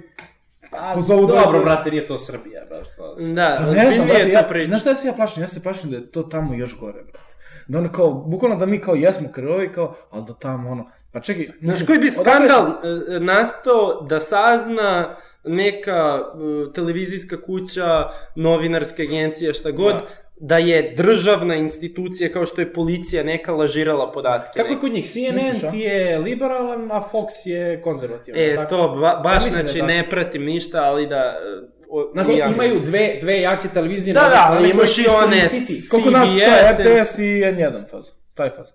[0.72, 2.88] Pa, pozovu dobro, brate, nije to Srbija, baš.
[2.96, 4.68] to se- Da, Pa ne znam, brate, je ja, priča.
[4.68, 5.44] znaš šta ja se ja plašim?
[5.44, 7.20] Ja se plašim da je to tamo još gore, brate.
[7.68, 11.24] Da ono kao, bukvalno da mi kao jesmo krvovi, kao, ali da tamo ono, pa
[11.24, 12.68] čekaj, Znaš koji bi odakle- skandal
[13.10, 15.16] e, nastao da sazna
[15.46, 18.06] neka e, televizijska kuća,
[18.36, 20.06] novinarska agencija, šta god, da.
[20.40, 20.58] Da.
[20.58, 24.60] je državna institucija kao što je policija neka lažirala podatke.
[24.60, 25.06] Kako je kod njih?
[25.06, 28.40] CNN ti je liberalan, a Fox je konzervativan.
[28.42, 28.70] E, tako?
[28.70, 31.16] to ba, baš mislim da znači je ne pratim ništa, ali da...
[31.16, 34.14] e, o- Znači, ja- imaju dve, dve jake televizije.
[34.14, 35.90] Da, da, ali imaš i one iskoristiti.
[35.90, 38.68] Koliko nas CBS, šta, RTS i N1 faz, taj faz.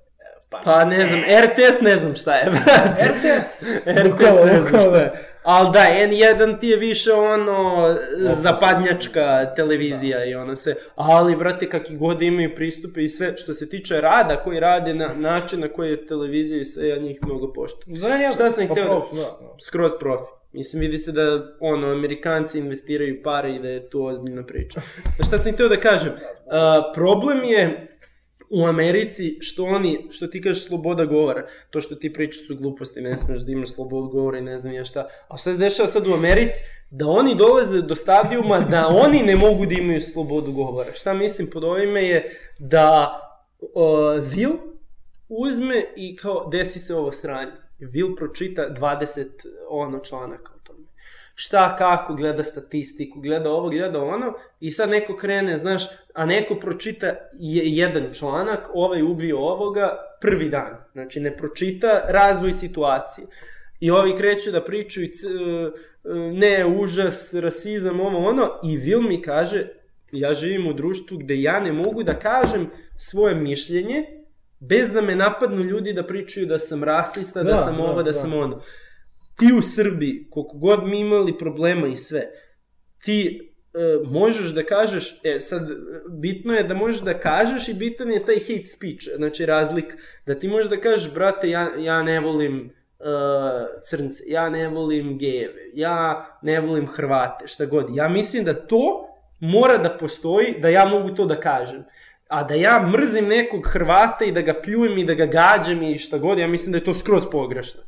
[0.64, 2.50] Pa ne znam, RTS ne znam šta je.
[3.00, 3.62] RTS?
[4.06, 4.98] RTS ne znam šta da.
[4.98, 5.12] je.
[5.42, 7.88] Ali da, N1 ti je više ono
[8.18, 13.68] zapadnjačka televizija i ono se, ali brate kakvi god imaju pristupe i sve što se
[13.68, 17.52] tiče rada koji rade na način na koji je televizija i sve, ja njih mnogo
[17.52, 17.96] poštujem.
[17.96, 19.54] Za ja, Šta sam ih pa hteo da- da, da.
[19.60, 20.24] skroz profi.
[20.52, 21.22] Mislim, vidi se da,
[21.60, 24.80] ono, Amerikanci investiraju pare i da je to ozbiljna priča.
[25.26, 26.12] Šta sam htio da kažem?
[26.50, 27.91] A, problem je
[28.52, 33.00] u Americi što oni, što ti kažeš sloboda govora, to što ti pričaš su gluposti,
[33.00, 35.08] ne smeš da imaš slobodu govora i ne znam ja šta.
[35.28, 36.62] A šta se dešava sad u Americi?
[36.90, 40.92] Da oni dolaze do stadijuma da oni ne mogu da imaju slobodu govora.
[40.94, 43.20] Šta mislim pod ovime je da
[43.60, 43.68] uh,
[44.32, 44.56] Will
[45.28, 47.52] uzme i kao desi se ovo sranje.
[47.80, 49.26] Will pročita 20
[49.68, 50.51] ono članaka.
[51.34, 55.82] Šta, kako, gleda statistiku, gleda ovo, gleda ono i sad neko krene, znaš,
[56.14, 57.06] a neko pročita
[57.38, 60.76] je, jedan članak, ovaj ubio ovoga prvi dan.
[60.92, 63.26] Znači, ne pročita razvoj situacije.
[63.80, 65.10] I ovi kreću da pričaju e,
[66.14, 69.66] ne, užas, rasizam, ovo ono, i Will mi kaže,
[70.12, 74.04] ja živim u društvu gde ja ne mogu da kažem svoje mišljenje,
[74.60, 77.96] bez da me napadnu ljudi da pričaju da sam rasista, da, Da, sam da, ovo,
[77.96, 78.12] da, da.
[78.12, 78.60] sam ono.
[79.38, 82.22] Ti u Srbiji, koliko god mi imali problema i sve,
[83.04, 85.74] ti e, možeš da kažeš, e sad, e,
[86.08, 90.38] bitno je da možeš da kažeš i bitan je taj hate speech, znači razlik, da
[90.38, 92.70] ti možeš da kažeš, brate, ja, ja ne volim
[93.02, 97.86] uh, crnce, ja ne volim gejeve, ja ne volim Hrvate, šta god.
[97.96, 99.08] Ja mislim da to
[99.40, 101.84] mora da postoji, da ja mogu to da kažem.
[102.28, 105.98] A da ja mrzim nekog Hrvata i da ga pljujem i da ga gađam i
[105.98, 107.82] šta god, ja mislim da je to skroz pogrešno.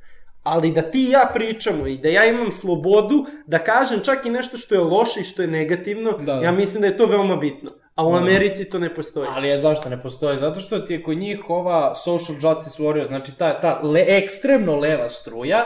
[0.44, 3.14] Ali da ti i ja pričamo i da ja imam slobodu
[3.46, 6.40] da kažem čak i nešto što je loše i što je negativno, Da, da.
[6.40, 7.70] ja mislim da je to veoma bitno.
[7.94, 8.18] A u Da.
[8.18, 9.28] Americi to ne postoji.
[9.30, 10.38] Ali je zašto ne postoji?
[10.38, 14.76] Zato što ti je kod njih ova social justice warrior, znači ta, ta le, ekstremno
[14.76, 15.64] leva struja,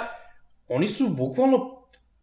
[0.68, 1.74] oni su bukvalno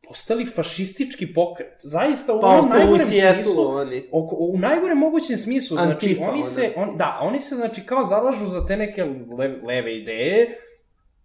[0.08, 1.74] postali fašistički pokret.
[1.80, 3.68] Zaista u pa onom najgorem Sjetlu smislu.
[3.68, 4.10] oni.
[4.12, 8.04] Oko, u najgorem mogućem smislu, znači Antifa, oni se, on, da, oni se znači kao
[8.04, 9.04] zalažu za te neke
[9.38, 10.58] leve, leve ideje,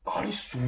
[0.05, 0.59] ali su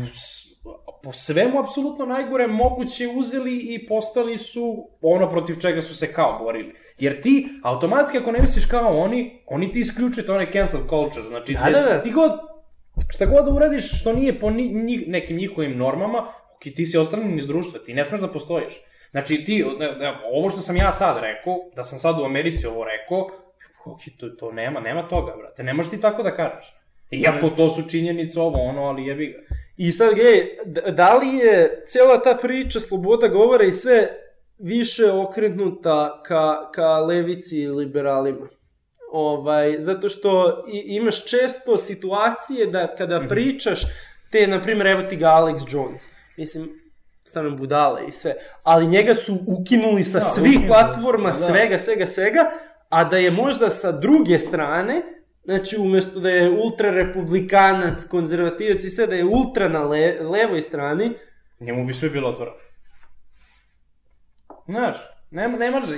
[1.02, 6.38] po svemu apsolutno najgore moguće uzeli i postali su ono protiv čega su se kao
[6.38, 6.74] borili.
[6.98, 11.28] Jer ti, automatski ako ne misliš kao oni, oni ti isključuju to onaj cancel culture,
[11.28, 12.00] znači Da, da, da.
[12.00, 12.32] ti god,
[13.10, 16.18] šta god da uradiš što nije po ni, njih, nekim njihovim normama,
[16.56, 18.74] ok, ti si odstranjen iz društva, ti ne smeš da postojiš.
[19.10, 19.64] Znači ti,
[20.32, 23.28] ovo što sam ja sad rekao, da sam sad u Americi ovo rekao,
[23.84, 26.74] ok, to, to nema, nema toga, brate, ne možeš ti tako da kažeš.
[27.10, 29.38] Iako to su činjenice ovo, ono, ali jebi ga.
[29.76, 30.14] I sad,
[30.64, 34.08] d- da li je cijela ta priča sloboda govora i sve
[34.58, 38.48] više okrenuta ka, ka levici i liberalima?
[39.12, 43.28] Ovaj, zato što imaš često situacije da kada Mhm.
[43.28, 43.80] pričaš
[44.30, 46.02] te, na primjer, evo ti ga Alex Jones,
[46.36, 46.68] mislim,
[47.24, 51.34] stvarno budale i sve, ali njega su ukinuli sa Da, svih ukinuli platforma, da.
[51.34, 52.50] svega, svega, svega,
[52.88, 55.02] a da je možda sa druge strane,
[55.44, 60.62] znači umesto da je ultra republikanac, konzervativac i sve, da je ultra na le, levoj
[60.62, 61.12] strani,
[61.62, 62.56] Njemu bi sve bilo otvoreno.
[64.66, 64.96] Znaš,
[65.30, 65.96] nema, ne može,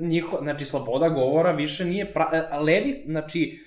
[0.00, 3.60] njiho, znači, sloboda govora više nije pra, e, levi, znači,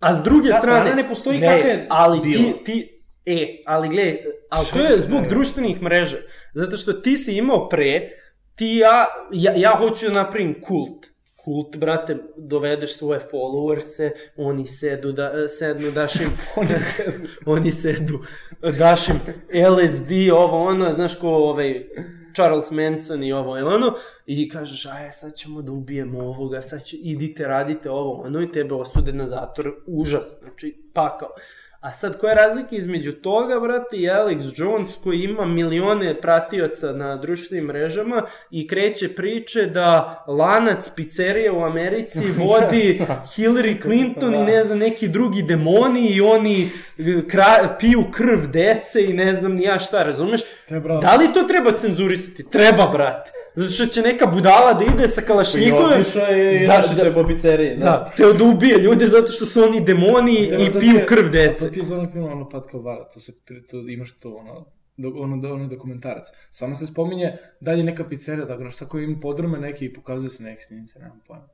[0.00, 0.80] a s druge Ta strane...
[0.80, 2.42] strana ne postoji ne, kakva je ali bila.
[2.42, 4.16] ti, ti, e, ali gle,
[4.50, 5.28] ali to je zbog ne.
[5.28, 6.16] društvenih mreža,
[6.54, 8.08] zato što ti si imao pre,
[8.54, 11.06] ti ja, ja, ja hoću da napravim kult,
[11.44, 17.28] kult, brate, dovedeš svoje followerse, oni sedu, da, sednu, daš im, oni sedu.
[17.46, 18.18] oni sedu,
[18.78, 19.20] daš im
[19.52, 21.88] LSD, ovo ono, znaš ko ovaj
[22.34, 23.94] Charles Manson i ovo i ono,
[24.26, 28.52] i kažeš, aj, sad ćemo da ubijemo ovoga, sad će, idite, radite ovo, ono, i
[28.52, 31.28] tebe osude na zatvor, užas, znači, pakao.
[31.82, 36.92] A sad, koja je razlika između toga, brate, i Alex Jones, koji ima milione pratioca
[36.92, 44.42] na društvenim mrežama i kreće priče da lanac pizzerije u Americi vodi Hillary Clinton i
[44.42, 46.68] ne znam, neki drugi demoni i oni
[46.98, 50.40] e, kra, piju krv dece i ne znam ni ja šta, razumeš?
[50.68, 52.50] Treba- Da li to treba cenzurisati?
[52.50, 53.30] Treba, brate.
[53.54, 56.00] Zato što će neka budala da ide sa kalašnjikovem.
[56.00, 57.04] otišao je i Da, da.
[57.04, 57.84] te po pizzeriji, da.
[57.84, 61.06] Da, teo da ubije ljude zato što su oni demoni Evo i da piju te-
[61.06, 61.66] krv a dece.
[61.66, 63.32] To ti je za onaj film, ono Pat Kalvara, to se,
[63.70, 64.66] to imaš to, ono,
[64.96, 66.26] do, ono, do, ono dokumentarac.
[66.50, 70.30] Samo se spominje da je neka pizzerija, da šta koji ima podrume neki i pokazuje
[70.30, 71.48] se neki snimci, nemam pojma.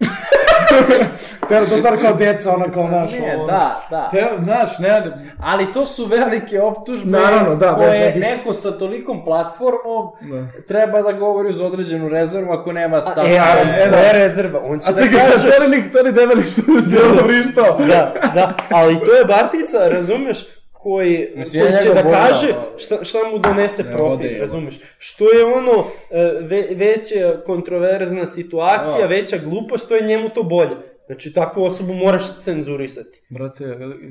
[1.48, 4.08] Te, to stvar kao deca, ono kao naš, Ne, ono, da, da.
[4.10, 8.78] Te, znaš, ne, Ali to su velike optužbe Naravno, da, bez koje nekih- neko sa
[8.78, 10.62] tolikom platformom da.
[10.68, 13.22] treba da govori uz određenu rezervu ako nema ta...
[13.26, 13.90] E, a, e, da.
[13.90, 14.60] da je rezerva.
[14.64, 15.48] On će A da čekaj, kaže...
[15.48, 17.78] je lik, to je debeli što se dobro vrištao.
[17.78, 20.59] Da, da, ali to je batica, razumeš?
[20.82, 24.78] Koji, Mislim, koji ja će da kaže šta, šta mu donese Ne, profit, vode razumeš?
[24.98, 29.06] Što je ono e, ve, veća kontroverzna situacija, Da.
[29.06, 30.76] veća glupost, to je njemu to bolje.
[31.06, 33.22] Znači, takvu osobu moraš cenzurisati.
[33.28, 33.64] Brate,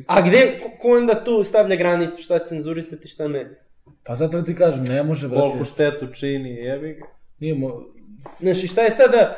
[0.08, 3.56] A gde, ko, ko onda tu stavlja granicu, šta cenzurisati, šta ne?
[4.04, 5.42] pa zato ti kažem, ne može, brate.
[5.42, 7.06] Koliko štetu čini, jebi ga.
[7.40, 7.84] Nije mo...
[8.40, 9.20] Znači, šta je sada...
[9.20, 9.36] E,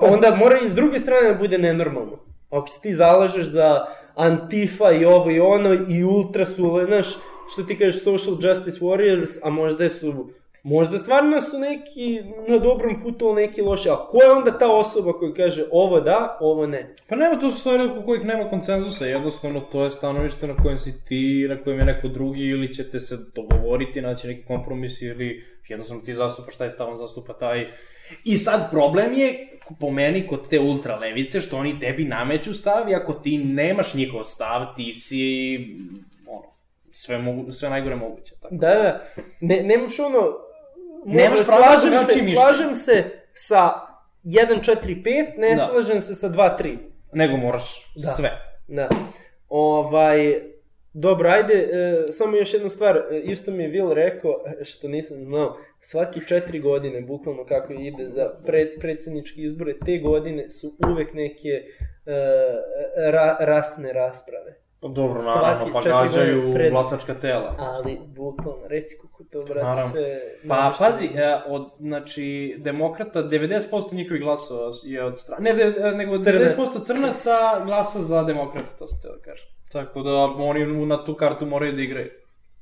[0.00, 2.18] onda mora i s druge strane da bude nenormalno.
[2.50, 3.86] Ako se ti zalažeš za
[4.18, 7.06] Antifa i ovo i ono i ultra su, znaš,
[7.52, 10.30] što ti kažeš social justice warriors, a možda su
[10.62, 13.88] Možda stvarno su neki na dobrom putu, ali neki loši.
[13.90, 16.94] A ko je onda ta osoba koja kaže ovo da, ovo ne?
[17.08, 20.78] Pa nema, to su stvari oko kojih nema konsenzusa, jednostavno to je stanovište na kojem
[20.78, 25.44] si ti, na kojem je neko drugi, ili ćete se dogovoriti, naći neki kompromis, ili
[25.68, 27.66] jednostavno ti zastupaš taj stav, on zastupa taj.
[28.24, 29.48] I sad problem je,
[29.80, 34.24] po meni, kod te ultralevice, što oni tebi nameću stav i ako ti nemaš njihov
[34.24, 35.56] stav, ti si,
[36.26, 36.56] ono,
[36.90, 38.34] sve, mogu, sve najgore moguće.
[38.42, 38.54] Tako.
[38.54, 39.02] Da, da.
[39.40, 40.32] Ne, nemaš ono...
[41.06, 43.70] Nemaš pravo slažem da se, slažem se sa
[44.24, 45.66] 1, 4, 5, ne Da.
[45.72, 46.76] slažem se sa 2, 3.
[47.12, 48.08] Nego moraš Da.
[48.10, 48.30] sve.
[48.68, 48.88] Da.
[49.48, 50.40] Ovaj,
[51.00, 54.30] dobro, ajde, e, samo još jednu stvar, e, isto mi je Will rekao,
[54.60, 59.98] e, što nisam znao, svaki četiri godine, bukvalno kako ide za pred, predsjedničke izbore, te
[59.98, 61.62] godine su uvek neke e,
[63.10, 64.54] ra, rasne rasprave.
[64.80, 67.54] Pa dobro, Svaki naravno, pa četiri gađaju pred- glasačka tela.
[67.58, 69.92] Ali, bukvalno, reci kako to, brate, Naravno.
[69.92, 70.20] sve...
[70.48, 76.18] Pa pazi, e, od, znači, demokrata, 90% njihovih glasova je od strane, ne, de- nego
[76.18, 76.52] Crnac.
[76.52, 79.57] 90% crnaca glasa za demokrata, to sam teo da kažem.
[79.72, 82.10] Tako da oni na tu kartu moraju da igraju.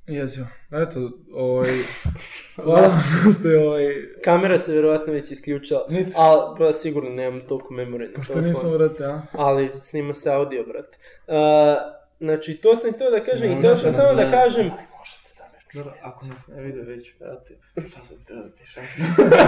[0.06, 0.46] Jezio.
[0.72, 1.70] Eto, ovaj...
[2.64, 3.84] Hvala što ste, ovaj...
[4.24, 6.12] Kamera se verovatno već isključila, Niti.
[6.16, 8.54] ali pa sigurno nemam toliko memorije na Pošto telefonu.
[8.54, 9.22] nisam, brate, a?
[9.32, 10.98] ali snima se audio, brate.
[11.26, 11.34] Uh,
[12.20, 14.70] znači, to sam htio da kažem i Možeš htio da sam nas samo da kažem...
[15.74, 17.54] Dobro, ako nas ne vide već, brate,
[17.88, 18.88] šta sam teo da ti šalim?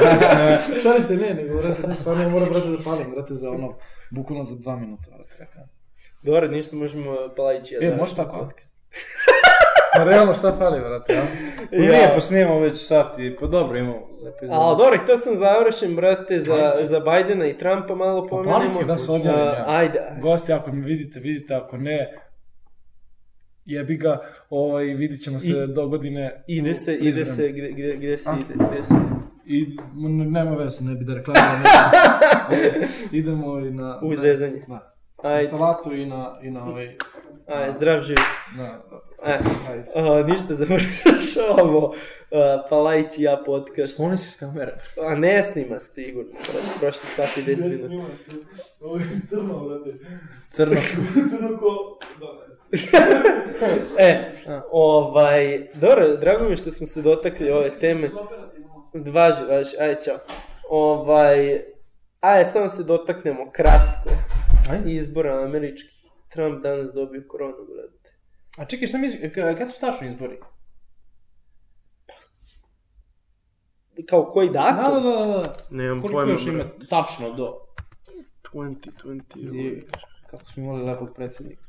[0.82, 3.78] Šalim se, ne, nego, brate, ne, stvarno moram, brate, da palim, brate, za ono,
[4.10, 5.77] bukvalno za dva minuta, brate, rekao.
[6.22, 8.48] Dobro, ništa, možemo Palajić i ja E, može tako?
[9.94, 11.22] Pa realno šta fali, brate, a?
[11.70, 14.54] Pa nije, pa snimamo već sat i, pa dobro, imamo za epizodu.
[14.54, 18.80] Ali dobro, htio sam završen, brate, za, za Bajdena i Trumpa malo Pa pomenemo.
[18.80, 19.64] je da se Uh, ja.
[19.68, 22.12] Ajde, Gosti, ako me vidite, vidite, ako ne,
[23.64, 24.20] jebi ga,
[24.50, 26.44] ovaj, vidit ćemo se I- do godine.
[26.46, 29.18] ide se, u ide se, gde, gde, gde se ide, gde se ide.
[29.46, 29.76] I
[30.26, 31.62] nema veze, ne bi da reklamiram.
[31.62, 31.78] nešto.
[33.16, 34.00] Idemo i na...
[34.02, 34.62] U zezanje.
[34.68, 34.94] Da.
[35.22, 36.96] Na Ajde, salatu i na, i na ovaj...
[37.46, 38.16] ajde, zdrav živ.
[38.56, 38.80] Na,
[39.24, 39.38] E,
[39.94, 41.94] a, ništa, završavamo uh,
[42.70, 43.92] Palajić i ja podcast.
[43.92, 44.78] Skloni se s kamere.
[45.02, 46.32] A ne snima sigurno,
[46.80, 48.12] prošli sat i 10 minuta.
[48.80, 49.98] Ovo je crno, brate.
[50.50, 50.76] Crno.
[51.30, 51.98] Crno ko...
[53.98, 54.24] E,
[54.70, 58.08] ovaj, dobro, drago mi što smo se dotakli ove teme.
[58.94, 60.16] Važi, važi, ajde, čao.
[60.70, 61.62] Ovaj,
[62.20, 64.10] ajde, samo se dotaknemo kratko.
[64.70, 64.92] Ajde.
[64.92, 65.94] Izbora američkih.
[66.28, 68.16] Trump danas dobio koronu, brate.
[68.58, 70.38] A čekaj, šta misliš, ka- kad su tačno izbori?
[74.08, 75.02] Kao koji Da, datum?
[75.02, 75.54] da, da, da, da.
[75.70, 76.86] Nemam Koliko pojma, još ima brate.
[76.86, 77.54] tačno do?
[78.44, 79.54] 20, 20.
[79.54, 79.84] Je,
[80.30, 81.62] Kako smo imali lepog predsjednika.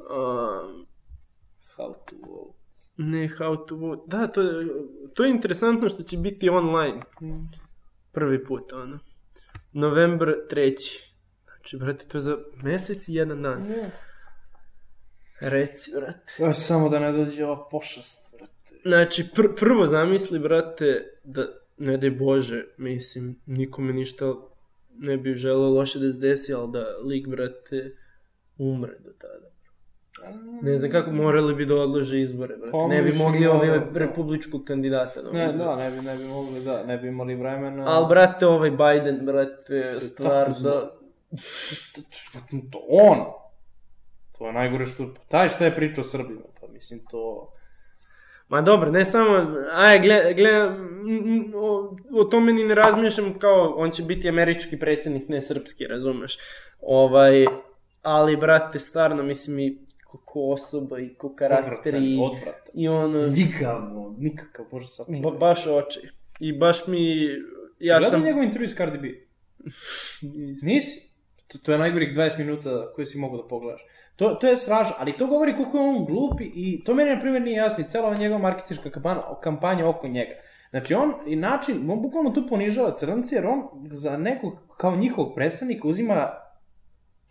[0.00, 0.86] Um,
[1.76, 2.58] How to vote.
[2.96, 4.02] ne, how to vote.
[4.08, 4.66] Da, to je,
[5.14, 7.00] to je interesantno što će biti online.
[8.12, 8.98] Prvi put, ono.
[9.72, 11.03] Novembar 3.
[11.64, 13.66] Znači, brate, to je za mesec i jedan dan.
[15.40, 16.32] Reci, brate.
[16.38, 18.80] Još samo da ne dođe ova pošast, brate.
[18.82, 21.46] Znači, pr- prvo zamisli, brate, da,
[21.78, 24.34] ne daj Bože, mislim, nikome ništa
[24.98, 27.96] ne bi želeo loše da se desi, ali da lik, brate,
[28.58, 29.54] umre do tada.
[30.62, 32.72] Ne znam kako morali bi da odlože izbore, brate.
[32.72, 33.90] Pa, ne bi mogli ovi da.
[33.94, 35.22] republičkog kandidata.
[35.22, 37.84] da Ne, da, ne bi, ne bi mogli, da, ne bi imali vremena.
[37.86, 41.03] Ali, brate, ovaj Biden, brate, stvar da...
[42.72, 43.18] To on.
[44.38, 45.14] To je najgore što...
[45.28, 47.50] Taj šta je pričao o Srbima, pa mislim to...
[48.48, 50.50] Ma dobro, ne samo, aj, gle, gle,
[51.54, 56.38] o, o tome ni ne razmišljam kao, on će biti američki predsjednik, ne srpski, razumeš?
[56.80, 57.46] Ovaj,
[58.02, 62.72] ali, brate, stvarno, mislim, i ko, ko osoba i ko karakter i, odvratan.
[62.74, 66.08] i ono, Nikavno, nikakav, bože sad ba, baš oči.
[66.40, 67.28] I baš mi,
[67.78, 68.22] ja sam, sam...
[68.22, 69.08] njegov intervju s Cardi B?
[70.66, 71.03] Nisi?
[71.46, 73.82] To, to je najgorih 20 minuta koje si mogu da pogledaš.
[74.16, 77.20] To, to je strašno, ali to govori koliko je on glup i to meni na
[77.20, 80.34] primjer nije jasno i cela ova njegova marketinška kampanja, kampanja oko njega.
[80.70, 85.34] Znači on i način, on bukvalno tu ponižava crnci jer on za nekog kao njihovog
[85.34, 86.30] predstavnika uzima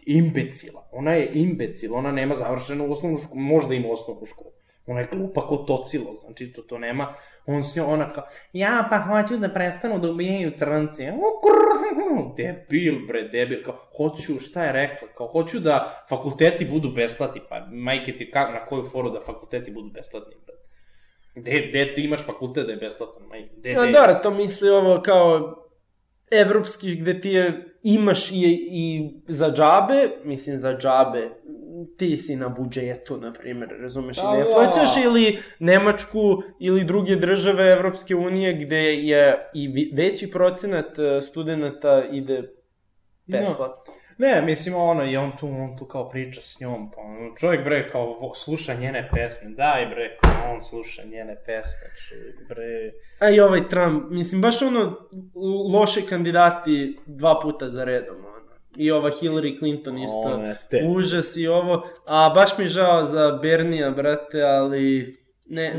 [0.05, 0.87] imbecila.
[0.91, 4.49] Ona je imbecil, ona nema završenu osnovnu školu, možda ima osnovnu školu.
[4.87, 7.13] Ona je glupa ko tocilo, znači to, to nema.
[7.45, 8.23] On s njom, ona kao,
[8.53, 11.03] ja pa hoću da prestanu da ubijaju crnci.
[11.03, 11.73] Krrr,
[12.37, 17.67] Debil bre, debil, kao, hoću, šta je rekla, kao, hoću da fakulteti budu besplatni, pa
[17.71, 20.53] majke ti, kak, na koju foru da fakulteti budu besplatni, bre.
[21.35, 23.91] Gde, gde ti imaš fakultet da je besplatan, maj, gde, Ja, gde?
[23.91, 25.55] da, to misli ovo kao
[26.31, 28.35] evropski gde ti je, imaš i,
[28.71, 31.29] i za džabe, mislim za džabe,
[31.97, 34.45] ti si na budžetu, na primjer, razumeš, i Da, ne da.
[34.45, 42.03] plaćaš ili Nemačku ili druge države Evropske unije gde je i veći procenat e, studenta
[42.11, 42.43] ide
[43.25, 43.93] besplatno.
[44.17, 47.63] Ne, mislim, ono, i on tu, on tu kao priča s njom, pa ono, čovjek,
[47.63, 53.29] bre, kao, sluša njene pesme, daj, bre, kao, on sluša njene pesme, čovjek, bre, A
[53.29, 54.97] i ovaj Trump, mislim, baš ono,
[55.73, 58.32] loše kandidati dva puta za redom.
[58.77, 60.41] I ova Hillary Clinton isto.
[60.69, 60.85] Te.
[60.87, 61.87] Užas i ovo.
[62.07, 65.17] A baš mi žao za Bernija, brate, ali...
[65.45, 65.73] Ne,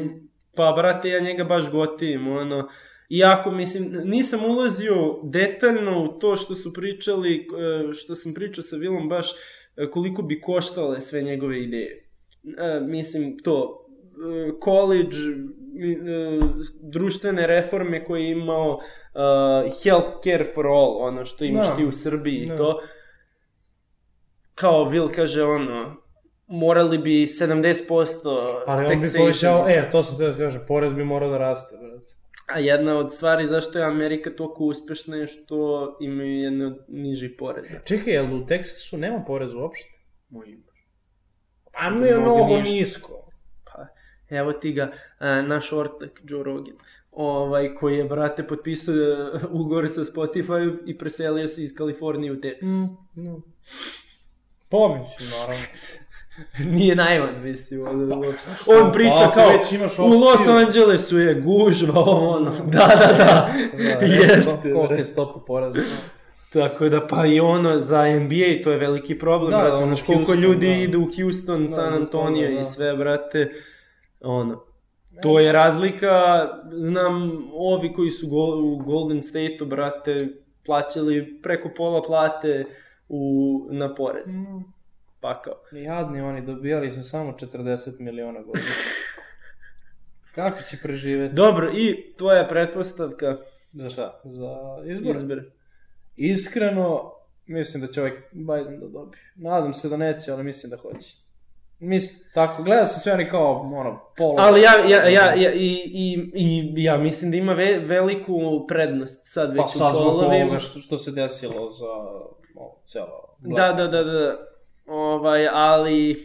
[0.57, 2.69] pa, brate, ja njega baš gotivim, ono...
[3.09, 8.77] Iako, mislim, nisam ulazio detaljno u to što su pričali, e, što sam pričao sa
[8.77, 9.31] Vilom, baš
[9.77, 12.09] e, koliko bi koštale sve njegove ideje.
[12.45, 13.85] E, mislim, to,
[14.65, 15.17] college,
[16.81, 18.81] društvene reforme koje je imao,
[19.15, 21.77] uh, healthcare for all, ono što imaš Da.
[21.77, 22.57] ti u Srbiji i Da.
[22.57, 22.81] to.
[24.55, 25.97] Kao Will kaže ono,
[26.47, 31.05] morali bi 70% Ali on bi povećao, e, to sam te da kažem, porez bi
[31.05, 32.13] morao da raste, brate.
[32.55, 37.31] A jedna od stvari zašto je Amerika toliko uspešna je što imaju jedne od nižih
[37.39, 37.75] poreza.
[37.85, 39.91] Čekaj, jel u Teksasu nema porez uopšte?
[40.29, 40.57] Moj
[41.73, 43.29] Pa ne je Mnogo nisko.
[43.65, 43.87] Pa,
[44.31, 46.75] evo ti ga, naš ortak Joe Rogan,
[47.17, 49.17] ovaj, koji je, brate, potpisao e,
[49.51, 52.63] ugovor sa Spotify i preselio se iz Kalifornije u Texas.
[52.63, 53.41] Mm, no.
[54.69, 55.65] Pomislim, naravno.
[56.71, 58.51] Nije najvan, mislim, ono, uopšte.
[58.57, 58.71] što?
[58.73, 63.15] On priča Pa, kao, već imaš u opciju- Los Angelesu je gužva, ono, da, da,
[63.19, 63.45] da,
[64.07, 64.97] jeste, Koliko bre.
[64.97, 65.97] je stopa poreza?
[66.53, 70.15] Tako da, pa i ono, za NBA to je veliki problem, Da, brate, ono, koliko
[70.17, 70.75] Houston, ljudi da.
[70.75, 72.61] ide u Houston, Da, San da, Antonio da, da.
[72.61, 73.53] i sve, brate,
[74.21, 74.65] ono,
[75.23, 80.29] to je razlika, znam, ovi koji su go, u Golden State-u, brate,
[80.67, 82.65] plaćali preko pola plate
[83.09, 84.27] u, na porez,
[85.21, 85.55] pa kao.
[85.73, 88.67] Jadni oni, dobijali su samo 40 miliona godina.
[90.35, 91.35] Kako će preživeti?
[91.35, 93.37] Dobro, i tvoja pretpostavka,
[93.73, 94.21] Za šta?
[94.25, 95.17] Za izbor?
[95.17, 95.43] izbor.
[96.17, 97.13] Iskreno,
[97.47, 99.33] mislim da će ovaj Biden da dobije.
[99.35, 101.17] Nadam se da neće, ali mislim da hoće.
[101.87, 104.35] Mislim, tako, gledao sam sve oni kao, ono, pola...
[104.39, 109.23] Ali ja, ja, ja, ja, i, i, i ja mislim da ima ve, veliku prednost
[109.27, 110.45] sad već Pa u polovima.
[110.45, 111.91] ovoga što, što se desilo za
[112.57, 113.35] o, cijela...
[113.39, 114.37] Da, da, da, da.
[114.87, 116.11] Ovaj, ali...
[116.11, 116.17] e,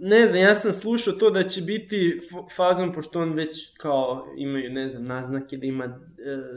[0.00, 2.20] Ne znam, ja sam slušao to da će biti
[2.56, 5.90] fazom, pošto on već kao imaju, ne znam, naznake da ima, e,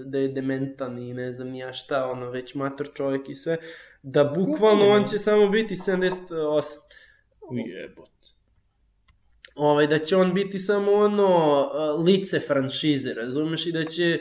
[0.06, 3.58] da je dementan i ne znam nija šta, ono, već mator čovjek i sve,
[4.04, 6.89] da bukvalno on će samo biti 78.
[7.52, 8.10] Ujebot.
[9.56, 14.20] Ovaj, da će on biti samo ono lice franšize, razumeš, i da će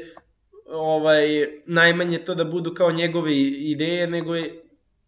[0.66, 1.28] ovaj,
[1.66, 4.64] najmanje to da budu kao njegove ideje, nego je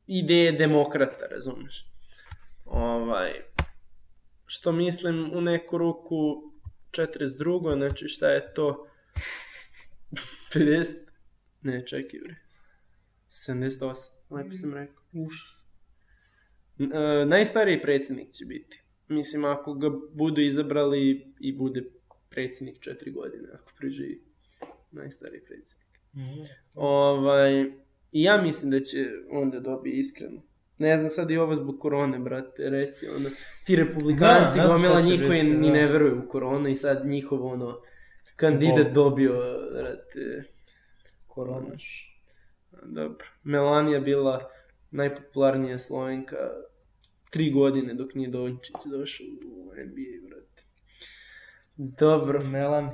[0.06, 1.86] ideje demokrata, razumeš.
[2.64, 3.32] Ovaj,
[4.46, 6.50] što mislim u neku ruku
[6.90, 7.76] 42.
[7.76, 8.86] znači šta je to
[10.54, 10.94] 50
[11.62, 12.34] ne čekaj bre
[13.30, 13.94] 78
[14.30, 15.59] lepo sam rekao užas
[16.80, 21.84] e, najstariji predsjednik će biti mislim ako ga budu izabrali i bude
[22.28, 24.22] predsjednik 4 godine ako preživi
[24.90, 25.90] najstariji predsjednik
[26.74, 27.60] ovaj
[28.12, 30.42] i ja mislim da će onda dobije iskreno
[30.80, 33.28] ne znam sad i ovo zbog korone, brate, reci, ono,
[33.66, 35.72] ti republikanci, Da, znam gomila njih koji reći, ni da.
[35.72, 37.80] ne veruju u koronu i sad njihov, ono,
[38.36, 39.04] kandidat Bol.
[39.04, 39.34] dobio,
[39.72, 40.44] brate,
[41.26, 42.16] Koronaš.
[42.82, 43.26] dobro.
[43.42, 44.38] Melanija bila
[44.90, 46.36] najpopularnija Slovenka
[47.30, 50.62] tri godine dok nije Dončić došao u NBA, brate.
[51.76, 52.40] Dobro.
[52.44, 52.90] Melan.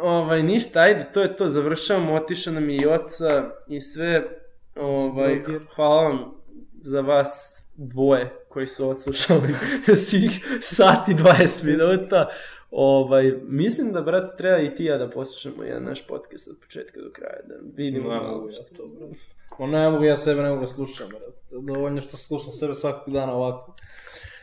[0.00, 4.40] Ovaj, ništa, ajde, to je to, završavamo, otišao nam je i oca i sve.
[4.76, 5.42] Ovaj,
[5.74, 6.34] hvala vam
[6.82, 9.48] za vas dvoje koji su odslušali
[10.08, 12.28] svih sati 20 minuta.
[12.70, 17.00] Ovaj, mislim da, brat, treba i ti ja da poslušamo jedan naš podcast od početka
[17.00, 19.14] do kraja, da vidimo Ne mogu ja to, brate.
[19.58, 21.26] Ma ne mogu, ja sebe ne mogu da slušam, brate.
[21.50, 23.74] Dovoljno što slušam sebe svakog dana ovako.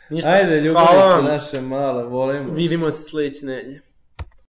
[0.10, 2.54] Ništa, Ajde, ljubavice naše male, volimo.
[2.54, 3.91] Vidimo se sledeće nedelje.